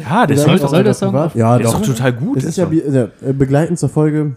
[0.00, 1.80] Ja, Song, Soll, soll der Song Ja, der ist doch.
[1.80, 2.38] doch total gut.
[2.38, 2.98] Es der ist ja also,
[3.28, 4.34] äh, begleitend zur Folge.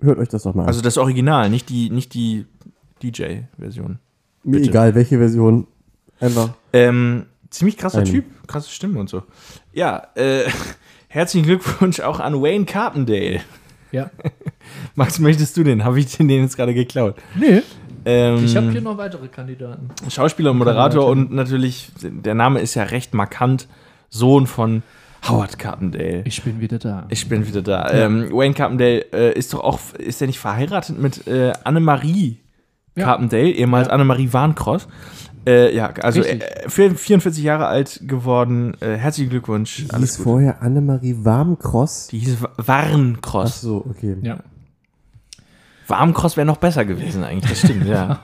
[0.00, 0.68] Hört euch das doch mal an.
[0.68, 2.46] also das Original, nicht die, nicht die
[3.00, 3.98] DJ-Version.
[4.42, 5.66] Mir egal, welche Version.
[6.18, 6.50] Einfach.
[6.72, 9.22] Ähm, ziemlich krasser Ein- Typ, krasse Stimme und so.
[9.72, 10.44] Ja, äh,
[11.08, 13.40] herzlichen Glückwunsch auch an Wayne Carpendale.
[13.92, 14.10] Ja.
[14.94, 15.84] Max, möchtest du den?
[15.84, 17.16] Habe ich den jetzt gerade geklaut?
[17.38, 17.62] Nee,
[18.04, 19.88] Ähm, ich habe hier noch weitere Kandidaten.
[20.08, 23.68] Schauspieler und Moderator und natürlich, der Name ist ja recht markant,
[24.08, 24.82] Sohn von
[25.28, 26.22] Howard Carpendale.
[26.24, 27.04] Ich bin wieder da.
[27.10, 27.90] Ich bin wieder da.
[27.92, 32.38] Ähm, Wayne Carpendale äh, ist doch auch, ist er nicht verheiratet mit äh, Annemarie
[32.96, 33.04] Ja.
[33.04, 34.88] Carpendale, ehemals Annemarie Warncross?
[35.46, 36.38] Äh, ja, also äh,
[36.68, 38.74] vier- 44 Jahre alt geworden.
[38.80, 39.76] Äh, herzlichen Glückwunsch.
[39.86, 40.28] Die Alles hieß Gute.
[40.28, 42.08] vorher Annemarie Warmcross.
[42.08, 43.60] Die hieß Wa- Ach Warncross.
[43.60, 44.16] so, okay.
[44.22, 44.38] ja.
[45.88, 48.20] Warmcross wäre noch besser gewesen eigentlich, das stimmt, ja.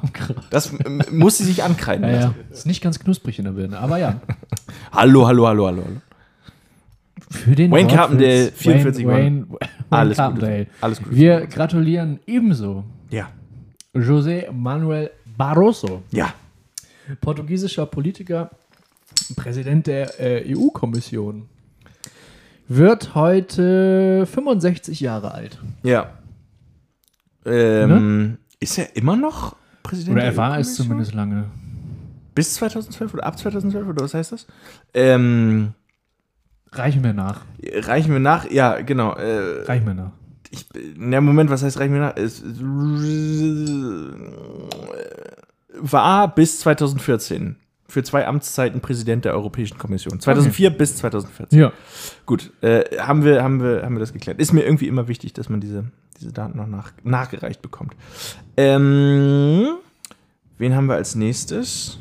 [0.51, 2.35] Das ähm, muss sie sich ankreiden Ja, ja.
[2.53, 4.21] Ist nicht ganz knusprig in der Birne, aber ja.
[4.93, 5.97] Hallo, hallo, hallo, hallo, hallo.
[7.29, 9.59] Für den Wayne Carpendale, 44 Wayne, Wayne, Wayne
[9.91, 10.59] Alles Carpendale.
[10.67, 10.71] Gute.
[10.81, 11.17] Alles Gute.
[11.17, 13.31] Wir gratulieren ebenso Ja.
[13.95, 16.33] José Manuel Barroso, Ja.
[17.20, 18.51] Portugiesischer Politiker,
[19.37, 21.49] Präsident der äh, EU-Kommission.
[22.69, 25.59] Wird heute 65 Jahre alt.
[25.83, 26.11] Ja.
[27.45, 29.55] Ähm, Ist er immer noch
[29.85, 30.16] Präsident?
[30.16, 30.87] Oder der er war es EU-Kommission?
[30.87, 31.45] zumindest lange.
[32.35, 34.47] Bis 2012 oder ab 2012 oder was heißt das?
[34.93, 35.73] Ähm,
[36.73, 37.43] Reichen wir nach.
[37.62, 38.51] reichen wir nach?
[38.51, 39.12] Ja, genau.
[39.15, 40.11] Äh, Reichen wir nach.
[40.51, 40.66] ich,
[40.97, 42.16] na, Moment, was heißt reichen wir nach?
[42.16, 42.43] Es
[45.78, 47.57] war bis 2014
[47.89, 50.19] für zwei Amtszeiten Präsident der Europäischen Kommission.
[50.19, 51.59] 2004 bis 2014.
[51.59, 51.73] Ja.
[52.24, 54.40] Gut, äh, haben, wir, haben, wir, haben wir das geklärt.
[54.40, 55.85] Ist mir irgendwie immer wichtig, dass man diese,
[56.19, 57.94] diese Daten noch nach, nachgereicht bekommt.
[58.57, 59.77] Ähm,
[60.59, 61.98] wen haben wir als nächstes?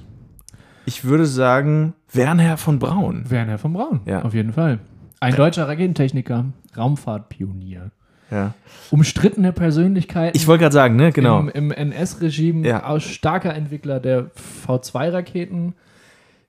[0.86, 3.30] Ich würde sagen, Werner von Braun.
[3.30, 4.02] Werner von Braun.
[4.06, 4.24] Ja.
[4.24, 4.80] Auf jeden Fall.
[5.20, 6.46] Ein deutscher Raketentechniker,
[6.78, 7.92] Raumfahrtpionier.
[8.32, 8.54] Ja.
[8.92, 10.36] Umstrittene Persönlichkeit.
[10.36, 11.40] Ich wollte gerade sagen, ne, genau.
[11.40, 12.86] Im, im NS-Regime Ja.
[12.86, 14.32] aus starker Entwickler der
[14.68, 15.74] V2-Raketen.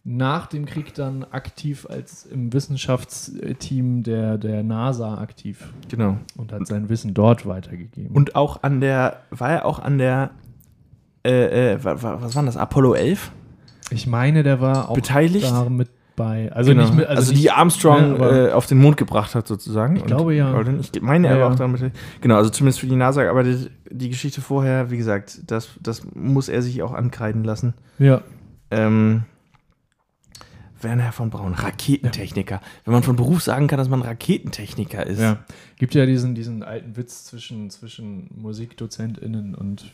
[0.08, 6.18] Nach dem Krieg dann aktiv als im Wissenschaftsteam der, der NASA aktiv genau.
[6.36, 8.14] und hat sein Wissen dort weitergegeben.
[8.14, 10.30] Und auch an der, war er auch an der,
[11.26, 13.32] äh, äh, wa- wa- was war das, Apollo 11
[13.90, 15.50] ich meine, der war auch beteiligt?
[15.50, 16.50] da mit bei.
[16.52, 16.90] Also Genau.
[16.92, 19.96] mit, also, nicht, die Armstrong ne, aber- äh, auf den Mond gebracht hat, sozusagen.
[19.96, 20.52] Ich glaube, ja.
[20.52, 21.52] Aldrin, Ich meine, Ja, er war ja.
[21.52, 21.96] auch daran beteiligt.
[22.20, 26.02] Genau, also zumindest für die NASA, aber die, die Geschichte vorher, wie gesagt, das, das
[26.14, 27.74] muss er sich auch ankreiden lassen.
[27.98, 28.22] Ja.
[28.70, 29.22] Ähm,
[30.82, 32.60] Werner von Braun, Raketentechniker.
[32.84, 35.20] Wenn man von Beruf sagen kann, dass man Raketentechniker ist.
[35.20, 35.38] Ja,
[35.78, 39.86] gibt ja diesen, diesen alten Witz zwischen, zwischen MusikdozentInnen und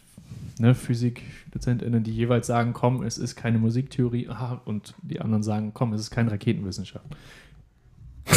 [0.58, 5.72] ne, PhysikdozentInnen, die jeweils sagen, komm, es ist keine Musiktheorie, aha, und die anderen sagen,
[5.74, 7.06] komm, es ist keine Raketenwissenschaft.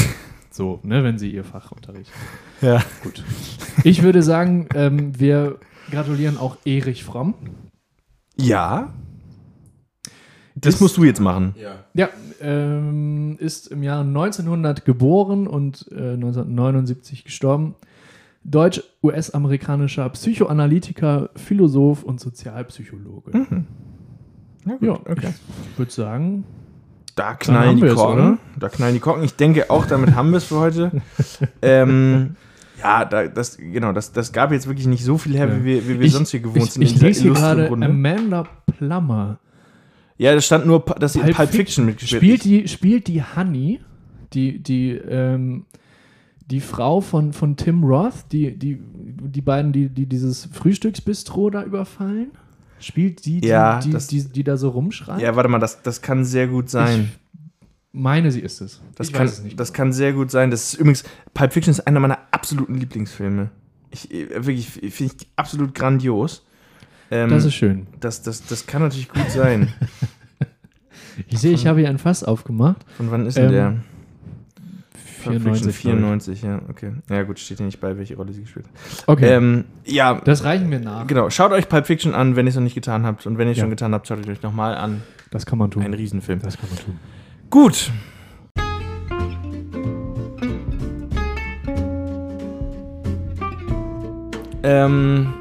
[0.49, 2.14] so, ne, wenn sie ihr Fach unterrichten.
[2.61, 2.84] Ja.
[3.03, 3.23] Gut.
[3.84, 5.60] Ich würde sagen, ähm, wir
[5.91, 7.36] gratulieren auch Erich Fromm.
[8.38, 8.94] Ja.
[10.56, 11.53] Das musst du jetzt machen.
[11.94, 12.10] Ja,
[12.41, 17.76] ähm, ist im Jahr 1900 geboren und äh, 1979 gestorben.
[18.45, 23.31] Deutsch-US-amerikanischer Psychoanalytiker, Philosoph und Sozialpsychologe.
[24.65, 25.34] Ja, gut, Ja, okay.
[25.72, 26.43] ich würde sagen,
[27.15, 28.39] Da knallen die Korken.
[28.59, 29.23] Da knallen die Korken.
[29.23, 30.91] Ich denke auch, damit haben wir es für heute.
[31.61, 32.35] ähm,
[32.81, 35.59] ja, da, das, genau, das, das gab jetzt wirklich nicht so viel her, Ja.
[35.59, 36.81] wie wir, wie wir ich, sonst hier gewohnt ich, sind.
[36.84, 37.88] ich dieser lese hier gerade Runde.
[37.88, 38.47] Amanda
[38.77, 39.39] Plummer.
[40.17, 43.07] Ja, da stand nur, dass sie in Pulp Pulp Fiction Fiction mitgespielt Spielt die, spielt
[43.07, 43.80] die Honey,
[44.34, 45.65] die, die, ähm,
[46.51, 51.63] die Frau von, von Tim Roth, die, die, die beiden, die, die dieses Frühstücksbistro da
[51.63, 52.31] überfallen?
[52.80, 55.22] Spielt die, die, Ja, die, das- die, die da so rumschreit?
[55.22, 57.11] Ja, warte mal, das, das kann sehr gut sein.
[57.91, 58.81] Meine, sie ist es.
[58.95, 59.59] das, ich kann, weiß es nicht.
[59.59, 60.51] das kann sehr gut sein.
[60.51, 61.03] Das ist übrigens,
[61.34, 63.49] Pulp Fiction ist einer meiner absoluten Lieblingsfilme.
[63.89, 66.45] Ich, äh, wirklich, finde ich absolut grandios.
[67.09, 67.88] Ähm, das ist schön.
[68.01, 69.69] das, das, das kann natürlich gut sein.
[71.30, 72.85] Ich sehe, ich habe hier ein Fass aufgemacht.
[72.97, 73.76] Von wann ist denn Ähm, der?
[75.26, 76.39] Pulp Fiction 94.
[76.39, 76.91] 94, ja, okay.
[77.10, 79.03] Ja, gut, steht hier nicht bei, welche Rolle sie gespielt hat.
[79.07, 81.07] Okay, Ähm, ja, das reichen wir nach.
[81.07, 81.30] genau.
[81.30, 83.26] Schaut euch Pulp Fiction an, wenn ihr es noch nicht getan habt.
[83.26, 83.64] Und wenn ihr es Ja.
[83.64, 85.02] schon getan habt, schaut euch nochmal an.
[85.31, 85.84] Das kann man tun.
[85.84, 86.39] Ein Riesenfilm.
[86.41, 86.99] Das kann man tun.
[87.49, 87.91] Gut.
[94.64, 95.34] Ähm,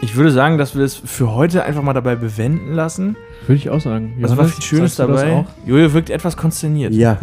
[0.00, 3.16] ich würde sagen, dass wir es für heute einfach mal dabei bewenden lassen.
[3.46, 4.14] Würde ich auch sagen.
[4.20, 5.34] Es war Johannes, viel Schönes sagst du das dabei.
[5.36, 5.46] Auch?
[5.66, 6.92] Jojo wirkt etwas konsterniert.
[6.92, 7.18] Ja,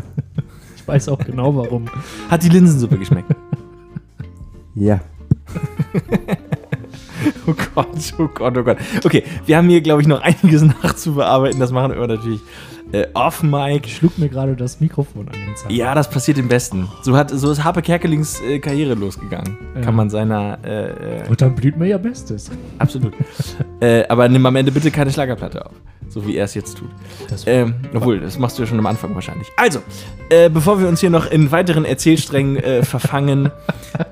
[0.85, 1.85] Ich weiß auch genau warum.
[2.29, 3.31] Hat die Linsensuppe geschmeckt?
[4.75, 4.99] ja.
[7.47, 8.77] Oh Gott, oh Gott, oh Gott.
[9.03, 11.59] Okay, wir haben hier, glaube ich, noch einiges nachzubearbeiten.
[11.59, 12.39] Das machen wir natürlich
[12.91, 13.85] äh, off-Mic.
[13.85, 15.71] Ich schlug mir gerade das Mikrofon an den Zahn.
[15.71, 16.87] Ja, das passiert im Besten.
[17.03, 19.57] So, hat, so ist Harpe Kerkelings äh, Karriere losgegangen.
[19.75, 19.81] Ja.
[19.81, 20.59] Kann man seiner.
[20.63, 22.51] Äh, äh, Und dann blüht mir ja Bestes.
[22.79, 23.13] absolut.
[23.79, 25.73] äh, aber nimm am Ende bitte keine Schlagerplatte auf.
[26.09, 26.87] So wie er es jetzt tut.
[27.29, 29.47] Das Ähm, obwohl, das machst du ja schon am Anfang wahrscheinlich.
[29.57, 29.79] Also,
[30.29, 33.51] äh, bevor wir uns hier noch in weiteren Erzählsträngen äh, verfangen,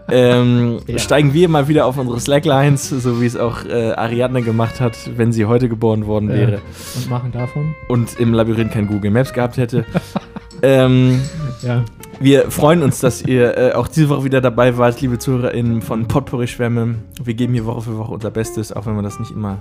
[0.09, 0.97] ähm, Ja.
[0.99, 4.97] steigen wir mal wieder auf unsere Slacklines, so wie es auch äh, Ariadne gemacht hat,
[5.15, 6.59] wenn sie heute geboren worden wäre
[6.95, 7.73] Und machen davon?
[7.87, 9.85] und im Labyrinth kein Google Maps gehabt hätte.
[10.61, 11.21] ähm,
[11.61, 11.83] Ja.
[12.19, 16.07] wir freuen uns, dass ihr äh, auch diese Woche wieder dabei wart, liebe ZuhörerInnen von
[16.07, 16.95] Potpourri Schwämme.
[17.23, 19.59] Wir geben hier Woche für Woche unser Bestes, auch wenn man das nicht immer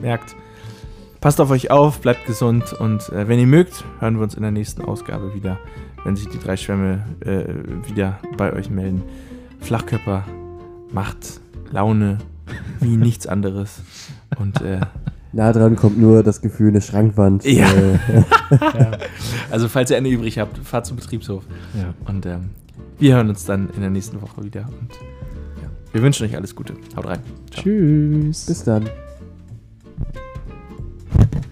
[0.00, 0.36] merkt.
[1.20, 4.42] Passt auf euch auf, bleibt gesund und äh, wenn ihr mögt, hören wir uns in
[4.42, 5.58] der nächsten Ausgabe wieder,
[6.04, 7.44] wenn sich die drei Schwämme äh,
[7.90, 9.02] wieder bei euch melden.
[9.60, 10.24] Flachkörper
[10.92, 11.40] macht
[11.72, 12.18] Laune
[12.80, 13.80] wie nichts anderes.
[14.38, 14.80] Und äh,
[15.32, 17.44] Nah dran kommt nur das Gefühl, eine Schrankwand.
[17.44, 17.66] Ja.
[17.70, 17.98] Äh,
[18.50, 18.92] Ja.
[19.50, 21.44] also falls ihr eine übrig habt, fahrt zum Betriebshof.
[21.74, 21.92] ja.
[22.06, 22.50] Und ähm,
[22.98, 24.62] wir hören uns dann in der nächsten Woche wieder.
[24.62, 24.92] Und
[25.62, 26.74] ja, wir wünschen euch alles Gute.
[26.96, 27.18] Haut rein.
[27.50, 27.62] Ciao.
[27.64, 28.46] Tschüss.
[28.46, 28.88] bis dann.
[31.10, 31.47] Thank you.